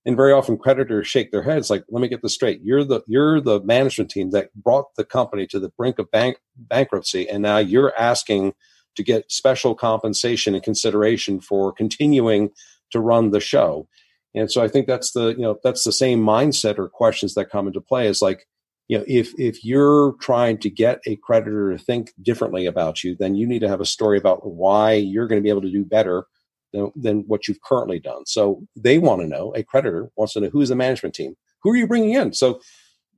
And 0.06 0.16
very 0.16 0.32
often 0.32 0.56
creditors 0.56 1.06
shake 1.06 1.30
their 1.30 1.42
heads 1.42 1.68
like, 1.68 1.84
let 1.90 2.00
me 2.00 2.08
get 2.08 2.22
this 2.22 2.34
straight. 2.34 2.60
You're 2.62 2.84
the 2.84 3.02
you're 3.06 3.40
the 3.40 3.60
management 3.62 4.10
team 4.10 4.30
that 4.30 4.54
brought 4.54 4.86
the 4.96 5.04
company 5.04 5.46
to 5.48 5.58
the 5.58 5.70
brink 5.70 5.98
of 5.98 6.10
bank 6.10 6.38
bankruptcy, 6.56 7.28
and 7.28 7.42
now 7.42 7.58
you're 7.58 7.94
asking 7.98 8.54
to 8.96 9.02
get 9.02 9.30
special 9.30 9.74
compensation 9.74 10.54
and 10.54 10.62
consideration 10.62 11.40
for 11.40 11.72
continuing 11.72 12.50
to 12.90 13.00
run 13.00 13.30
the 13.30 13.40
show. 13.40 13.86
And 14.34 14.50
so 14.50 14.62
I 14.62 14.68
think 14.68 14.86
that's 14.86 15.12
the, 15.12 15.28
you 15.28 15.42
know, 15.42 15.58
that's 15.62 15.84
the 15.84 15.92
same 15.92 16.20
mindset 16.20 16.78
or 16.78 16.88
questions 16.88 17.34
that 17.34 17.50
come 17.50 17.66
into 17.66 17.80
play 17.80 18.06
is 18.06 18.22
like, 18.22 18.46
you 18.90 18.98
know, 18.98 19.04
if 19.06 19.32
if 19.38 19.64
you're 19.64 20.14
trying 20.20 20.58
to 20.58 20.68
get 20.68 20.98
a 21.06 21.14
creditor 21.14 21.70
to 21.70 21.78
think 21.78 22.12
differently 22.22 22.66
about 22.66 23.04
you, 23.04 23.14
then 23.16 23.36
you 23.36 23.46
need 23.46 23.60
to 23.60 23.68
have 23.68 23.80
a 23.80 23.86
story 23.86 24.18
about 24.18 24.44
why 24.44 24.94
you're 24.94 25.28
going 25.28 25.40
to 25.40 25.44
be 25.44 25.48
able 25.48 25.62
to 25.62 25.70
do 25.70 25.84
better 25.84 26.24
than, 26.72 26.90
than 26.96 27.20
what 27.28 27.46
you've 27.46 27.62
currently 27.62 28.00
done. 28.00 28.26
So 28.26 28.66
they 28.74 28.98
want 28.98 29.20
to 29.20 29.28
know, 29.28 29.54
a 29.54 29.62
creditor 29.62 30.10
wants 30.16 30.32
to 30.32 30.40
know 30.40 30.48
who's 30.48 30.70
the 30.70 30.74
management 30.74 31.14
team? 31.14 31.36
Who 31.62 31.70
are 31.70 31.76
you 31.76 31.86
bringing 31.86 32.14
in? 32.14 32.32
So 32.32 32.60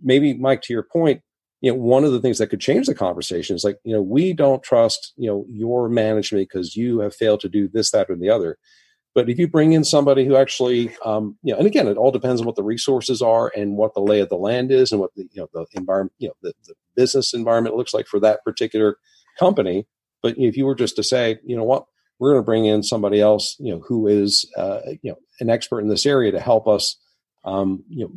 maybe 0.02 0.34
Mike, 0.34 0.60
to 0.64 0.74
your 0.74 0.82
point, 0.82 1.22
you 1.62 1.72
know, 1.72 1.78
one 1.78 2.04
of 2.04 2.12
the 2.12 2.20
things 2.20 2.36
that 2.36 2.48
could 2.48 2.60
change 2.60 2.86
the 2.86 2.94
conversation 2.94 3.56
is 3.56 3.64
like, 3.64 3.78
you 3.82 3.94
know, 3.94 4.02
we 4.02 4.34
don't 4.34 4.62
trust, 4.62 5.14
you 5.16 5.26
know, 5.26 5.46
your 5.48 5.88
management 5.88 6.50
because 6.50 6.76
you 6.76 6.98
have 6.98 7.14
failed 7.14 7.40
to 7.40 7.48
do 7.48 7.66
this, 7.66 7.92
that, 7.92 8.10
or 8.10 8.16
the 8.16 8.28
other. 8.28 8.58
But 9.14 9.28
if 9.28 9.38
you 9.38 9.46
bring 9.46 9.72
in 9.72 9.84
somebody 9.84 10.24
who 10.24 10.36
actually, 10.36 10.94
um, 11.04 11.36
you 11.42 11.52
know, 11.52 11.58
and 11.58 11.66
again, 11.66 11.86
it 11.86 11.98
all 11.98 12.10
depends 12.10 12.40
on 12.40 12.46
what 12.46 12.56
the 12.56 12.62
resources 12.62 13.20
are 13.20 13.52
and 13.54 13.76
what 13.76 13.94
the 13.94 14.00
lay 14.00 14.20
of 14.20 14.30
the 14.30 14.36
land 14.36 14.70
is 14.70 14.90
and 14.90 15.00
what 15.00 15.14
the, 15.14 15.28
you 15.32 15.42
know, 15.42 15.48
the 15.52 15.66
environment, 15.74 16.14
you 16.18 16.28
know, 16.28 16.34
the, 16.40 16.54
the 16.66 16.74
business 16.96 17.34
environment 17.34 17.76
looks 17.76 17.92
like 17.92 18.06
for 18.06 18.18
that 18.20 18.42
particular 18.42 18.96
company. 19.38 19.86
But 20.22 20.38
if 20.38 20.56
you 20.56 20.64
were 20.64 20.74
just 20.74 20.96
to 20.96 21.02
say, 21.02 21.38
you 21.44 21.56
know 21.56 21.64
what, 21.64 21.84
we're 22.18 22.32
going 22.32 22.42
to 22.42 22.46
bring 22.46 22.64
in 22.64 22.82
somebody 22.82 23.20
else, 23.20 23.56
you 23.58 23.72
know, 23.72 23.80
who 23.80 24.06
is, 24.06 24.50
uh, 24.56 24.80
you 25.02 25.10
know, 25.10 25.16
an 25.40 25.50
expert 25.50 25.80
in 25.80 25.88
this 25.88 26.06
area 26.06 26.32
to 26.32 26.40
help 26.40 26.66
us, 26.66 26.96
um, 27.44 27.84
you 27.88 28.04
know, 28.04 28.12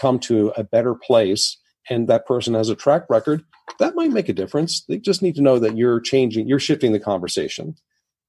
come 0.00 0.18
to 0.20 0.52
a 0.56 0.64
better 0.64 0.94
place. 0.94 1.58
And 1.90 2.08
that 2.08 2.24
person 2.24 2.54
has 2.54 2.70
a 2.70 2.74
track 2.74 3.04
record 3.10 3.44
that 3.78 3.94
might 3.94 4.10
make 4.10 4.28
a 4.28 4.32
difference. 4.32 4.84
They 4.88 4.98
just 4.98 5.20
need 5.20 5.34
to 5.34 5.42
know 5.42 5.58
that 5.58 5.76
you're 5.76 6.00
changing, 6.00 6.48
you're 6.48 6.58
shifting 6.58 6.92
the 6.92 7.00
conversation 7.00 7.76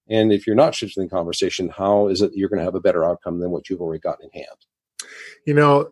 and 0.10 0.32
if 0.32 0.45
you're 0.45 0.56
not 0.56 0.76
shifting 0.76 1.03
the 1.03 1.10
conversation, 1.10 1.70
how 1.70 2.08
is 2.08 2.22
it 2.22 2.32
you're 2.36 2.49
going 2.49 2.60
to 2.60 2.66
have 2.66 2.76
a 2.76 2.82
better 2.82 3.03
outcome 3.03 3.39
than 3.39 3.51
what 3.51 3.70
you've 3.70 3.82
already 3.82 3.99
got 3.99 4.22
in 4.22 4.30
hand? 4.32 4.66
You 5.45 5.53
know, 5.53 5.89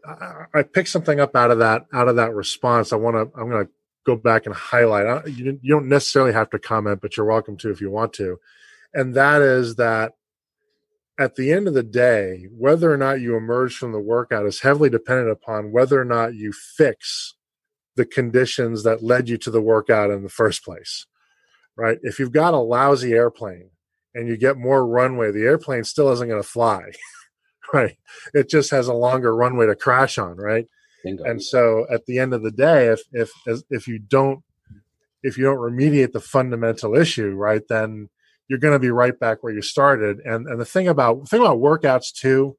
I 0.53 0.63
picked 0.63 0.89
something 0.89 1.19
up 1.19 1.35
out 1.35 1.51
of 1.51 1.59
that 1.59 1.85
out 1.93 2.07
of 2.07 2.15
that 2.15 2.33
response. 2.33 2.93
I 2.93 2.95
want 2.95 3.15
to. 3.15 3.39
I'm 3.39 3.49
going 3.49 3.65
to 3.65 3.71
go 4.05 4.15
back 4.15 4.45
and 4.45 4.55
highlight. 4.55 5.27
You, 5.27 5.59
you 5.61 5.73
don't 5.73 5.89
necessarily 5.89 6.33
have 6.33 6.49
to 6.51 6.59
comment, 6.59 7.01
but 7.01 7.15
you're 7.15 7.25
welcome 7.25 7.57
to 7.57 7.69
if 7.69 7.81
you 7.81 7.89
want 7.89 8.13
to. 8.13 8.39
And 8.93 9.15
that 9.15 9.41
is 9.41 9.75
that 9.75 10.13
at 11.19 11.35
the 11.35 11.51
end 11.51 11.67
of 11.67 11.73
the 11.73 11.83
day, 11.83 12.47
whether 12.51 12.91
or 12.91 12.97
not 12.97 13.21
you 13.21 13.35
emerge 13.35 13.77
from 13.77 13.91
the 13.91 13.99
workout 13.99 14.45
is 14.45 14.61
heavily 14.61 14.89
dependent 14.89 15.29
upon 15.29 15.71
whether 15.71 15.99
or 15.99 16.05
not 16.05 16.33
you 16.33 16.51
fix 16.51 17.35
the 17.95 18.05
conditions 18.05 18.83
that 18.83 19.03
led 19.03 19.29
you 19.29 19.37
to 19.37 19.51
the 19.51 19.61
workout 19.61 20.09
in 20.09 20.23
the 20.23 20.29
first 20.29 20.63
place. 20.63 21.05
Right? 21.75 21.99
If 22.01 22.19
you've 22.19 22.31
got 22.31 22.53
a 22.53 22.59
lousy 22.59 23.13
airplane 23.13 23.69
and 24.15 24.27
you 24.27 24.37
get 24.37 24.57
more 24.57 24.85
runway, 24.85 25.31
the 25.31 25.43
airplane 25.43 25.83
still 25.83 26.11
isn't 26.11 26.27
going 26.27 26.41
to 26.41 26.47
fly, 26.47 26.91
right? 27.73 27.97
It 28.33 28.49
just 28.49 28.71
has 28.71 28.87
a 28.87 28.93
longer 28.93 29.35
runway 29.35 29.65
to 29.67 29.75
crash 29.75 30.17
on, 30.17 30.37
right? 30.37 30.67
Bingo. 31.03 31.23
And 31.23 31.43
so 31.43 31.85
at 31.91 32.05
the 32.05 32.19
end 32.19 32.33
of 32.33 32.43
the 32.43 32.51
day, 32.51 32.87
if 32.87 33.01
if 33.11 33.31
if 33.69 33.87
you 33.87 33.99
don't 33.99 34.43
if 35.21 35.37
you 35.37 35.43
don't 35.45 35.57
remediate 35.57 36.11
the 36.11 36.19
fundamental 36.19 36.95
issue, 36.95 37.31
right, 37.31 37.61
then 37.67 38.09
you're 38.47 38.59
going 38.59 38.73
to 38.73 38.79
be 38.79 38.91
right 38.91 39.17
back 39.19 39.41
where 39.41 39.53
you 39.53 39.61
started. 39.61 40.19
And 40.19 40.47
and 40.47 40.59
the 40.59 40.65
thing 40.65 40.87
about 40.87 41.21
the 41.21 41.25
thing 41.27 41.41
about 41.41 41.59
workouts 41.59 42.13
too 42.13 42.57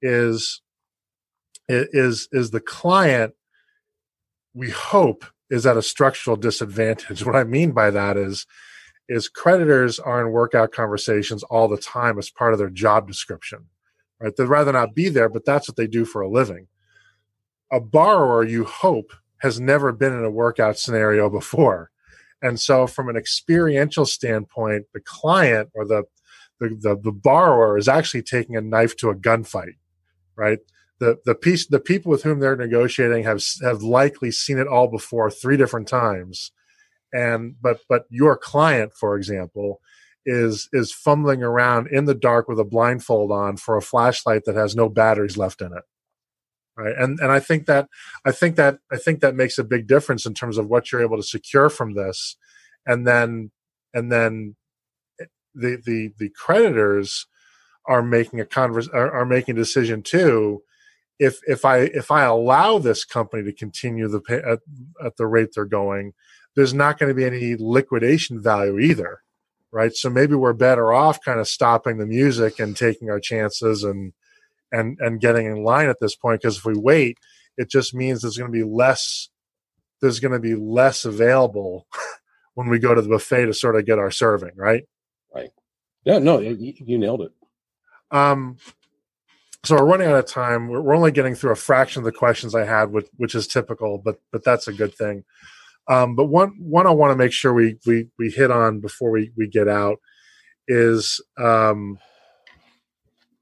is 0.00 0.62
is 1.68 2.28
is 2.32 2.50
the 2.50 2.60
client 2.60 3.34
we 4.54 4.70
hope 4.70 5.24
is 5.50 5.66
at 5.66 5.76
a 5.76 5.82
structural 5.82 6.36
disadvantage. 6.36 7.24
What 7.26 7.36
I 7.36 7.44
mean 7.44 7.72
by 7.72 7.90
that 7.90 8.16
is 8.16 8.46
is 9.12 9.28
creditors 9.28 9.98
are 9.98 10.20
in 10.26 10.32
workout 10.32 10.72
conversations 10.72 11.42
all 11.44 11.68
the 11.68 11.76
time 11.76 12.18
as 12.18 12.30
part 12.30 12.52
of 12.52 12.58
their 12.58 12.70
job 12.70 13.06
description. 13.06 13.66
Right? 14.20 14.34
They'd 14.34 14.44
rather 14.44 14.72
not 14.72 14.94
be 14.94 15.08
there, 15.08 15.28
but 15.28 15.44
that's 15.44 15.68
what 15.68 15.76
they 15.76 15.86
do 15.86 16.04
for 16.04 16.22
a 16.22 16.30
living. 16.30 16.68
A 17.70 17.80
borrower, 17.80 18.44
you 18.44 18.64
hope, 18.64 19.12
has 19.38 19.58
never 19.58 19.92
been 19.92 20.12
in 20.12 20.24
a 20.24 20.30
workout 20.30 20.78
scenario 20.78 21.28
before. 21.28 21.90
And 22.40 22.60
so 22.60 22.86
from 22.86 23.08
an 23.08 23.16
experiential 23.16 24.06
standpoint, 24.06 24.86
the 24.92 25.00
client 25.00 25.70
or 25.74 25.84
the 25.84 26.04
the, 26.60 26.68
the, 26.80 27.00
the 27.02 27.12
borrower 27.12 27.76
is 27.76 27.88
actually 27.88 28.22
taking 28.22 28.56
a 28.56 28.60
knife 28.60 28.96
to 28.98 29.10
a 29.10 29.16
gunfight, 29.16 29.74
right? 30.36 30.60
The 31.00 31.18
the 31.24 31.34
piece 31.34 31.66
the 31.66 31.80
people 31.80 32.10
with 32.10 32.22
whom 32.22 32.38
they're 32.38 32.54
negotiating 32.54 33.24
have 33.24 33.42
have 33.62 33.82
likely 33.82 34.30
seen 34.30 34.58
it 34.58 34.68
all 34.68 34.86
before 34.86 35.28
three 35.30 35.56
different 35.56 35.88
times, 35.88 36.52
and 37.12 37.54
but 37.60 37.80
but 37.88 38.06
your 38.10 38.36
client, 38.36 38.92
for 38.94 39.16
example, 39.16 39.80
is 40.24 40.68
is 40.72 40.92
fumbling 40.92 41.42
around 41.42 41.88
in 41.88 42.04
the 42.04 42.14
dark 42.14 42.48
with 42.48 42.58
a 42.58 42.64
blindfold 42.64 43.32
on 43.32 43.56
for 43.56 43.76
a 43.76 43.82
flashlight 43.82 44.44
that 44.44 44.56
has 44.56 44.76
no 44.76 44.88
batteries 44.88 45.36
left 45.36 45.60
in 45.60 45.72
it. 45.72 45.82
Right? 46.76 46.94
And 46.96 47.18
and 47.20 47.30
i 47.30 47.38
think 47.38 47.66
that 47.66 47.88
i 48.24 48.32
think 48.32 48.56
that 48.56 48.78
i 48.90 48.96
think 48.96 49.20
that 49.20 49.34
makes 49.34 49.58
a 49.58 49.64
big 49.64 49.86
difference 49.86 50.24
in 50.24 50.32
terms 50.32 50.58
of 50.58 50.68
what 50.68 50.90
you're 50.90 51.02
able 51.02 51.16
to 51.16 51.22
secure 51.22 51.68
from 51.68 51.94
this. 51.94 52.36
And 52.86 53.06
then 53.06 53.50
and 53.92 54.10
then 54.10 54.56
the 55.54 55.80
the 55.84 56.12
the 56.18 56.30
creditors 56.30 57.26
are 57.86 58.02
making 58.02 58.40
a 58.40 58.46
converse 58.46 58.88
are, 58.88 59.10
are 59.10 59.26
making 59.26 59.56
a 59.56 59.60
decision 59.60 60.02
too. 60.02 60.62
If 61.18 61.40
if 61.46 61.64
i 61.64 61.78
if 61.78 62.10
i 62.10 62.22
allow 62.22 62.78
this 62.78 63.04
company 63.04 63.42
to 63.44 63.52
continue 63.52 64.08
the 64.08 64.20
pay 64.20 64.36
at, 64.36 64.60
at 65.04 65.16
the 65.16 65.26
rate 65.26 65.50
they're 65.54 65.64
going 65.64 66.14
there's 66.54 66.74
not 66.74 66.98
going 66.98 67.08
to 67.08 67.14
be 67.14 67.24
any 67.24 67.56
liquidation 67.58 68.42
value 68.42 68.78
either 68.78 69.22
right? 69.72 69.96
So 69.96 70.10
maybe 70.10 70.34
we're 70.34 70.52
better 70.52 70.92
off 70.92 71.24
kind 71.24 71.40
of 71.40 71.48
stopping 71.48 71.98
the 71.98 72.06
music 72.06 72.60
and 72.60 72.76
taking 72.76 73.10
our 73.10 73.18
chances 73.18 73.82
and 73.82 74.12
and 74.70 74.98
and 75.00 75.20
getting 75.20 75.46
in 75.46 75.64
line 75.64 75.88
at 75.88 75.98
this 76.00 76.14
point 76.14 76.40
because 76.40 76.58
if 76.58 76.64
we 76.64 76.74
wait 76.76 77.18
it 77.58 77.68
just 77.68 77.94
means 77.94 78.22
there's 78.22 78.38
going 78.38 78.50
to 78.50 78.56
be 78.56 78.64
less 78.64 79.28
there's 80.00 80.20
going 80.20 80.32
to 80.32 80.38
be 80.38 80.54
less 80.54 81.04
available 81.04 81.86
when 82.54 82.68
we 82.68 82.78
go 82.78 82.94
to 82.94 83.02
the 83.02 83.08
buffet 83.08 83.46
to 83.46 83.54
sort 83.54 83.76
of 83.76 83.84
get 83.84 83.98
our 83.98 84.10
serving 84.10 84.52
right? 84.56 84.84
Right. 85.34 85.50
Yeah 86.04 86.18
no 86.18 86.38
you, 86.38 86.74
you 86.76 86.98
nailed 86.98 87.22
it. 87.22 87.32
Um 88.10 88.56
so 89.64 89.76
we're 89.76 89.86
running 89.86 90.08
out 90.08 90.18
of 90.18 90.26
time. 90.26 90.66
We're, 90.66 90.80
we're, 90.80 90.96
only 90.96 91.12
getting 91.12 91.36
through 91.36 91.52
a 91.52 91.56
fraction 91.56 92.00
of 92.00 92.04
the 92.04 92.12
questions 92.12 92.54
i 92.54 92.64
had 92.64 92.90
which, 92.90 93.06
which 93.16 93.34
is 93.34 93.46
typical 93.46 93.98
but 93.98 94.20
but 94.30 94.44
that's 94.44 94.68
a 94.68 94.72
good 94.72 94.94
thing 94.94 95.24
um, 95.88 96.14
but 96.14 96.26
one 96.26 96.50
one 96.58 96.86
i 96.86 96.90
want 96.90 97.10
to 97.10 97.16
make 97.16 97.32
sure 97.32 97.52
we 97.52 97.76
we 97.86 98.08
we 98.18 98.30
hit 98.30 98.50
on 98.50 98.80
before 98.80 99.10
we 99.10 99.30
we 99.36 99.48
get 99.48 99.68
out 99.68 99.98
is 100.68 101.20
um 101.38 101.98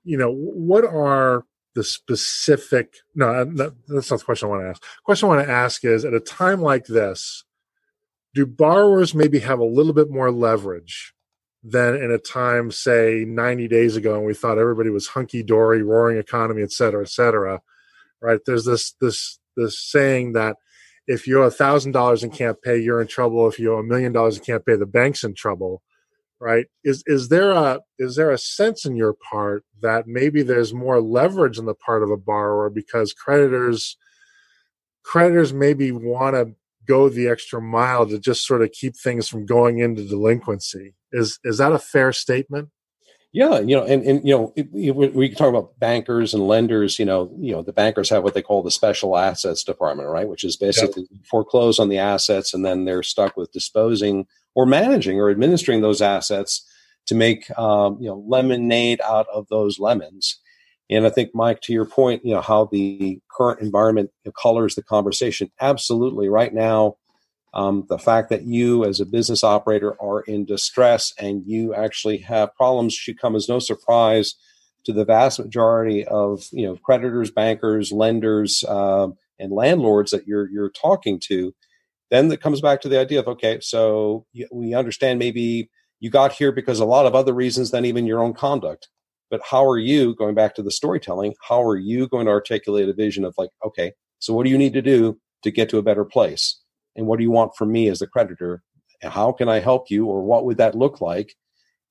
you 0.04 0.16
know, 0.16 0.32
what 0.32 0.84
are 0.84 1.44
the 1.74 1.84
specific? 1.84 2.96
No, 3.14 3.44
that's 3.44 4.10
not 4.10 4.18
the 4.18 4.24
question 4.24 4.46
I 4.46 4.50
want 4.50 4.62
to 4.62 4.68
ask. 4.68 4.82
Question 5.04 5.26
I 5.28 5.36
want 5.36 5.46
to 5.46 5.52
ask 5.52 5.84
is: 5.84 6.04
at 6.04 6.14
a 6.14 6.20
time 6.20 6.60
like 6.62 6.86
this, 6.86 7.44
do 8.34 8.46
borrowers 8.46 9.14
maybe 9.14 9.38
have 9.40 9.58
a 9.58 9.64
little 9.64 9.92
bit 9.92 10.10
more 10.10 10.30
leverage 10.30 11.14
than 11.62 11.94
in 11.94 12.10
a 12.10 12.18
time, 12.18 12.70
say, 12.70 13.24
90 13.28 13.68
days 13.68 13.94
ago, 13.94 14.16
and 14.16 14.24
we 14.24 14.32
thought 14.32 14.58
everybody 14.58 14.88
was 14.88 15.08
hunky 15.08 15.42
dory, 15.42 15.82
roaring 15.82 16.16
economy, 16.16 16.62
et 16.62 16.72
cetera, 16.72 17.02
et 17.02 17.10
cetera? 17.10 17.60
Right? 18.20 18.40
There's 18.44 18.64
this 18.64 18.92
this 19.00 19.38
this 19.56 19.78
saying 19.78 20.32
that 20.32 20.56
if 21.10 21.26
you 21.26 21.42
owe 21.42 21.46
a 21.46 21.50
thousand 21.50 21.92
dollars 21.92 22.22
and 22.22 22.32
can't 22.32 22.60
pay, 22.62 22.78
you're 22.78 23.00
in 23.00 23.08
trouble. 23.08 23.48
If 23.48 23.58
you 23.58 23.74
owe 23.74 23.78
a 23.78 23.82
million 23.82 24.12
dollars 24.12 24.36
and 24.36 24.46
can't 24.46 24.64
pay, 24.64 24.76
the 24.76 24.86
bank's 24.86 25.24
in 25.24 25.34
trouble 25.34 25.82
right? 26.40 26.66
Is 26.82 27.04
is 27.06 27.28
there 27.28 27.52
a 27.52 27.80
is 27.98 28.16
there 28.16 28.30
a 28.30 28.38
sense 28.38 28.84
in 28.84 28.96
your 28.96 29.12
part 29.12 29.64
that 29.82 30.08
maybe 30.08 30.42
there's 30.42 30.74
more 30.74 31.00
leverage 31.00 31.58
on 31.58 31.66
the 31.66 31.74
part 31.74 32.02
of 32.02 32.10
a 32.10 32.16
borrower 32.16 32.70
because 32.70 33.12
creditors 33.12 33.96
creditors 35.04 35.52
maybe 35.52 35.92
want 35.92 36.34
to 36.34 36.54
go 36.86 37.08
the 37.08 37.28
extra 37.28 37.60
mile 37.60 38.06
to 38.06 38.18
just 38.18 38.46
sort 38.46 38.62
of 38.62 38.72
keep 38.72 38.96
things 38.96 39.28
from 39.28 39.46
going 39.46 39.78
into 39.78 40.08
delinquency? 40.08 40.94
Is 41.12 41.38
is 41.44 41.58
that 41.58 41.72
a 41.72 41.78
fair 41.78 42.12
statement 42.12 42.70
yeah, 43.32 43.60
you 43.60 43.76
know, 43.76 43.84
and 43.84 44.02
and 44.02 44.26
you 44.26 44.36
know, 44.36 44.52
it, 44.56 44.68
it, 44.74 45.14
we 45.14 45.32
talk 45.32 45.48
about 45.48 45.78
bankers 45.78 46.34
and 46.34 46.48
lenders. 46.48 46.98
You 46.98 47.04
know, 47.04 47.30
you 47.38 47.52
know, 47.52 47.62
the 47.62 47.72
bankers 47.72 48.10
have 48.10 48.24
what 48.24 48.34
they 48.34 48.42
call 48.42 48.62
the 48.62 48.72
special 48.72 49.16
assets 49.16 49.62
department, 49.62 50.08
right? 50.08 50.28
Which 50.28 50.42
is 50.42 50.56
basically 50.56 51.06
yep. 51.10 51.24
foreclose 51.24 51.78
on 51.78 51.88
the 51.88 51.98
assets, 51.98 52.52
and 52.52 52.64
then 52.64 52.86
they're 52.86 53.04
stuck 53.04 53.36
with 53.36 53.52
disposing 53.52 54.26
or 54.56 54.66
managing 54.66 55.20
or 55.20 55.30
administering 55.30 55.80
those 55.80 56.02
assets 56.02 56.68
to 57.06 57.14
make 57.14 57.56
um, 57.56 57.98
you 58.00 58.08
know 58.08 58.24
lemonade 58.26 59.00
out 59.02 59.26
of 59.32 59.46
those 59.48 59.78
lemons. 59.78 60.40
And 60.90 61.06
I 61.06 61.10
think, 61.10 61.30
Mike, 61.32 61.60
to 61.62 61.72
your 61.72 61.86
point, 61.86 62.24
you 62.24 62.34
know 62.34 62.40
how 62.40 62.68
the 62.72 63.20
current 63.30 63.60
environment 63.60 64.10
colors 64.42 64.74
the 64.74 64.82
conversation. 64.82 65.52
Absolutely, 65.60 66.28
right 66.28 66.52
now, 66.52 66.96
um, 67.52 67.86
the 67.88 67.98
fact 67.98 68.30
that 68.30 68.42
you, 68.42 68.84
as 68.84 69.00
a 69.00 69.06
business 69.06 69.42
operator, 69.42 70.00
are 70.00 70.20
in 70.20 70.44
distress 70.44 71.12
and 71.18 71.42
you 71.46 71.74
actually 71.74 72.18
have 72.18 72.54
problems 72.54 72.94
should 72.94 73.18
come 73.18 73.34
as 73.34 73.48
no 73.48 73.58
surprise 73.58 74.34
to 74.84 74.92
the 74.92 75.04
vast 75.04 75.38
majority 75.38 76.04
of 76.06 76.46
you 76.52 76.66
know 76.66 76.76
creditors, 76.76 77.30
bankers, 77.30 77.92
lenders, 77.92 78.64
um, 78.64 79.16
and 79.38 79.52
landlords 79.52 80.10
that 80.12 80.26
you're 80.26 80.48
you're 80.50 80.70
talking 80.70 81.18
to. 81.20 81.54
Then 82.10 82.28
that 82.28 82.40
comes 82.40 82.60
back 82.60 82.80
to 82.82 82.88
the 82.88 82.98
idea 82.98 83.20
of 83.20 83.28
okay, 83.28 83.58
so 83.60 84.26
we 84.52 84.74
understand 84.74 85.18
maybe 85.18 85.70
you 85.98 86.10
got 86.10 86.32
here 86.32 86.52
because 86.52 86.80
a 86.80 86.84
lot 86.84 87.06
of 87.06 87.14
other 87.14 87.32
reasons 87.34 87.70
than 87.70 87.84
even 87.84 88.06
your 88.06 88.20
own 88.20 88.32
conduct. 88.32 88.88
But 89.30 89.42
how 89.48 89.64
are 89.68 89.78
you 89.78 90.14
going 90.16 90.34
back 90.34 90.54
to 90.56 90.62
the 90.62 90.72
storytelling? 90.72 91.34
How 91.46 91.62
are 91.62 91.76
you 91.76 92.08
going 92.08 92.26
to 92.26 92.32
articulate 92.32 92.88
a 92.88 92.92
vision 92.92 93.24
of 93.24 93.34
like, 93.38 93.50
okay, 93.64 93.92
so 94.18 94.34
what 94.34 94.44
do 94.44 94.50
you 94.50 94.58
need 94.58 94.72
to 94.72 94.82
do 94.82 95.20
to 95.42 95.50
get 95.52 95.68
to 95.68 95.78
a 95.78 95.82
better 95.82 96.04
place? 96.04 96.60
And 97.00 97.08
what 97.08 97.16
do 97.18 97.24
you 97.24 97.30
want 97.30 97.56
from 97.56 97.72
me 97.72 97.88
as 97.88 97.98
the 97.98 98.06
creditor? 98.06 98.62
How 99.02 99.32
can 99.32 99.48
i 99.48 99.58
help 99.58 99.90
you 99.90 100.06
or 100.06 100.22
what 100.22 100.44
would 100.44 100.58
that 100.58 100.74
look 100.74 101.00
like? 101.00 101.34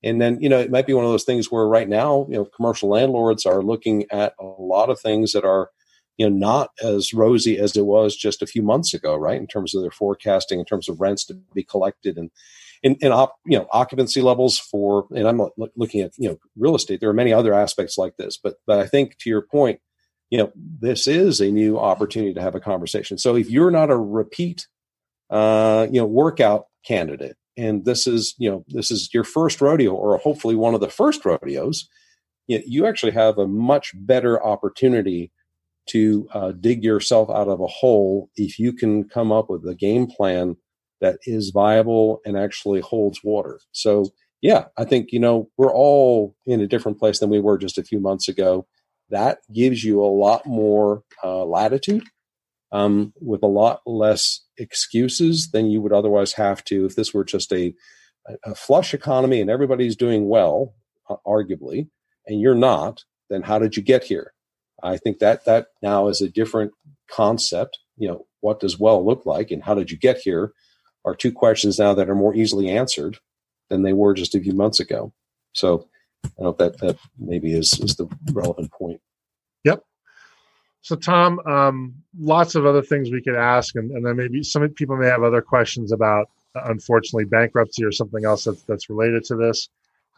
And 0.02 0.20
then 0.20 0.40
you 0.40 0.48
know 0.48 0.58
it 0.58 0.70
might 0.70 0.86
be 0.86 0.94
one 0.94 1.04
of 1.04 1.10
those 1.10 1.24
things 1.24 1.50
where 1.50 1.66
right 1.66 1.88
now 1.88 2.26
you 2.30 2.36
know 2.36 2.44
commercial 2.44 2.88
landlords 2.88 3.44
are 3.44 3.62
looking 3.62 4.06
at 4.10 4.34
a 4.38 4.44
lot 4.44 4.88
of 4.88 5.00
things 5.00 5.32
that 5.32 5.44
are 5.44 5.70
you 6.16 6.30
know 6.30 6.34
not 6.34 6.70
as 6.82 7.12
rosy 7.12 7.58
as 7.58 7.76
it 7.76 7.84
was 7.84 8.16
just 8.16 8.40
a 8.40 8.46
few 8.46 8.62
months 8.62 8.94
ago 8.94 9.16
right? 9.16 9.40
In 9.40 9.48
terms 9.48 9.74
of 9.74 9.82
their 9.82 9.90
forecasting 9.90 10.60
in 10.60 10.64
terms 10.64 10.88
of 10.88 11.00
rents 11.00 11.24
to 11.26 11.34
be 11.52 11.64
collected 11.64 12.16
and 12.16 12.30
and, 12.82 12.96
and 13.02 13.12
op, 13.12 13.34
you 13.44 13.58
know 13.58 13.66
occupancy 13.72 14.22
levels 14.22 14.58
for 14.58 15.06
and 15.14 15.28
i'm 15.28 15.42
looking 15.76 16.00
at 16.00 16.12
you 16.16 16.28
know 16.28 16.38
real 16.56 16.76
estate. 16.76 17.00
There 17.00 17.10
are 17.10 17.22
many 17.22 17.32
other 17.32 17.52
aspects 17.52 17.98
like 17.98 18.16
this 18.16 18.38
but 18.42 18.54
but 18.66 18.78
i 18.78 18.86
think 18.86 19.18
to 19.18 19.28
your 19.28 19.42
point 19.42 19.80
you 20.30 20.38
know 20.38 20.50
this 20.54 21.06
is 21.06 21.40
a 21.40 21.50
new 21.50 21.78
opportunity 21.78 22.32
to 22.32 22.40
have 22.40 22.54
a 22.54 22.60
conversation. 22.60 23.18
So 23.18 23.36
if 23.36 23.50
you're 23.50 23.70
not 23.70 23.90
a 23.90 23.96
repeat 23.96 24.66
uh, 25.30 25.86
you 25.90 26.00
know, 26.00 26.06
workout 26.06 26.66
candidate. 26.84 27.36
And 27.56 27.84
this 27.84 28.06
is, 28.06 28.34
you 28.38 28.50
know, 28.50 28.64
this 28.68 28.90
is 28.90 29.12
your 29.12 29.24
first 29.24 29.60
rodeo 29.60 29.92
or 29.92 30.16
hopefully 30.18 30.54
one 30.54 30.74
of 30.74 30.80
the 30.80 30.88
first 30.88 31.24
rodeos. 31.24 31.88
You 32.46 32.86
actually 32.86 33.12
have 33.12 33.38
a 33.38 33.46
much 33.46 33.92
better 33.94 34.42
opportunity 34.44 35.30
to 35.90 36.28
uh, 36.32 36.52
dig 36.52 36.82
yourself 36.82 37.30
out 37.30 37.48
of 37.48 37.60
a 37.60 37.66
hole 37.66 38.28
if 38.36 38.58
you 38.58 38.72
can 38.72 39.08
come 39.08 39.30
up 39.30 39.48
with 39.48 39.66
a 39.66 39.74
game 39.74 40.06
plan 40.06 40.56
that 41.00 41.18
is 41.24 41.50
viable 41.50 42.20
and 42.24 42.36
actually 42.36 42.80
holds 42.80 43.20
water. 43.22 43.60
So, 43.72 44.06
yeah, 44.40 44.66
I 44.76 44.84
think, 44.84 45.12
you 45.12 45.20
know, 45.20 45.48
we're 45.56 45.72
all 45.72 46.34
in 46.46 46.60
a 46.60 46.66
different 46.66 46.98
place 46.98 47.20
than 47.20 47.30
we 47.30 47.40
were 47.40 47.58
just 47.58 47.78
a 47.78 47.84
few 47.84 48.00
months 48.00 48.28
ago. 48.28 48.66
That 49.10 49.38
gives 49.52 49.84
you 49.84 50.02
a 50.02 50.06
lot 50.06 50.46
more 50.46 51.02
uh, 51.22 51.44
latitude 51.44 52.04
um, 52.72 53.12
with 53.20 53.42
a 53.42 53.48
lot 53.48 53.80
less 53.86 54.40
excuses 54.58 55.50
than 55.50 55.70
you 55.70 55.80
would 55.80 55.92
otherwise 55.92 56.32
have 56.34 56.62
to 56.64 56.86
if 56.86 56.96
this 56.96 57.12
were 57.12 57.24
just 57.24 57.52
a, 57.52 57.74
a 58.44 58.54
flush 58.54 58.94
economy 58.94 59.40
and 59.40 59.50
everybody's 59.50 59.96
doing 59.96 60.28
well, 60.28 60.74
uh, 61.08 61.16
arguably, 61.26 61.88
and 62.26 62.40
you're 62.40 62.54
not. 62.54 63.04
Then 63.28 63.42
how 63.42 63.58
did 63.58 63.76
you 63.76 63.82
get 63.82 64.04
here? 64.04 64.32
I 64.82 64.96
think 64.96 65.18
that 65.18 65.44
that 65.44 65.68
now 65.82 66.08
is 66.08 66.20
a 66.20 66.28
different 66.28 66.72
concept. 67.10 67.78
You 67.96 68.08
know, 68.08 68.26
what 68.40 68.60
does 68.60 68.78
well 68.78 69.04
look 69.04 69.26
like, 69.26 69.50
and 69.50 69.62
how 69.62 69.74
did 69.74 69.90
you 69.90 69.98
get 69.98 70.18
here? 70.18 70.52
Are 71.04 71.14
two 71.14 71.32
questions 71.32 71.78
now 71.78 71.94
that 71.94 72.10
are 72.10 72.14
more 72.14 72.34
easily 72.34 72.68
answered 72.68 73.18
than 73.68 73.82
they 73.82 73.92
were 73.92 74.14
just 74.14 74.34
a 74.34 74.40
few 74.40 74.52
months 74.52 74.80
ago. 74.80 75.12
So, 75.52 75.88
I 76.24 76.42
if 76.42 76.58
that 76.58 76.78
that 76.78 76.98
maybe 77.18 77.52
is 77.52 77.78
is 77.80 77.96
the 77.96 78.08
relevant 78.32 78.72
point. 78.72 79.00
So, 80.82 80.96
Tom, 80.96 81.40
um, 81.40 81.94
lots 82.18 82.54
of 82.54 82.64
other 82.64 82.82
things 82.82 83.10
we 83.10 83.22
could 83.22 83.36
ask, 83.36 83.76
and, 83.76 83.90
and 83.90 84.04
then 84.04 84.16
maybe 84.16 84.42
some 84.42 84.66
people 84.70 84.96
may 84.96 85.06
have 85.06 85.22
other 85.22 85.42
questions 85.42 85.92
about, 85.92 86.30
uh, 86.54 86.62
unfortunately, 86.66 87.24
bankruptcy 87.24 87.84
or 87.84 87.92
something 87.92 88.24
else 88.24 88.44
that's, 88.44 88.62
that's 88.62 88.88
related 88.88 89.24
to 89.24 89.36
this. 89.36 89.68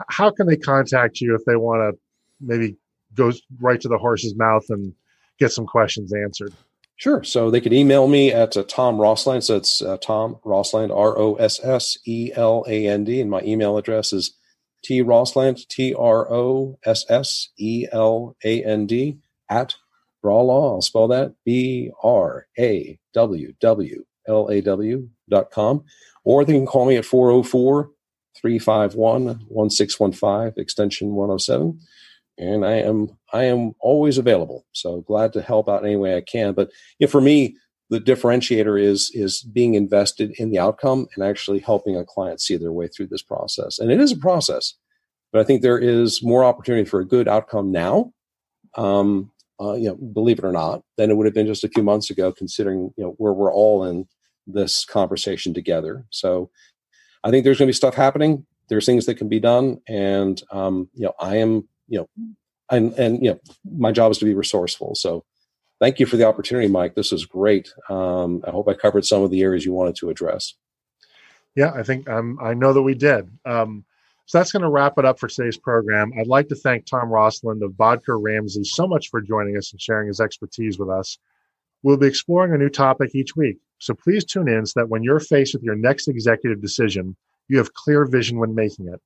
How 0.08 0.30
can 0.30 0.46
they 0.46 0.56
contact 0.56 1.20
you 1.20 1.34
if 1.34 1.44
they 1.44 1.56
want 1.56 1.94
to 1.94 2.00
maybe 2.40 2.76
go 3.14 3.32
right 3.60 3.80
to 3.80 3.88
the 3.88 3.98
horse's 3.98 4.36
mouth 4.36 4.64
and 4.70 4.94
get 5.38 5.52
some 5.52 5.66
questions 5.66 6.12
answered? 6.14 6.52
Sure. 6.96 7.24
So 7.24 7.50
they 7.50 7.60
could 7.60 7.72
email 7.72 8.06
me 8.06 8.32
at 8.32 8.56
uh, 8.56 8.62
Tom 8.62 9.00
Rosseland. 9.00 9.42
So 9.42 9.56
it's 9.56 9.82
uh, 9.82 9.96
Tom 9.96 10.36
Rosseland, 10.44 10.92
R 10.92 11.18
O 11.18 11.34
S 11.34 11.58
S 11.64 11.98
E 12.06 12.30
L 12.34 12.64
A 12.68 12.86
N 12.86 13.02
D. 13.02 13.20
And 13.20 13.30
my 13.30 13.40
email 13.40 13.76
address 13.76 14.12
is 14.12 14.36
T 14.84 15.02
Rosseland, 15.02 15.68
T 15.68 15.94
R 15.94 16.30
O 16.32 16.78
S 16.84 17.04
S 17.08 17.48
E 17.58 17.86
L 17.90 18.36
A 18.44 18.62
N 18.62 18.86
D, 18.86 19.18
at 19.48 19.74
Brawlaw. 20.22 20.74
I'll 20.74 20.82
spell 20.82 21.08
that 21.08 21.34
B 21.44 21.90
R 22.02 22.46
A 22.58 22.98
W 23.14 23.54
W 23.60 24.04
L 24.28 24.48
A 24.48 24.60
W 24.60 25.08
dot 25.28 25.50
com. 25.50 25.84
Or 26.24 26.44
they 26.44 26.52
can 26.52 26.66
call 26.66 26.86
me 26.86 26.96
at 26.96 27.04
404 27.04 27.90
351 28.36 29.24
1615, 29.48 30.62
extension 30.62 31.14
107 31.14 31.80
and 32.38 32.64
I 32.64 32.74
am 32.74 33.10
I 33.32 33.44
am 33.44 33.74
always 33.80 34.18
available. 34.18 34.66
So 34.72 35.00
glad 35.02 35.32
to 35.34 35.42
help 35.42 35.68
out 35.68 35.84
any 35.84 35.96
way 35.96 36.16
I 36.16 36.20
can. 36.20 36.54
But 36.54 36.70
you 36.98 37.06
know, 37.06 37.10
for 37.10 37.20
me, 37.20 37.56
the 37.90 38.00
differentiator 38.00 38.80
is 38.80 39.10
is 39.14 39.42
being 39.42 39.74
invested 39.74 40.32
in 40.38 40.50
the 40.50 40.58
outcome 40.58 41.06
and 41.14 41.24
actually 41.24 41.60
helping 41.60 41.96
a 41.96 42.04
client 42.04 42.40
see 42.40 42.56
their 42.56 42.72
way 42.72 42.88
through 42.88 43.08
this 43.08 43.22
process. 43.22 43.78
And 43.78 43.90
it 43.90 44.00
is 44.00 44.12
a 44.12 44.16
process, 44.16 44.74
but 45.32 45.40
I 45.40 45.44
think 45.44 45.62
there 45.62 45.78
is 45.78 46.22
more 46.22 46.44
opportunity 46.44 46.88
for 46.88 47.00
a 47.00 47.06
good 47.06 47.28
outcome 47.28 47.70
now. 47.70 48.12
Um, 48.76 49.30
uh, 49.62 49.74
you 49.74 49.88
know, 49.88 49.94
believe 49.94 50.38
it 50.38 50.44
or 50.44 50.52
not, 50.52 50.82
than 50.96 51.10
it 51.10 51.16
would 51.16 51.26
have 51.26 51.34
been 51.34 51.46
just 51.46 51.64
a 51.64 51.68
few 51.68 51.82
months 51.82 52.10
ago, 52.10 52.32
considering 52.32 52.92
you 52.96 53.04
know 53.04 53.14
where 53.18 53.32
we're 53.32 53.52
all 53.52 53.84
in 53.84 54.06
this 54.46 54.84
conversation 54.84 55.54
together. 55.54 56.04
So 56.10 56.50
I 57.22 57.30
think 57.30 57.44
there's 57.44 57.58
going 57.58 57.66
to 57.66 57.72
be 57.72 57.76
stuff 57.76 57.94
happening. 57.94 58.44
There's 58.68 58.86
things 58.86 59.06
that 59.06 59.16
can 59.16 59.28
be 59.28 59.40
done, 59.40 59.80
and 59.88 60.42
um, 60.50 60.88
you 60.94 61.04
know, 61.06 61.14
I 61.20 61.36
am 61.36 61.68
you 61.88 61.98
know, 61.98 62.08
and 62.70 62.92
and 62.94 63.22
you 63.22 63.30
know, 63.30 63.40
my 63.64 63.92
job 63.92 64.10
is 64.10 64.18
to 64.18 64.24
be 64.24 64.34
resourceful. 64.34 64.94
So 64.94 65.24
thank 65.80 66.00
you 66.00 66.06
for 66.06 66.16
the 66.16 66.24
opportunity, 66.26 66.68
Mike. 66.68 66.94
This 66.94 67.12
is 67.12 67.26
great. 67.26 67.72
Um, 67.90 68.42
I 68.46 68.50
hope 68.50 68.68
I 68.68 68.74
covered 68.74 69.04
some 69.04 69.22
of 69.22 69.30
the 69.30 69.42
areas 69.42 69.64
you 69.64 69.72
wanted 69.72 69.96
to 69.96 70.10
address. 70.10 70.54
Yeah, 71.54 71.72
I 71.74 71.82
think 71.82 72.08
um, 72.08 72.38
I 72.42 72.54
know 72.54 72.72
that 72.72 72.82
we 72.82 72.94
did. 72.94 73.30
Um, 73.44 73.84
so 74.26 74.38
that's 74.38 74.52
going 74.52 74.62
to 74.62 74.70
wrap 74.70 74.98
it 74.98 75.04
up 75.04 75.18
for 75.18 75.28
today's 75.28 75.58
program. 75.58 76.12
I'd 76.18 76.26
like 76.26 76.48
to 76.48 76.54
thank 76.54 76.86
Tom 76.86 77.08
Rosseland 77.08 77.62
of 77.62 77.72
Bodker 77.72 78.18
Ramsey 78.20 78.64
so 78.64 78.86
much 78.86 79.10
for 79.10 79.20
joining 79.20 79.56
us 79.56 79.72
and 79.72 79.80
sharing 79.80 80.08
his 80.08 80.20
expertise 80.20 80.78
with 80.78 80.88
us. 80.88 81.18
We'll 81.82 81.96
be 81.96 82.06
exploring 82.06 82.54
a 82.54 82.58
new 82.58 82.68
topic 82.68 83.14
each 83.14 83.34
week, 83.34 83.58
so 83.78 83.94
please 83.94 84.24
tune 84.24 84.48
in 84.48 84.64
so 84.66 84.80
that 84.80 84.88
when 84.88 85.02
you're 85.02 85.20
faced 85.20 85.54
with 85.54 85.64
your 85.64 85.74
next 85.74 86.06
executive 86.06 86.60
decision, 86.60 87.16
you 87.48 87.58
have 87.58 87.74
clear 87.74 88.04
vision 88.04 88.38
when 88.38 88.54
making 88.54 88.88
it. 88.88 89.00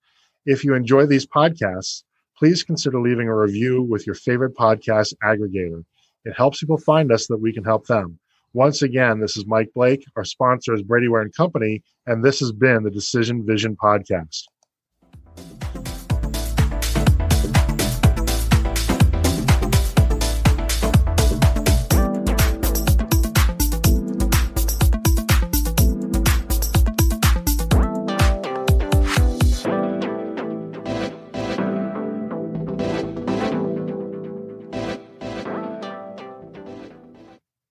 If 0.44 0.62
you 0.62 0.74
enjoy 0.74 1.06
these 1.06 1.26
podcasts, 1.26 2.02
please 2.38 2.62
consider 2.62 3.00
leaving 3.00 3.28
a 3.28 3.34
review 3.34 3.82
with 3.82 4.06
your 4.06 4.14
favorite 4.14 4.54
podcast 4.54 5.14
aggregator. 5.24 5.84
It 6.24 6.34
helps 6.36 6.60
people 6.60 6.76
find 6.76 7.10
us 7.10 7.26
so 7.26 7.34
that 7.34 7.42
we 7.42 7.52
can 7.52 7.64
help 7.64 7.86
them. 7.86 8.18
Once 8.52 8.82
again, 8.82 9.20
this 9.20 9.36
is 9.36 9.46
Mike 9.46 9.70
Blake. 9.74 10.04
Our 10.16 10.24
sponsor 10.24 10.74
is 10.74 10.82
Brady 10.82 11.08
Ware 11.08 11.22
and 11.22 11.34
Company, 11.34 11.82
and 12.06 12.24
this 12.24 12.40
has 12.40 12.52
been 12.52 12.84
the 12.84 12.90
Decision 12.90 13.44
Vision 13.44 13.76
Podcast. 13.76 14.44